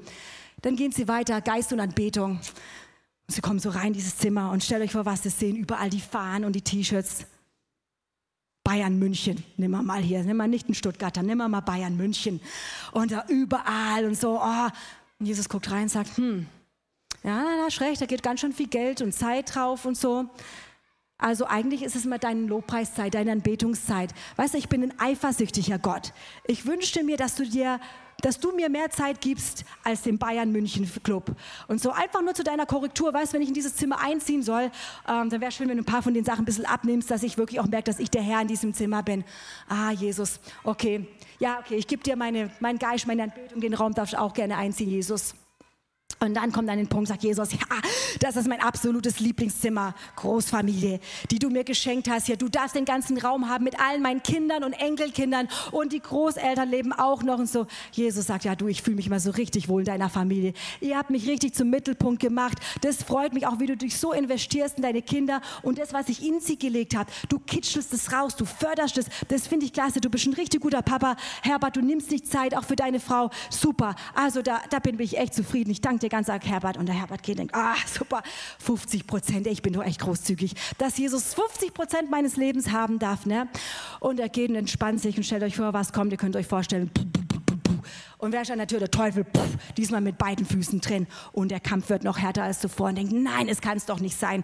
Dann 0.63 0.77
gehen 0.77 0.93
sie 0.93 1.09
weiter, 1.09 1.41
Geist 1.41 1.73
und 1.73 1.81
Anbetung. 1.81 2.33
Und 2.33 3.35
sie 3.35 3.41
kommen 3.41 3.59
so 3.59 3.71
rein 3.71 3.89
in 3.89 3.93
dieses 3.95 4.17
Zimmer 4.17 4.53
und 4.53 4.63
stellt 4.63 4.83
euch 4.83 4.93
vor, 4.93 5.05
was 5.05 5.25
sie 5.25 5.31
sehen. 5.31 5.57
Überall 5.57 5.91
die 5.91 6.01
Fahnen 6.01 6.45
und 6.45 6.53
die 6.55 6.63
T-Shirts. 6.63 7.27
Bayern 8.67 8.99
München, 8.99 9.45
nimm 9.57 9.71
mal 9.71 9.83
mal 9.85 10.03
hier, 10.03 10.25
nimm 10.25 10.39
mal 10.39 10.49
nicht 10.49 10.67
einen 10.67 10.75
Stuttgarter, 10.75 11.23
nimm 11.23 11.39
mal 11.39 11.61
Bayern 11.61 11.97
München 11.97 12.41
und 12.91 13.13
da 13.13 13.25
überall 13.29 14.05
und 14.05 14.19
so. 14.19 14.41
Oh. 14.43 14.69
Und 15.21 15.27
Jesus 15.27 15.49
guckt 15.49 15.71
rein 15.71 15.85
und 15.85 15.89
sagt, 15.89 16.17
hm, 16.17 16.47
ja, 17.23 17.45
da 17.61 17.69
ist 17.69 17.81
recht, 17.81 18.01
da 18.01 18.07
geht 18.07 18.25
ganz 18.25 18.41
schön 18.41 18.53
viel 18.53 18.67
Geld 18.67 19.03
und 19.03 19.13
Zeit 19.13 19.55
drauf 19.55 19.85
und 19.85 19.97
so. 19.97 20.29
Also 21.17 21.47
eigentlich 21.47 21.85
ist 21.85 21.95
es 21.95 22.07
immer 22.07 22.19
deine 22.19 22.41
Lobpreiszeit, 22.41 23.15
deine 23.15 23.31
Anbetungszeit. 23.31 24.13
Weißt 24.35 24.55
du, 24.55 24.59
ich 24.59 24.69
bin 24.69 24.83
ein 24.83 24.99
eifersüchtiger 24.99 25.79
Gott. 25.79 26.13
Ich 26.49 26.67
wünschte 26.67 27.05
mir, 27.05 27.17
dass 27.17 27.37
du 27.37 27.47
dir 27.47 27.79
dass 28.23 28.41
du 28.41 28.53
mir 28.53 28.69
mehr 28.69 28.91
Zeit 28.91 29.21
gibst 29.21 29.65
als 29.85 30.03
dem 30.03 30.19
Bayern 30.19 30.51
München 30.51 30.91
Club. 31.03 31.35
Und 31.69 31.81
so 31.81 31.91
einfach 31.91 32.23
nur 32.23 32.35
zu 32.35 32.45
deiner 32.45 32.67
Korrektur, 32.67 33.13
weißt, 33.13 33.33
wenn 33.33 33.43
ich 33.43 33.49
in 33.49 33.55
dieses 33.55 33.77
Zimmer 33.77 34.01
einziehen 34.01 34.43
soll, 34.43 34.71
ähm, 35.09 35.31
dann 35.31 35.41
wäre 35.41 35.53
schön, 35.53 35.69
wenn 35.69 35.77
du 35.77 35.83
ein 35.83 35.87
paar 35.87 36.03
von 36.03 36.15
den 36.15 36.25
Sachen 36.25 36.43
ein 36.43 36.45
bisschen 36.45 36.67
abnimmst, 36.67 37.11
dass 37.11 37.23
ich 37.23 37.39
wirklich 37.39 37.61
auch 37.61 37.67
merke, 37.67 37.85
dass 37.85 37.99
ich 37.99 38.11
der 38.11 38.23
Herr 38.23 38.41
in 38.41 38.49
diesem 38.49 38.75
Zimmer 38.75 39.03
bin. 39.03 39.25
Ah, 39.69 39.91
Jesus, 39.91 40.41
okay. 40.65 41.07
Ja, 41.39 41.59
okay, 41.61 41.77
ich 41.77 41.87
gebe 41.87 42.03
dir 42.03 42.17
meine, 42.17 42.51
meinen 42.61 42.79
Geist, 42.79 43.07
meine 43.07 43.25
Anbetung, 43.25 43.61
den 43.61 43.75
Raum 43.75 43.93
darfst 43.93 44.15
du 44.15 44.21
auch 44.21 44.33
gerne 44.33 44.57
einziehen, 44.57 44.89
Jesus. 44.89 45.35
Und 46.19 46.35
dann 46.35 46.51
kommt 46.51 46.71
an 46.71 46.79
den 46.79 46.89
Punkt, 46.89 47.09
sagt 47.09 47.25
Jesus, 47.25 47.53
ja, 47.53 47.59
das 48.21 48.37
ist 48.37 48.49
mein 48.49 48.63
absolutes 48.63 49.21
Lieblingszimmer, 49.21 49.95
Großfamilie, 50.17 50.99
die 51.31 51.39
du 51.39 51.51
mir 51.51 51.63
geschenkt 51.63 52.09
hast. 52.09 52.29
Ja, 52.29 52.37
du 52.37 52.49
darfst 52.49 52.75
den 52.75 52.87
ganzen 52.87 53.19
Raum 53.19 53.51
haben 53.51 53.65
mit 53.65 53.79
allen 53.79 54.01
meinen 54.01 54.23
Kindern 54.23 54.65
und 54.65 54.73
Enkelkindern 54.73 55.47
und 55.73 55.93
die 55.93 56.01
Großeltern 56.01 56.71
leben 56.71 56.95
auch 56.95 57.23
noch 57.23 57.39
und 57.39 57.51
so. 57.51 57.67
Jesus 57.93 58.29
sagt, 58.29 58.45
ja, 58.45 58.55
du, 58.55 58.67
ich 58.67 58.81
fühle 58.81 58.97
mich 58.97 59.09
immer 59.09 59.21
so 59.21 59.31
richtig 59.31 59.69
wohl 59.69 59.83
in 59.83 59.87
deiner 59.87 60.09
Familie. 60.09 60.55
Ihr 60.81 60.97
habt 60.97 61.11
mich 61.11 61.29
richtig 61.29 61.55
zum 61.55 61.69
Mittelpunkt 61.69 62.21
gemacht. 62.21 62.59
Das 62.81 63.03
freut 63.03 63.35
mich 63.35 63.47
auch, 63.47 63.61
wie 63.61 63.67
du 63.67 63.77
dich 63.77 63.99
so 63.99 64.13
investierst 64.13 64.79
in 64.79 64.85
deine 64.85 65.03
Kinder 65.03 65.43
und 65.61 65.79
das, 65.79 65.93
was 65.93 66.09
ich 66.09 66.27
in 66.27 66.41
sie 66.41 66.59
gelegt 66.59 66.97
habe. 66.97 67.11
Du 67.29 67.39
kitschelst 67.39 67.93
es 67.93 68.11
raus, 68.11 68.37
du 68.37 68.47
förderst 68.47 68.97
es. 68.97 69.07
Das 69.29 69.47
finde 69.47 69.67
ich 69.67 69.75
klasse. 69.75 70.01
Du 70.01 70.09
bist 70.09 70.27
ein 70.27 70.33
richtig 70.33 70.63
guter 70.63 70.81
Papa. 70.81 71.17
Herbert, 71.43 71.77
du 71.77 71.83
nimmst 71.83 72.11
dich 72.11 72.25
Zeit 72.25 72.57
auch 72.57 72.65
für 72.65 72.77
deine 72.77 73.01
Frau. 73.01 73.29
Super. 73.51 73.95
Also 74.15 74.41
da, 74.41 74.63
da 74.71 74.79
bin 74.79 74.99
ich 74.99 75.19
echt 75.19 75.35
zufrieden. 75.35 75.71
Ich 75.71 75.83
danke 75.83 75.96
dir 76.03 76.07
dir 76.07 76.11
ganz 76.11 76.29
arg 76.29 76.47
Herbert 76.47 76.77
und 76.77 76.87
der 76.87 76.95
Herbert 76.95 77.23
geht 77.23 77.39
denkt, 77.39 77.55
ah, 77.55 77.75
super, 77.87 78.23
50 78.61 79.07
Prozent, 79.07 79.47
ich 79.47 79.63
bin 79.63 79.73
doch 79.73 79.85
echt 79.85 80.01
großzügig, 80.01 80.55
dass 80.79 80.97
Jesus 80.97 81.35
50 81.35 81.75
Prozent 81.75 82.11
meines 82.11 82.37
Lebens 82.37 82.71
haben 82.71 82.99
darf. 82.99 83.27
Ne? 83.27 83.49
Und 84.01 84.21
er 84.21 84.29
geht 84.29 84.51
und 84.51 84.57
entspannt 84.57 85.01
sich 85.01 85.17
und 85.17 85.25
stellt 85.25 85.43
euch 85.43 85.57
vor, 85.57 85.73
was 85.73 85.93
kommt, 85.93 86.13
ihr 86.13 86.19
könnt 86.19 86.37
euch 86.37 86.47
vorstellen, 86.47 86.91
und 88.19 88.33
wer 88.33 88.45
steht 88.45 88.53
an 88.53 88.59
der 88.59 88.67
Tür? 88.67 88.79
Der 88.79 88.91
Teufel, 88.91 89.27
diesmal 89.77 90.01
mit 90.01 90.17
beiden 90.17 90.47
Füßen 90.47 90.81
drin. 90.81 91.07
Und 91.33 91.51
der 91.51 91.61
Kampf 91.61 91.91
wird 91.91 92.03
noch 92.03 92.19
härter 92.19 92.45
als 92.45 92.61
zuvor 92.61 92.89
und 92.89 92.97
denkt, 92.97 93.13
nein, 93.13 93.49
es 93.49 93.61
kann 93.61 93.77
es 93.77 93.85
doch 93.85 94.01
nicht 94.01 94.19
sein. 94.19 94.43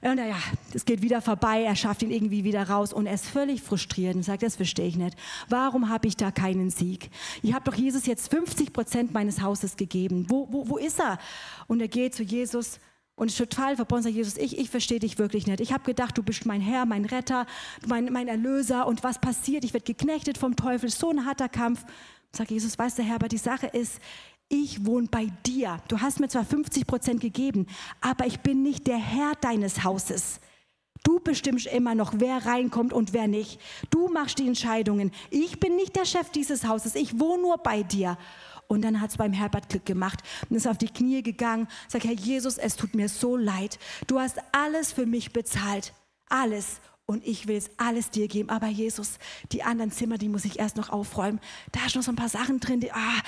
Und 0.00 0.16
naja, 0.16 0.36
es 0.72 0.84
geht 0.84 1.02
wieder 1.02 1.20
vorbei, 1.20 1.62
er 1.62 1.74
schafft 1.74 2.02
ihn 2.02 2.10
irgendwie 2.10 2.44
wieder 2.44 2.68
raus 2.68 2.92
und 2.92 3.06
er 3.06 3.14
ist 3.14 3.26
völlig 3.26 3.62
frustriert 3.62 4.14
und 4.14 4.22
sagt, 4.22 4.42
das 4.42 4.56
verstehe 4.56 4.86
ich 4.86 4.96
nicht. 4.96 5.16
Warum 5.48 5.88
habe 5.88 6.06
ich 6.06 6.16
da 6.16 6.30
keinen 6.30 6.70
Sieg? 6.70 7.10
Ich 7.42 7.52
habe 7.52 7.68
doch 7.68 7.76
Jesus 7.76 8.06
jetzt 8.06 8.30
50 8.30 8.72
Prozent 8.72 9.12
meines 9.12 9.40
Hauses 9.42 9.76
gegeben. 9.76 10.26
Wo, 10.28 10.46
wo, 10.50 10.68
wo 10.68 10.76
ist 10.76 11.00
er? 11.00 11.18
Und 11.66 11.80
er 11.80 11.88
geht 11.88 12.14
zu 12.14 12.22
Jesus 12.22 12.78
und 13.16 13.28
ist 13.28 13.38
total 13.38 13.74
verbunden, 13.74 14.04
sagt 14.04 14.14
Jesus, 14.14 14.36
ich, 14.36 14.56
ich 14.58 14.70
verstehe 14.70 15.00
dich 15.00 15.18
wirklich 15.18 15.48
nicht. 15.48 15.60
Ich 15.60 15.72
habe 15.72 15.82
gedacht, 15.82 16.16
du 16.16 16.22
bist 16.22 16.46
mein 16.46 16.60
Herr, 16.60 16.86
mein 16.86 17.04
Retter, 17.04 17.46
mein, 17.86 18.12
mein 18.12 18.28
Erlöser 18.28 18.86
und 18.86 19.02
was 19.02 19.18
passiert? 19.18 19.64
Ich 19.64 19.72
werde 19.72 19.84
geknechtet 19.84 20.38
vom 20.38 20.54
Teufel, 20.54 20.88
so 20.88 21.10
ein 21.10 21.26
harter 21.26 21.48
Kampf. 21.48 21.84
Sagt 22.30 22.52
Jesus, 22.52 22.78
weißt 22.78 22.98
du, 22.98 23.02
Herr, 23.02 23.16
aber 23.16 23.28
die 23.28 23.38
Sache 23.38 23.66
ist, 23.66 24.00
ich 24.48 24.86
wohne 24.86 25.08
bei 25.10 25.26
dir. 25.46 25.78
Du 25.88 26.00
hast 26.00 26.20
mir 26.20 26.28
zwar 26.28 26.44
50 26.44 26.86
Prozent 26.86 27.20
gegeben, 27.20 27.66
aber 28.00 28.26
ich 28.26 28.40
bin 28.40 28.62
nicht 28.62 28.86
der 28.86 28.96
Herr 28.96 29.34
deines 29.40 29.84
Hauses. 29.84 30.40
Du 31.04 31.20
bestimmst 31.20 31.66
immer 31.66 31.94
noch, 31.94 32.14
wer 32.16 32.44
reinkommt 32.44 32.92
und 32.92 33.12
wer 33.12 33.28
nicht. 33.28 33.60
Du 33.90 34.08
machst 34.08 34.38
die 34.38 34.46
Entscheidungen. 34.46 35.12
Ich 35.30 35.60
bin 35.60 35.76
nicht 35.76 35.96
der 35.96 36.04
Chef 36.04 36.30
dieses 36.30 36.66
Hauses. 36.66 36.94
Ich 36.94 37.18
wohne 37.18 37.42
nur 37.42 37.58
bei 37.58 37.82
dir. 37.82 38.18
Und 38.66 38.82
dann 38.82 39.00
hat 39.00 39.10
es 39.10 39.16
beim 39.16 39.32
Herbert 39.32 39.70
Glück 39.70 39.86
gemacht 39.86 40.20
und 40.48 40.56
ist 40.56 40.68
auf 40.68 40.76
die 40.76 40.88
Knie 40.88 41.22
gegangen. 41.22 41.68
Sagt, 41.88 42.04
Herr 42.04 42.12
Jesus, 42.12 42.58
es 42.58 42.76
tut 42.76 42.94
mir 42.94 43.08
so 43.08 43.36
leid. 43.36 43.78
Du 44.06 44.18
hast 44.18 44.38
alles 44.52 44.92
für 44.92 45.06
mich 45.06 45.32
bezahlt. 45.32 45.94
Alles 46.28 46.80
und 47.08 47.26
ich 47.26 47.48
will 47.48 47.56
es 47.56 47.70
alles 47.78 48.10
dir 48.10 48.28
geben. 48.28 48.50
Aber 48.50 48.66
Jesus, 48.66 49.18
die 49.50 49.62
anderen 49.62 49.90
Zimmer, 49.90 50.18
die 50.18 50.28
muss 50.28 50.44
ich 50.44 50.58
erst 50.58 50.76
noch 50.76 50.90
aufräumen. 50.90 51.40
Da 51.72 51.86
ist 51.86 51.96
noch 51.96 52.02
so 52.02 52.12
ein 52.12 52.16
paar 52.16 52.28
Sachen 52.28 52.60
drin, 52.60 52.80
die, 52.80 52.92
ah, 52.92 53.22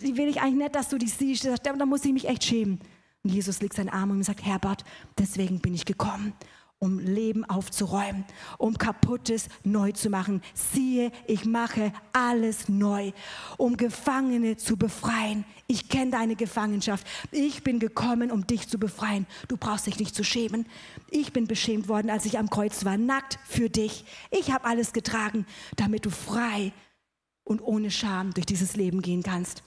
die 0.00 0.16
will 0.16 0.28
ich 0.28 0.40
eigentlich 0.40 0.62
nicht, 0.64 0.74
dass 0.74 0.88
du 0.88 0.96
die 0.96 1.06
siehst. 1.06 1.46
Da 1.62 1.86
muss 1.86 2.04
ich 2.06 2.14
mich 2.14 2.28
echt 2.28 2.44
schämen. 2.44 2.80
Und 3.22 3.30
Jesus 3.30 3.60
legt 3.60 3.74
seinen 3.74 3.90
Arm 3.90 4.10
um 4.10 4.16
und 4.16 4.22
sagt, 4.22 4.44
Herbert, 4.44 4.84
deswegen 5.18 5.60
bin 5.60 5.74
ich 5.74 5.84
gekommen 5.84 6.32
um 6.78 6.98
Leben 6.98 7.44
aufzuräumen, 7.44 8.24
um 8.58 8.76
kaputtes 8.76 9.48
neu 9.64 9.92
zu 9.92 10.10
machen. 10.10 10.42
Siehe, 10.52 11.10
ich 11.26 11.46
mache 11.46 11.92
alles 12.12 12.68
neu, 12.68 13.12
um 13.56 13.78
Gefangene 13.78 14.56
zu 14.56 14.76
befreien. 14.76 15.46
Ich 15.68 15.88
kenne 15.88 16.12
deine 16.12 16.36
Gefangenschaft. 16.36 17.06
Ich 17.32 17.64
bin 17.64 17.80
gekommen, 17.80 18.30
um 18.30 18.46
dich 18.46 18.68
zu 18.68 18.78
befreien. 18.78 19.26
Du 19.48 19.56
brauchst 19.56 19.86
dich 19.86 19.98
nicht 19.98 20.14
zu 20.14 20.22
schämen. 20.22 20.66
Ich 21.10 21.32
bin 21.32 21.48
beschämt 21.48 21.88
worden, 21.88 22.08
als 22.08 22.24
ich 22.24 22.38
am 22.38 22.50
Kreuz 22.50 22.84
war, 22.84 22.96
nackt 22.96 23.38
für 23.44 23.68
dich. 23.68 24.04
Ich 24.30 24.52
habe 24.52 24.64
alles 24.64 24.92
getragen, 24.92 25.44
damit 25.76 26.06
du 26.06 26.10
frei 26.10 26.72
und 27.42 27.60
ohne 27.60 27.90
Scham 27.90 28.32
durch 28.32 28.46
dieses 28.46 28.76
Leben 28.76 29.02
gehen 29.02 29.24
kannst. 29.24 29.64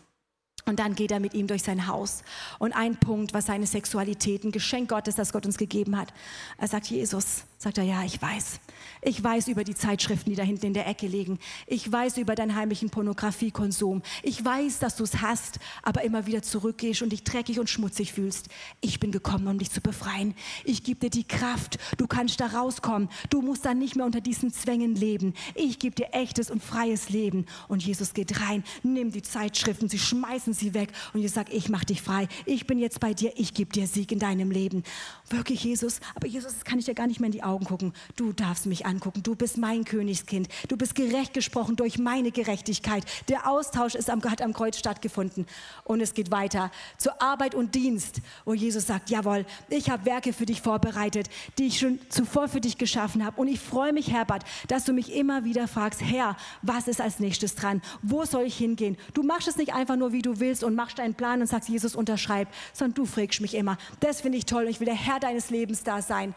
Und 0.66 0.80
dann 0.80 0.96
geht 0.96 1.12
er 1.12 1.20
mit 1.20 1.34
ihm 1.34 1.48
durch 1.48 1.64
sein 1.64 1.88
Haus. 1.88 2.24
Und 2.60 2.74
ein 2.74 2.98
Punkt 2.98 3.34
war 3.34 3.42
seine 3.42 3.66
Sexualität, 3.66 4.44
ein 4.44 4.52
Geschenk 4.52 4.90
Gottes, 4.90 5.16
das 5.16 5.34
Gott 5.34 5.46
uns 5.46 5.58
gegeben 5.58 5.98
hat. 5.98 6.14
Er 6.58 6.68
sagt, 6.68 6.88
Jesus, 6.88 7.44
Sagt 7.62 7.78
er, 7.78 7.84
ja, 7.84 8.06
ich 8.06 8.22
weiß. 8.22 8.62
Ich 9.02 9.22
weiß 9.22 9.50
über 9.50 9.66
die 9.66 9.76
Zeitschriften, 9.76 10.30
die 10.30 10.38
da 10.38 10.44
hinten 10.44 10.68
in 10.68 10.74
der 10.74 10.88
Ecke 10.88 11.08
liegen. 11.08 11.40
Ich 11.68 11.92
weiß 11.92 12.18
über 12.18 12.34
deinen 12.34 12.56
heimlichen 12.56 12.90
Pornografiekonsum. 12.90 14.02
Ich 14.24 14.44
weiß, 14.46 14.80
dass 14.80 14.96
du 14.96 15.04
es 15.04 15.22
hast, 15.22 15.60
aber 15.84 16.04
immer 16.06 16.26
wieder 16.26 16.42
zurückgehst 16.42 17.02
und 17.02 17.10
dich 17.10 17.26
dreckig 17.26 17.60
und 17.60 17.70
schmutzig 17.70 18.14
fühlst. 18.14 18.48
Ich 18.80 19.02
bin 19.02 19.12
gekommen, 19.12 19.46
um 19.48 19.60
dich 19.60 19.72
zu 19.72 19.82
befreien. 19.82 20.36
Ich 20.64 20.84
gebe 20.84 21.02
dir 21.02 21.10
die 21.10 21.28
Kraft. 21.28 21.80
Du 21.98 22.08
kannst 22.08 22.40
da 22.40 22.48
rauskommen. 22.48 23.10
Du 23.30 23.42
musst 23.42 23.66
dann 23.66 23.78
nicht 23.78 23.98
mehr 23.98 24.06
unter 24.06 24.22
diesen 24.22 24.54
Zwängen 24.54 24.96
leben. 24.96 25.34
Ich 25.54 25.80
gebe 25.80 25.96
dir 25.96 26.14
echtes 26.14 26.50
und 26.50 26.64
freies 26.64 27.10
Leben. 27.10 27.46
Und 27.68 27.86
Jesus 27.86 28.14
geht 28.14 28.40
rein, 28.40 28.64
nimmt 28.84 29.16
die 29.16 29.22
Zeitschriften, 29.22 29.90
sie 29.90 30.00
schmeißen 30.00 30.54
sie 30.54 30.74
weg 30.74 30.94
und 31.14 31.20
Jesus 31.20 31.36
sagt, 31.36 31.52
ich 31.52 31.68
mache 31.68 31.88
dich 31.88 32.02
frei. 32.02 32.30
Ich 32.46 32.68
bin 32.68 32.80
jetzt 32.80 33.02
bei 33.02 33.14
dir. 33.14 33.34
Ich 33.36 33.54
gebe 33.54 33.74
dir 33.74 33.86
Sieg 33.86 34.14
in 34.14 34.20
deinem 34.20 34.50
Leben. 34.50 34.84
Wirklich, 35.32 35.64
Jesus. 35.64 36.00
Aber 36.16 36.28
Jesus, 36.28 36.54
das 36.54 36.64
kann 36.66 36.80
ich 36.80 36.86
dir 36.86 36.96
gar 36.96 37.08
nicht 37.08 37.20
mehr 37.20 37.28
in 37.28 37.34
die 37.34 37.44
Augen 37.44 37.66
gucken. 37.66 37.94
Du 38.16 38.34
darfst 38.34 38.66
mich 38.66 38.86
angucken. 38.86 39.22
Du 39.22 39.36
bist 39.36 39.58
mein 39.58 39.86
Königskind. 39.86 40.48
Du 40.68 40.76
bist 40.76 40.96
gerecht 40.96 41.34
gesprochen 41.34 41.76
durch 41.76 42.00
meine 42.00 42.32
Gerechtigkeit. 42.32 43.04
Der 43.28 43.48
Austausch 43.48 43.94
ist 43.94 44.10
am, 44.10 44.24
hat 44.24 44.42
am 44.42 44.54
Kreuz 44.54 44.78
stattgefunden. 44.78 45.46
Und 45.84 46.02
es 46.02 46.14
geht 46.14 46.32
weiter 46.32 46.72
zur 46.98 47.22
Arbeit 47.22 47.54
und 47.54 47.76
Dienst, 47.76 48.22
wo 48.46 48.54
Jesus 48.54 48.88
sagt, 48.88 49.10
jawohl, 49.10 49.46
ich 49.70 49.90
habe 49.90 50.06
Werke 50.06 50.34
für 50.34 50.46
dich 50.46 50.62
vorbereitet, 50.62 51.30
die 51.58 51.68
ich 51.68 51.80
schon 51.80 52.00
zuvor 52.10 52.48
für 52.48 52.62
dich 52.62 52.78
geschaffen 52.78 53.24
habe. 53.24 53.40
Und 53.40 53.48
ich 53.48 53.60
freue 53.60 53.94
mich, 53.94 54.12
Herbert, 54.12 54.44
dass 54.68 54.86
du 54.86 54.94
mich 54.94 55.14
immer 55.14 55.44
wieder 55.44 55.68
fragst, 55.68 56.02
Herr, 56.02 56.38
was 56.62 56.88
ist 56.88 57.02
als 57.02 57.20
nächstes 57.20 57.56
dran? 57.56 57.82
Wo 58.02 58.26
soll 58.26 58.44
ich 58.44 58.58
hingehen? 58.58 58.98
Du 59.14 59.22
machst 59.24 59.48
es 59.48 59.58
nicht 59.58 59.74
einfach 59.74 59.96
nur, 59.96 60.12
wie 60.12 60.22
du 60.22 60.40
willst 60.40 60.64
und 60.64 60.76
machst 60.76 60.98
deinen 60.98 61.14
Plan 61.14 61.42
und 61.42 61.48
sagst, 61.48 61.70
Jesus, 61.70 61.96
unterschreib, 61.96 62.48
sondern 62.74 62.96
du 62.96 63.06
fragst 63.06 63.42
mich 63.42 63.54
immer. 63.54 63.78
Das 64.00 64.22
finde 64.22 64.38
ich 64.38 64.46
toll 64.46 64.64
und 64.64 64.70
ich 64.70 64.80
will 64.80 64.86
der 64.86 64.96
Herr 64.96 65.19
deines 65.20 65.50
Lebens 65.50 65.84
da 65.84 66.02
sein 66.02 66.34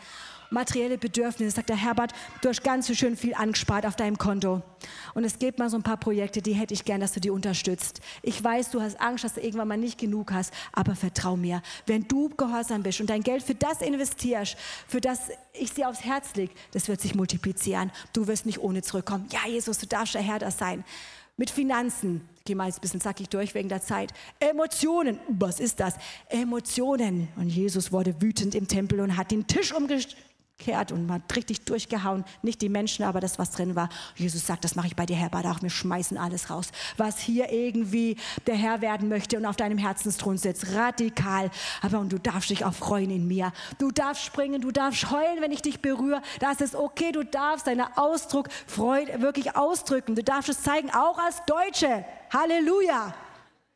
materielle 0.52 0.98
Bedürfnisse. 0.98 1.56
Sagt 1.56 1.70
der 1.70 1.76
Herbert, 1.76 2.12
du 2.42 2.48
hast 2.48 2.62
ganz 2.62 2.86
so 2.86 2.94
schön 2.94 3.16
viel 3.16 3.34
angespart 3.34 3.86
auf 3.86 3.96
deinem 3.96 4.18
Konto. 4.18 4.62
Und 5.14 5.24
es 5.24 5.38
gibt 5.38 5.58
mal 5.58 5.70
so 5.70 5.76
ein 5.76 5.82
paar 5.82 5.96
Projekte, 5.96 6.42
die 6.42 6.52
hätte 6.52 6.74
ich 6.74 6.84
gern, 6.84 7.00
dass 7.00 7.12
du 7.12 7.20
die 7.20 7.30
unterstützt. 7.30 8.00
Ich 8.22 8.42
weiß, 8.42 8.70
du 8.70 8.80
hast 8.80 9.00
Angst, 9.00 9.24
dass 9.24 9.34
du 9.34 9.40
irgendwann 9.40 9.68
mal 9.68 9.78
nicht 9.78 9.98
genug 9.98 10.32
hast, 10.32 10.52
aber 10.72 10.94
vertrau 10.94 11.36
mir. 11.36 11.62
Wenn 11.86 12.06
du 12.06 12.28
gehorsam 12.28 12.82
bist 12.82 13.00
und 13.00 13.10
dein 13.10 13.22
Geld 13.22 13.42
für 13.42 13.54
das 13.54 13.80
investierst, 13.80 14.56
für 14.86 15.00
das 15.00 15.30
ich 15.52 15.72
dir 15.72 15.88
aufs 15.88 16.04
Herz 16.04 16.34
lege, 16.34 16.52
das 16.72 16.88
wird 16.88 17.00
sich 17.00 17.14
multiplizieren. 17.14 17.90
Du 18.12 18.26
wirst 18.26 18.46
nicht 18.46 18.60
ohne 18.60 18.82
zurückkommen. 18.82 19.26
Ja, 19.32 19.48
Jesus, 19.48 19.78
du 19.78 19.86
darfst 19.86 20.14
der 20.14 20.22
Herr 20.22 20.38
das 20.38 20.58
sein. 20.58 20.84
Mit 21.36 21.50
Finanzen, 21.50 22.28
gehe 22.44 22.56
mal 22.56 22.66
jetzt 22.66 22.78
ein 22.78 22.80
bisschen 22.82 23.00
zackig 23.00 23.28
durch 23.28 23.54
wegen 23.54 23.68
der 23.68 23.82
Zeit. 23.82 24.12
Emotionen, 24.40 25.18
was 25.28 25.60
ist 25.60 25.80
das? 25.80 25.94
Emotionen. 26.28 27.28
Und 27.36 27.48
Jesus 27.48 27.92
wurde 27.92 28.20
wütend 28.20 28.54
im 28.54 28.68
Tempel 28.68 29.00
und 29.00 29.16
hat 29.16 29.30
den 29.30 29.46
Tisch 29.46 29.72
umgekehrt 29.72 30.92
und 30.92 31.10
hat 31.10 31.36
richtig 31.36 31.64
durchgehauen. 31.64 32.24
Nicht 32.42 32.60
die 32.62 32.68
Menschen, 32.68 33.04
aber 33.04 33.20
das, 33.20 33.38
was 33.38 33.50
drin 33.52 33.76
war. 33.76 33.88
Jesus 34.16 34.46
sagt, 34.46 34.64
das 34.64 34.74
mache 34.74 34.88
ich 34.88 34.96
bei 34.96 35.06
dir, 35.06 35.16
Herr 35.16 35.30
Badach. 35.30 35.62
Wir 35.62 35.70
schmeißen 35.70 36.18
alles 36.18 36.50
raus, 36.50 36.70
was 36.96 37.18
hier 37.18 37.52
irgendwie 37.52 38.16
der 38.46 38.56
Herr 38.56 38.80
werden 38.80 39.08
möchte 39.08 39.36
und 39.36 39.46
auf 39.46 39.56
deinem 39.56 39.78
Herzensthron 39.78 40.38
sitzt. 40.38 40.74
Radikal. 40.74 41.50
Aber 41.80 42.00
und 42.00 42.12
du 42.12 42.18
darfst 42.18 42.50
dich 42.50 42.64
auch 42.64 42.74
freuen 42.74 43.10
in 43.10 43.26
mir. 43.28 43.52
Du 43.78 43.90
darfst 43.90 44.24
springen, 44.24 44.60
du 44.60 44.70
darfst 44.70 45.10
heulen, 45.10 45.40
wenn 45.40 45.52
ich 45.52 45.62
dich 45.62 45.80
berühre. 45.80 46.22
Das 46.40 46.60
ist 46.60 46.74
okay. 46.74 47.12
Du 47.12 47.24
darfst 47.24 47.66
deinen 47.66 47.86
Ausdruck 47.96 48.48
Freude 48.66 49.20
wirklich 49.20 49.56
ausdrücken. 49.56 50.14
Du 50.14 50.22
darfst 50.22 50.48
es 50.48 50.62
zeigen, 50.62 50.90
auch 50.90 51.18
als 51.18 51.42
Deutsche. 51.46 52.04
Halleluja. 52.32 53.14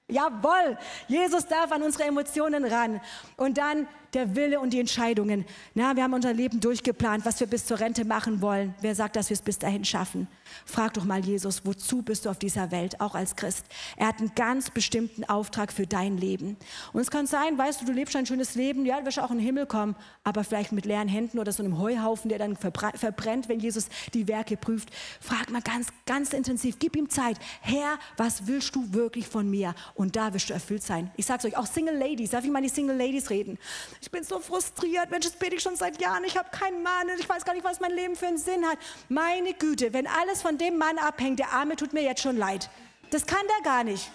Jawohl, 0.09 0.79
Jesus 1.09 1.47
darf 1.47 1.73
an 1.73 1.83
unsere 1.83 2.05
Emotionen 2.05 2.65
ran. 2.65 3.01
Und 3.37 3.59
dann 3.59 3.89
der 4.17 4.35
Wille 4.35 4.59
und 4.59 4.73
die 4.73 4.81
Entscheidungen. 4.81 5.45
Na, 5.75 5.95
wir 5.95 6.03
haben 6.03 6.15
unser 6.15 6.33
Leben 6.33 6.59
durchgeplant, 6.59 7.27
was 7.27 7.39
wir 7.39 7.47
bis 7.47 7.67
zur 7.67 7.79
Rente 7.79 8.05
machen 8.07 8.41
wollen. 8.41 8.75
Wer 8.81 8.95
sagt, 8.95 9.15
dass 9.15 9.29
wir 9.29 9.35
es 9.35 9.43
bis 9.43 9.59
dahin 9.59 9.85
schaffen? 9.85 10.27
Frag 10.65 10.95
doch 10.95 11.05
mal 11.05 11.25
Jesus, 11.25 11.67
wozu 11.67 12.01
bist 12.03 12.25
du 12.25 12.31
auf 12.31 12.39
dieser 12.39 12.71
Welt, 12.71 13.01
auch 13.01 13.15
als 13.15 13.37
Christ? 13.37 13.67
Er 13.97 14.07
hat 14.07 14.19
einen 14.19 14.33
ganz 14.35 14.71
bestimmten 14.71 15.25
Auftrag 15.25 15.71
für 15.71 15.87
dein 15.87 16.17
Leben. 16.17 16.57
Und 16.95 17.03
es 17.03 17.11
kann 17.11 17.27
sein, 17.27 17.59
weißt 17.59 17.83
du, 17.83 17.85
du 17.85 17.93
lebst 17.93 18.17
ein 18.17 18.25
schönes 18.25 18.55
Leben, 18.55 18.87
ja, 18.87 18.99
du 18.99 19.07
wirst 19.07 19.19
auch 19.19 19.31
in 19.31 19.37
den 19.37 19.45
Himmel 19.45 19.67
kommen, 19.67 19.97
aber 20.25 20.45
vielleicht 20.45 20.73
mit 20.73 20.87
leeren 20.87 21.09
Händen 21.09 21.39
oder 21.39 21.53
so 21.53 21.63
einem 21.63 21.79
Heuhaufen, 21.79 22.31
der 22.31 22.39
dann 22.39 22.57
verbrennt, 22.57 23.51
wenn 23.51 23.61
Jesus 23.61 23.89
die 24.15 24.29
Werke 24.29 24.57
prüft. 24.57 24.89
Frag 25.21 25.51
mal 25.51 25.61
ganz, 25.61 25.89
ganz 26.07 26.33
intensiv, 26.33 26.79
gib 26.79 26.97
ihm 26.97 27.11
Zeit. 27.11 27.39
Herr, 27.61 27.99
was 28.17 28.47
willst 28.47 28.75
du 28.75 28.95
wirklich 28.95 29.29
von 29.29 29.51
mir? 29.51 29.75
Und 29.95 30.17
da 30.17 30.33
wirst 30.33 30.49
du 30.49 30.55
erfüllt 30.55 30.83
sein. 30.83 31.11
Ich 31.17 31.27
sag's 31.27 31.45
euch, 31.45 31.57
auch 31.57 31.67
Single 31.67 31.99
Ladies, 31.99 32.31
darf 32.31 32.45
ich 32.45 32.51
mal 32.51 32.63
die 32.63 32.71
Single 32.71 32.97
Ladies 32.97 33.29
reden? 33.29 33.59
Ich 34.07 34.13
bin 34.13 34.23
so 34.23 34.39
frustriert, 34.39 35.11
Mensch, 35.11 35.27
das 35.27 35.35
bete 35.35 35.57
ich 35.57 35.63
schon 35.63 35.75
seit 35.75 36.01
Jahren, 36.01 36.23
ich 36.23 36.37
habe 36.37 36.49
keinen 36.51 36.81
Mann, 36.81 37.09
ich 37.19 37.29
weiß 37.29 37.45
gar 37.45 37.55
nicht, 37.55 37.65
was 37.65 37.81
mein 37.81 37.91
Leben 37.91 38.15
für 38.15 38.29
einen 38.29 38.39
Sinn 38.39 38.65
hat. 38.65 38.79
Meine 39.09 39.53
Güte, 39.53 39.93
wenn 39.93 40.07
alles 40.07 40.43
von 40.43 40.59
dem 40.59 40.79
Mann 40.79 40.97
abhängt, 40.99 41.41
der 41.41 41.51
Arme 41.51 41.75
tut 41.75 41.93
mir 41.93 42.05
jetzt 42.05 42.23
schon 42.23 42.37
leid. 42.37 42.71
Das 43.11 43.27
kann 43.27 43.45
der 43.49 43.65
gar 43.65 43.83
nicht. 43.83 44.13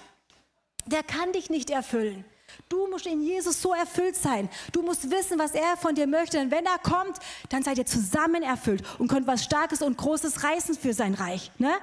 Der 0.86 1.04
kann 1.04 1.34
dich 1.34 1.50
nicht 1.50 1.70
erfüllen. 1.72 2.24
Du 2.70 2.88
musst 2.88 3.06
in 3.06 3.22
Jesus 3.22 3.62
so 3.62 3.74
erfüllt 3.74 4.16
sein. 4.16 4.48
Du 4.72 4.82
musst 4.82 5.12
wissen, 5.12 5.38
was 5.38 5.52
er 5.52 5.76
von 5.76 5.94
dir 5.94 6.08
möchte. 6.08 6.38
Denn 6.38 6.52
wenn 6.52 6.66
er 6.66 6.80
kommt, 6.80 7.18
dann 7.50 7.62
seid 7.62 7.78
ihr 7.78 7.86
zusammen 7.86 8.44
erfüllt 8.44 8.84
und 8.98 9.10
könnt 9.10 9.28
was 9.28 9.44
Starkes 9.44 9.82
und 9.82 9.98
Großes 9.98 10.46
reißen 10.46 10.76
für 10.76 10.94
sein 10.94 11.16
Reich. 11.16 11.52
Ne? 11.58 11.74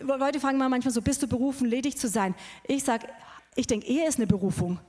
Leute 0.00 0.40
fragen 0.40 0.58
mal 0.58 0.68
manchmal 0.68 0.92
so, 0.92 1.00
bist 1.00 1.22
du 1.22 1.28
berufen, 1.28 1.68
ledig 1.68 1.96
zu 1.96 2.08
sein? 2.08 2.34
Ich 2.66 2.82
sage, 2.82 3.06
ich 3.54 3.68
denke, 3.68 3.86
Ehe 3.86 4.08
ist 4.08 4.16
eine 4.16 4.26
Berufung. 4.26 4.80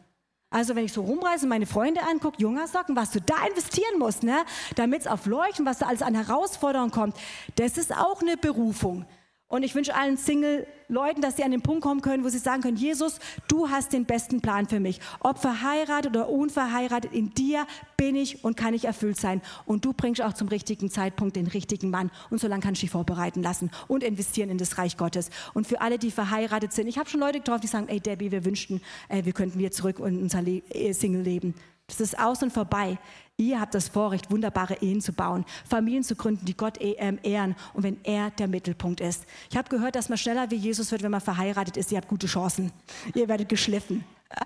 Also 0.53 0.75
wenn 0.75 0.85
ich 0.85 0.93
so 0.93 1.01
rumreise 1.01 1.45
und 1.45 1.49
meine 1.49 1.65
Freunde 1.65 2.01
angucke, 2.03 2.39
Jungersocken, 2.39 2.95
was 2.95 3.09
du 3.09 3.19
da 3.19 3.47
investieren 3.47 3.97
musst, 3.97 4.21
ne? 4.21 4.45
damit 4.75 5.01
es 5.01 5.07
auf 5.07 5.25
Leuchten, 5.25 5.65
was 5.65 5.79
da 5.79 5.87
alles 5.87 6.03
an 6.03 6.13
Herausforderungen 6.13 6.91
kommt, 6.91 7.17
das 7.55 7.79
ist 7.79 7.91
auch 7.91 8.21
eine 8.21 8.37
Berufung. 8.37 9.03
Und 9.53 9.61
ich 9.61 9.75
wünsche 9.75 9.93
allen 9.93 10.17
Single-Leuten, 10.17 11.21
dass 11.21 11.37
sie 11.37 11.43
an 11.43 11.51
den 11.51 11.61
Punkt 11.61 11.83
kommen 11.83 12.01
können, 12.01 12.23
wo 12.23 12.29
sie 12.29 12.39
sagen 12.39 12.63
können, 12.63 12.75
Jesus, 12.75 13.19
du 13.47 13.69
hast 13.69 13.93
den 13.93 14.05
besten 14.05 14.41
Plan 14.41 14.67
für 14.67 14.79
mich. 14.79 14.99
Ob 15.19 15.37
verheiratet 15.37 16.09
oder 16.09 16.27
unverheiratet, 16.27 17.13
in 17.13 17.35
dir 17.35 17.67
bin 17.95 18.15
ich 18.15 18.43
und 18.43 18.57
kann 18.57 18.73
ich 18.73 18.85
erfüllt 18.85 19.19
sein. 19.19 19.43
Und 19.67 19.85
du 19.85 19.93
bringst 19.93 20.23
auch 20.23 20.33
zum 20.33 20.47
richtigen 20.47 20.89
Zeitpunkt 20.89 21.35
den 21.35 21.45
richtigen 21.45 21.91
Mann. 21.91 22.09
Und 22.31 22.41
so 22.41 22.47
lange 22.47 22.63
kannst 22.63 22.81
du 22.81 22.85
dich 22.85 22.89
vorbereiten 22.89 23.43
lassen 23.43 23.69
und 23.87 24.01
investieren 24.01 24.49
in 24.49 24.57
das 24.57 24.79
Reich 24.79 24.97
Gottes. 24.97 25.29
Und 25.53 25.67
für 25.67 25.81
alle, 25.81 25.99
die 25.99 26.09
verheiratet 26.09 26.73
sind, 26.73 26.87
ich 26.87 26.97
habe 26.97 27.07
schon 27.07 27.19
Leute 27.19 27.37
getroffen, 27.37 27.61
die 27.61 27.67
sagen, 27.67 27.89
ey 27.89 27.99
Debbie, 27.99 28.31
wir 28.31 28.45
wünschten, 28.45 28.81
äh, 29.07 29.23
wir 29.23 29.33
könnten 29.33 29.59
wieder 29.59 29.69
zurück 29.69 29.99
in 29.99 30.19
unser 30.19 30.41
Le 30.41 30.63
Single-Leben. 30.91 31.53
Das 31.87 31.99
ist 31.99 32.17
aus 32.17 32.41
und 32.41 32.51
vorbei. 32.51 32.97
Ihr 33.35 33.59
habt 33.59 33.73
das 33.73 33.89
Vorrecht, 33.89 34.31
wunderbare 34.31 34.75
Ehen 34.81 35.01
zu 35.01 35.11
bauen, 35.11 35.43
Familien 35.67 36.03
zu 36.03 36.15
gründen, 36.15 36.45
die 36.45 36.55
Gott 36.55 36.79
e-, 36.79 36.95
ähm, 36.99 37.19
ehren 37.23 37.55
und 37.73 37.83
wenn 37.83 38.03
er 38.03 38.29
der 38.31 38.47
Mittelpunkt 38.47 39.01
ist. 39.01 39.25
Ich 39.49 39.57
habe 39.57 39.69
gehört, 39.69 39.95
dass 39.95 40.07
man 40.07 40.17
schneller 40.17 40.51
wie 40.51 40.55
Jesus 40.55 40.91
wird, 40.91 41.03
wenn 41.03 41.11
man 41.11 41.19
verheiratet 41.19 41.75
ist. 41.75 41.91
Ihr 41.91 41.97
habt 41.97 42.07
gute 42.07 42.27
Chancen. 42.27 42.71
Ihr 43.15 43.27
werdet 43.27 43.49
geschliffen. 43.49 44.03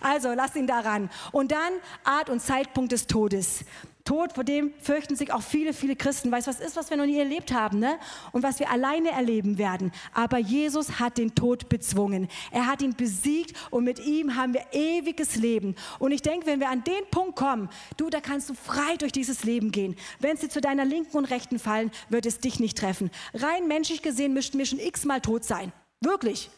Also 0.00 0.32
lasst 0.32 0.56
ihn 0.56 0.66
daran. 0.66 1.10
Und 1.32 1.52
dann 1.52 1.72
Art 2.02 2.30
und 2.30 2.40
Zeitpunkt 2.40 2.92
des 2.92 3.06
Todes. 3.06 3.64
Tod, 4.08 4.32
vor 4.32 4.44
dem 4.44 4.72
fürchten 4.80 5.16
sich 5.16 5.34
auch 5.34 5.42
viele, 5.42 5.74
viele 5.74 5.94
Christen. 5.94 6.32
Weißt 6.32 6.46
du, 6.46 6.50
was 6.50 6.60
ist, 6.60 6.76
was 6.76 6.88
wir 6.88 6.96
noch 6.96 7.04
nie 7.04 7.18
erlebt 7.18 7.52
haben, 7.52 7.78
ne? 7.78 7.98
Und 8.32 8.42
was 8.42 8.58
wir 8.58 8.70
alleine 8.70 9.10
erleben 9.10 9.58
werden. 9.58 9.92
Aber 10.14 10.38
Jesus 10.38 10.98
hat 10.98 11.18
den 11.18 11.34
Tod 11.34 11.68
bezwungen. 11.68 12.26
Er 12.50 12.66
hat 12.66 12.80
ihn 12.80 12.96
besiegt 12.96 13.54
und 13.68 13.84
mit 13.84 13.98
ihm 13.98 14.34
haben 14.34 14.54
wir 14.54 14.64
ewiges 14.72 15.36
Leben. 15.36 15.74
Und 15.98 16.12
ich 16.12 16.22
denke, 16.22 16.46
wenn 16.46 16.58
wir 16.58 16.70
an 16.70 16.84
den 16.84 17.04
Punkt 17.10 17.36
kommen, 17.36 17.68
du, 17.98 18.08
da 18.08 18.22
kannst 18.22 18.48
du 18.48 18.54
frei 18.54 18.96
durch 18.96 19.12
dieses 19.12 19.44
Leben 19.44 19.72
gehen. 19.72 19.94
Wenn 20.20 20.38
sie 20.38 20.48
zu 20.48 20.62
deiner 20.62 20.86
linken 20.86 21.14
und 21.14 21.26
rechten 21.26 21.58
fallen, 21.58 21.90
wird 22.08 22.24
es 22.24 22.38
dich 22.38 22.60
nicht 22.60 22.78
treffen. 22.78 23.10
Rein 23.34 23.68
menschlich 23.68 24.00
gesehen 24.00 24.32
müssten 24.32 24.56
wir 24.56 24.64
schon 24.64 24.80
x-mal 24.80 25.20
tot 25.20 25.44
sein. 25.44 25.70
Wirklich. 26.00 26.48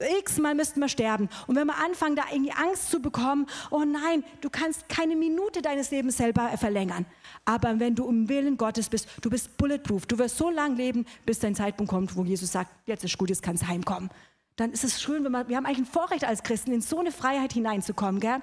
X-mal 0.00 0.54
müssten 0.54 0.80
wir 0.80 0.88
sterben. 0.88 1.28
Und 1.46 1.56
wenn 1.56 1.66
wir 1.66 1.76
anfangen, 1.76 2.16
da 2.16 2.24
irgendwie 2.30 2.52
Angst 2.52 2.90
zu 2.90 3.00
bekommen, 3.00 3.46
oh 3.70 3.84
nein, 3.84 4.24
du 4.40 4.50
kannst 4.50 4.88
keine 4.88 5.16
Minute 5.16 5.62
deines 5.62 5.90
Lebens 5.90 6.16
selber 6.16 6.56
verlängern. 6.56 7.06
Aber 7.44 7.80
wenn 7.80 7.94
du 7.94 8.08
im 8.08 8.28
Willen 8.28 8.56
Gottes 8.56 8.88
bist, 8.88 9.08
du 9.20 9.30
bist 9.30 9.56
bulletproof. 9.56 10.06
Du 10.06 10.18
wirst 10.18 10.36
so 10.36 10.50
lange 10.50 10.76
leben, 10.76 11.06
bis 11.26 11.38
dein 11.38 11.54
Zeitpunkt 11.54 11.90
kommt, 11.90 12.16
wo 12.16 12.24
Jesus 12.24 12.52
sagt, 12.52 12.70
jetzt 12.86 13.04
ist 13.04 13.18
gut, 13.18 13.30
jetzt 13.30 13.42
kannst 13.42 13.62
du 13.62 13.68
heimkommen. 13.68 14.10
Dann 14.56 14.72
ist 14.72 14.84
es 14.84 15.00
schön, 15.00 15.24
wenn 15.24 15.32
wir, 15.32 15.48
wir 15.48 15.56
haben 15.56 15.66
eigentlich 15.66 15.78
ein 15.78 15.86
Vorrecht 15.86 16.24
als 16.24 16.42
Christen, 16.42 16.72
in 16.72 16.80
so 16.82 16.98
eine 16.98 17.12
Freiheit 17.12 17.52
hineinzukommen. 17.52 18.20
Gell? 18.20 18.42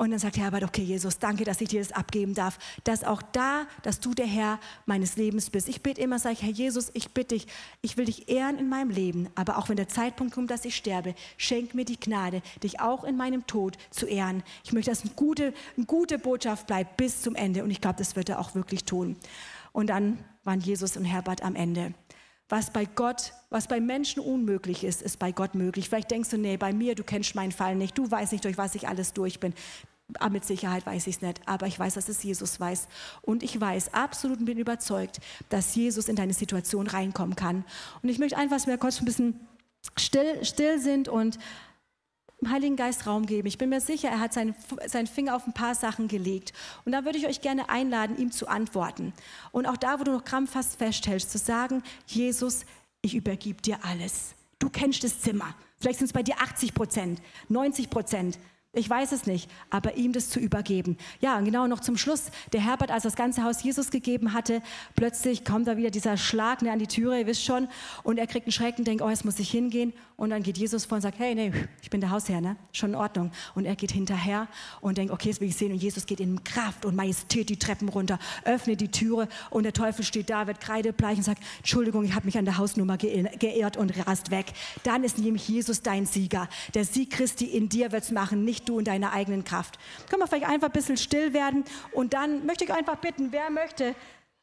Und 0.00 0.12
dann 0.12 0.18
sagt 0.18 0.38
Herbert, 0.38 0.64
okay, 0.64 0.80
Jesus, 0.80 1.18
danke, 1.18 1.44
dass 1.44 1.60
ich 1.60 1.68
dir 1.68 1.78
das 1.78 1.92
abgeben 1.92 2.32
darf, 2.32 2.58
dass 2.84 3.04
auch 3.04 3.20
da, 3.20 3.66
dass 3.82 4.00
du 4.00 4.14
der 4.14 4.24
Herr 4.24 4.58
meines 4.86 5.16
Lebens 5.16 5.50
bist. 5.50 5.68
Ich 5.68 5.82
bete 5.82 6.00
immer, 6.00 6.18
sage 6.18 6.36
ich, 6.36 6.42
Herr 6.42 6.52
Jesus, 6.52 6.90
ich 6.94 7.10
bitte 7.10 7.34
dich, 7.34 7.46
ich 7.82 7.98
will 7.98 8.06
dich 8.06 8.30
ehren 8.30 8.56
in 8.56 8.70
meinem 8.70 8.88
Leben, 8.88 9.28
aber 9.34 9.58
auch 9.58 9.68
wenn 9.68 9.76
der 9.76 9.88
Zeitpunkt 9.88 10.32
kommt, 10.32 10.50
dass 10.50 10.64
ich 10.64 10.74
sterbe, 10.74 11.14
schenk 11.36 11.74
mir 11.74 11.84
die 11.84 12.00
Gnade, 12.00 12.40
dich 12.62 12.80
auch 12.80 13.04
in 13.04 13.18
meinem 13.18 13.46
Tod 13.46 13.76
zu 13.90 14.06
ehren. 14.06 14.42
Ich 14.64 14.72
möchte, 14.72 14.90
dass 14.90 15.02
eine 15.02 15.12
gute, 15.16 15.52
eine 15.76 15.84
gute 15.84 16.18
Botschaft 16.18 16.66
bleibt 16.66 16.96
bis 16.96 17.20
zum 17.20 17.34
Ende 17.34 17.62
und 17.62 17.70
ich 17.70 17.82
glaube, 17.82 17.98
das 17.98 18.16
wird 18.16 18.30
er 18.30 18.38
auch 18.40 18.54
wirklich 18.54 18.84
tun. 18.84 19.16
Und 19.72 19.88
dann 19.90 20.24
waren 20.44 20.60
Jesus 20.60 20.96
und 20.96 21.04
Herbert 21.04 21.42
am 21.42 21.56
Ende. 21.56 21.92
Was 22.50 22.70
bei 22.70 22.84
Gott, 22.84 23.32
was 23.48 23.68
bei 23.68 23.80
Menschen 23.80 24.20
unmöglich 24.20 24.82
ist, 24.84 25.02
ist 25.02 25.20
bei 25.20 25.30
Gott 25.30 25.54
möglich. 25.54 25.88
Vielleicht 25.88 26.10
denkst 26.10 26.30
du, 26.30 26.36
nee, 26.36 26.56
bei 26.56 26.72
mir, 26.72 26.96
du 26.96 27.04
kennst 27.04 27.36
meinen 27.36 27.52
Fall 27.52 27.76
nicht, 27.76 27.96
du 27.96 28.10
weißt 28.10 28.32
nicht, 28.32 28.44
durch 28.44 28.58
was 28.58 28.74
ich 28.74 28.88
alles 28.88 29.12
durch 29.12 29.40
bin. 29.40 29.54
Aber 30.14 30.26
ah, 30.26 30.30
mit 30.30 30.44
Sicherheit 30.44 30.84
weiß 30.84 31.06
ich 31.06 31.16
es 31.16 31.22
nicht, 31.22 31.40
aber 31.46 31.68
ich 31.68 31.78
weiß, 31.78 31.94
dass 31.94 32.08
es 32.08 32.20
Jesus 32.24 32.58
weiß. 32.58 32.88
Und 33.22 33.44
ich 33.44 33.60
weiß 33.60 33.94
absolut 33.94 34.40
und 34.40 34.46
bin 34.46 34.58
überzeugt, 34.58 35.20
dass 35.48 35.76
Jesus 35.76 36.08
in 36.08 36.16
deine 36.16 36.32
Situation 36.32 36.88
reinkommen 36.88 37.36
kann. 37.36 37.64
Und 38.02 38.08
ich 38.08 38.18
möchte 38.18 38.36
einfach, 38.36 38.56
dass 38.56 38.66
wir 38.66 38.76
kurz 38.76 39.00
ein 39.00 39.04
bisschen 39.04 39.38
still, 39.96 40.44
still 40.44 40.80
sind 40.80 41.08
und 41.08 41.38
dem 42.40 42.50
Heiligen 42.50 42.76
Geist 42.76 43.06
Raum 43.06 43.26
geben. 43.26 43.46
Ich 43.46 43.58
bin 43.58 43.68
mir 43.68 43.80
sicher, 43.80 44.08
er 44.08 44.20
hat 44.20 44.32
seinen, 44.32 44.54
seinen 44.86 45.06
Finger 45.06 45.36
auf 45.36 45.46
ein 45.46 45.52
paar 45.52 45.74
Sachen 45.74 46.08
gelegt. 46.08 46.52
Und 46.84 46.92
da 46.92 47.04
würde 47.04 47.18
ich 47.18 47.26
euch 47.26 47.40
gerne 47.40 47.68
einladen, 47.68 48.16
ihm 48.18 48.30
zu 48.30 48.48
antworten. 48.48 49.12
Und 49.52 49.66
auch 49.66 49.76
da, 49.76 50.00
wo 50.00 50.04
du 50.04 50.12
noch 50.12 50.24
krampfhaft 50.24 50.78
festhältst, 50.78 51.30
zu 51.30 51.38
sagen, 51.38 51.82
Jesus, 52.06 52.64
ich 53.02 53.14
übergib 53.14 53.62
dir 53.62 53.78
alles. 53.84 54.34
Du 54.58 54.68
kennst 54.70 55.04
das 55.04 55.20
Zimmer. 55.20 55.54
Vielleicht 55.78 55.98
sind 55.98 56.06
es 56.06 56.12
bei 56.12 56.22
dir 56.22 56.40
80 56.40 56.74
Prozent, 56.74 57.20
90 57.48 57.88
Prozent. 57.90 58.38
Ich 58.72 58.88
weiß 58.88 59.10
es 59.10 59.26
nicht, 59.26 59.50
aber 59.70 59.96
ihm 59.96 60.12
das 60.12 60.30
zu 60.30 60.38
übergeben. 60.38 60.96
Ja, 61.20 61.40
genau 61.40 61.66
noch 61.66 61.80
zum 61.80 61.96
Schluss. 61.96 62.26
Der 62.52 62.64
Herbert, 62.64 62.92
als 62.92 63.02
das 63.02 63.16
ganze 63.16 63.42
Haus 63.42 63.64
Jesus 63.64 63.90
gegeben 63.90 64.32
hatte, 64.32 64.62
plötzlich 64.94 65.44
kommt 65.44 65.66
da 65.66 65.76
wieder 65.76 65.90
dieser 65.90 66.16
Schlag 66.16 66.62
ne, 66.62 66.70
an 66.70 66.78
die 66.78 66.86
Türe, 66.86 67.18
ihr 67.18 67.26
wisst 67.26 67.44
schon, 67.44 67.66
und 68.04 68.18
er 68.18 68.28
kriegt 68.28 68.46
einen 68.46 68.52
Schrecken, 68.52 68.84
denkt, 68.84 69.02
oh, 69.02 69.08
jetzt 69.08 69.24
muss 69.24 69.40
ich 69.40 69.50
hingehen. 69.50 69.92
Und 70.20 70.28
dann 70.28 70.42
geht 70.42 70.58
Jesus 70.58 70.84
vor 70.84 70.96
und 70.96 71.00
sagt, 71.00 71.18
hey, 71.18 71.34
nee, 71.34 71.50
ich 71.80 71.88
bin 71.88 72.02
der 72.02 72.10
Hausherr, 72.10 72.42
ne? 72.42 72.56
schon 72.72 72.90
in 72.90 72.96
Ordnung. 72.96 73.32
Und 73.54 73.64
er 73.64 73.74
geht 73.74 73.90
hinterher 73.90 74.48
und 74.82 74.98
denkt, 74.98 75.14
okay, 75.14 75.30
das 75.30 75.40
will 75.40 75.48
ich 75.48 75.56
sehen. 75.56 75.72
Und 75.72 75.78
Jesus 75.78 76.04
geht 76.04 76.20
in 76.20 76.44
Kraft 76.44 76.84
und 76.84 76.94
Majestät 76.94 77.48
die 77.48 77.58
Treppen 77.58 77.88
runter, 77.88 78.18
öffnet 78.44 78.82
die 78.82 78.90
Türe 78.90 79.28
und 79.48 79.62
der 79.62 79.72
Teufel 79.72 80.04
steht 80.04 80.28
da, 80.28 80.46
wird 80.46 80.60
kreidebleich 80.60 81.16
und 81.16 81.22
sagt, 81.22 81.42
Entschuldigung, 81.56 82.04
ich 82.04 82.14
habe 82.14 82.26
mich 82.26 82.36
an 82.36 82.44
der 82.44 82.58
Hausnummer 82.58 82.98
geehrt 82.98 83.78
und 83.78 84.06
rast 84.06 84.30
weg. 84.30 84.52
Dann 84.82 85.04
ist 85.04 85.16
nämlich 85.16 85.48
Jesus 85.48 85.80
dein 85.80 86.04
Sieger. 86.04 86.50
Der 86.74 86.84
Sieg 86.84 87.12
Christi 87.12 87.46
in 87.46 87.70
dir 87.70 87.90
wird 87.90 88.02
es 88.02 88.10
machen, 88.10 88.44
nicht 88.44 88.68
du 88.68 88.78
in 88.78 88.84
deiner 88.84 89.14
eigenen 89.14 89.44
Kraft. 89.44 89.78
Können 90.10 90.20
wir 90.20 90.26
vielleicht 90.26 90.46
einfach 90.46 90.66
ein 90.66 90.72
bisschen 90.74 90.98
still 90.98 91.32
werden 91.32 91.64
und 91.92 92.12
dann 92.12 92.44
möchte 92.44 92.64
ich 92.64 92.74
einfach 92.74 92.96
bitten, 92.96 93.32
wer 93.32 93.48
möchte 93.48 93.94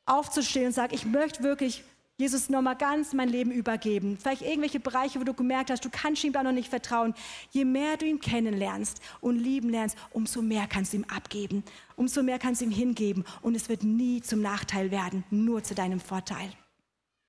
aufzustehen 0.07 0.65
und 0.65 0.71
sagen, 0.71 0.95
ich 0.95 1.05
möchte 1.05 1.43
wirklich 1.43 1.83
Jesus 2.19 2.49
nochmal 2.49 2.75
ganz 2.75 3.13
mein 3.13 3.29
Leben 3.29 3.51
übergeben. 3.51 4.17
Vielleicht 4.19 4.41
irgendwelche 4.41 4.79
Bereiche, 4.79 5.19
wo 5.19 5.23
du 5.23 5.35
gemerkt 5.35 5.69
hast, 5.69 5.85
du 5.85 5.89
kannst 5.91 6.23
ihm 6.23 6.33
da 6.33 6.41
noch 6.41 6.51
nicht 6.51 6.67
vertrauen. 6.67 7.13
Je 7.51 7.63
mehr 7.63 7.95
du 7.95 8.07
ihn 8.07 8.19
kennenlernst 8.19 9.01
und 9.21 9.37
lieben 9.37 9.69
lernst, 9.69 9.95
umso 10.09 10.41
mehr 10.41 10.65
kannst 10.65 10.93
du 10.93 10.97
ihm 10.97 11.05
abgeben. 11.15 11.63
Umso 11.95 12.23
mehr 12.23 12.39
kannst 12.39 12.61
du 12.61 12.65
ihm 12.65 12.71
hingeben 12.71 13.23
und 13.43 13.53
es 13.53 13.69
wird 13.69 13.83
nie 13.83 14.23
zum 14.23 14.41
Nachteil 14.41 14.89
werden, 14.89 15.25
nur 15.29 15.63
zu 15.63 15.75
deinem 15.75 15.99
Vorteil. 15.99 16.49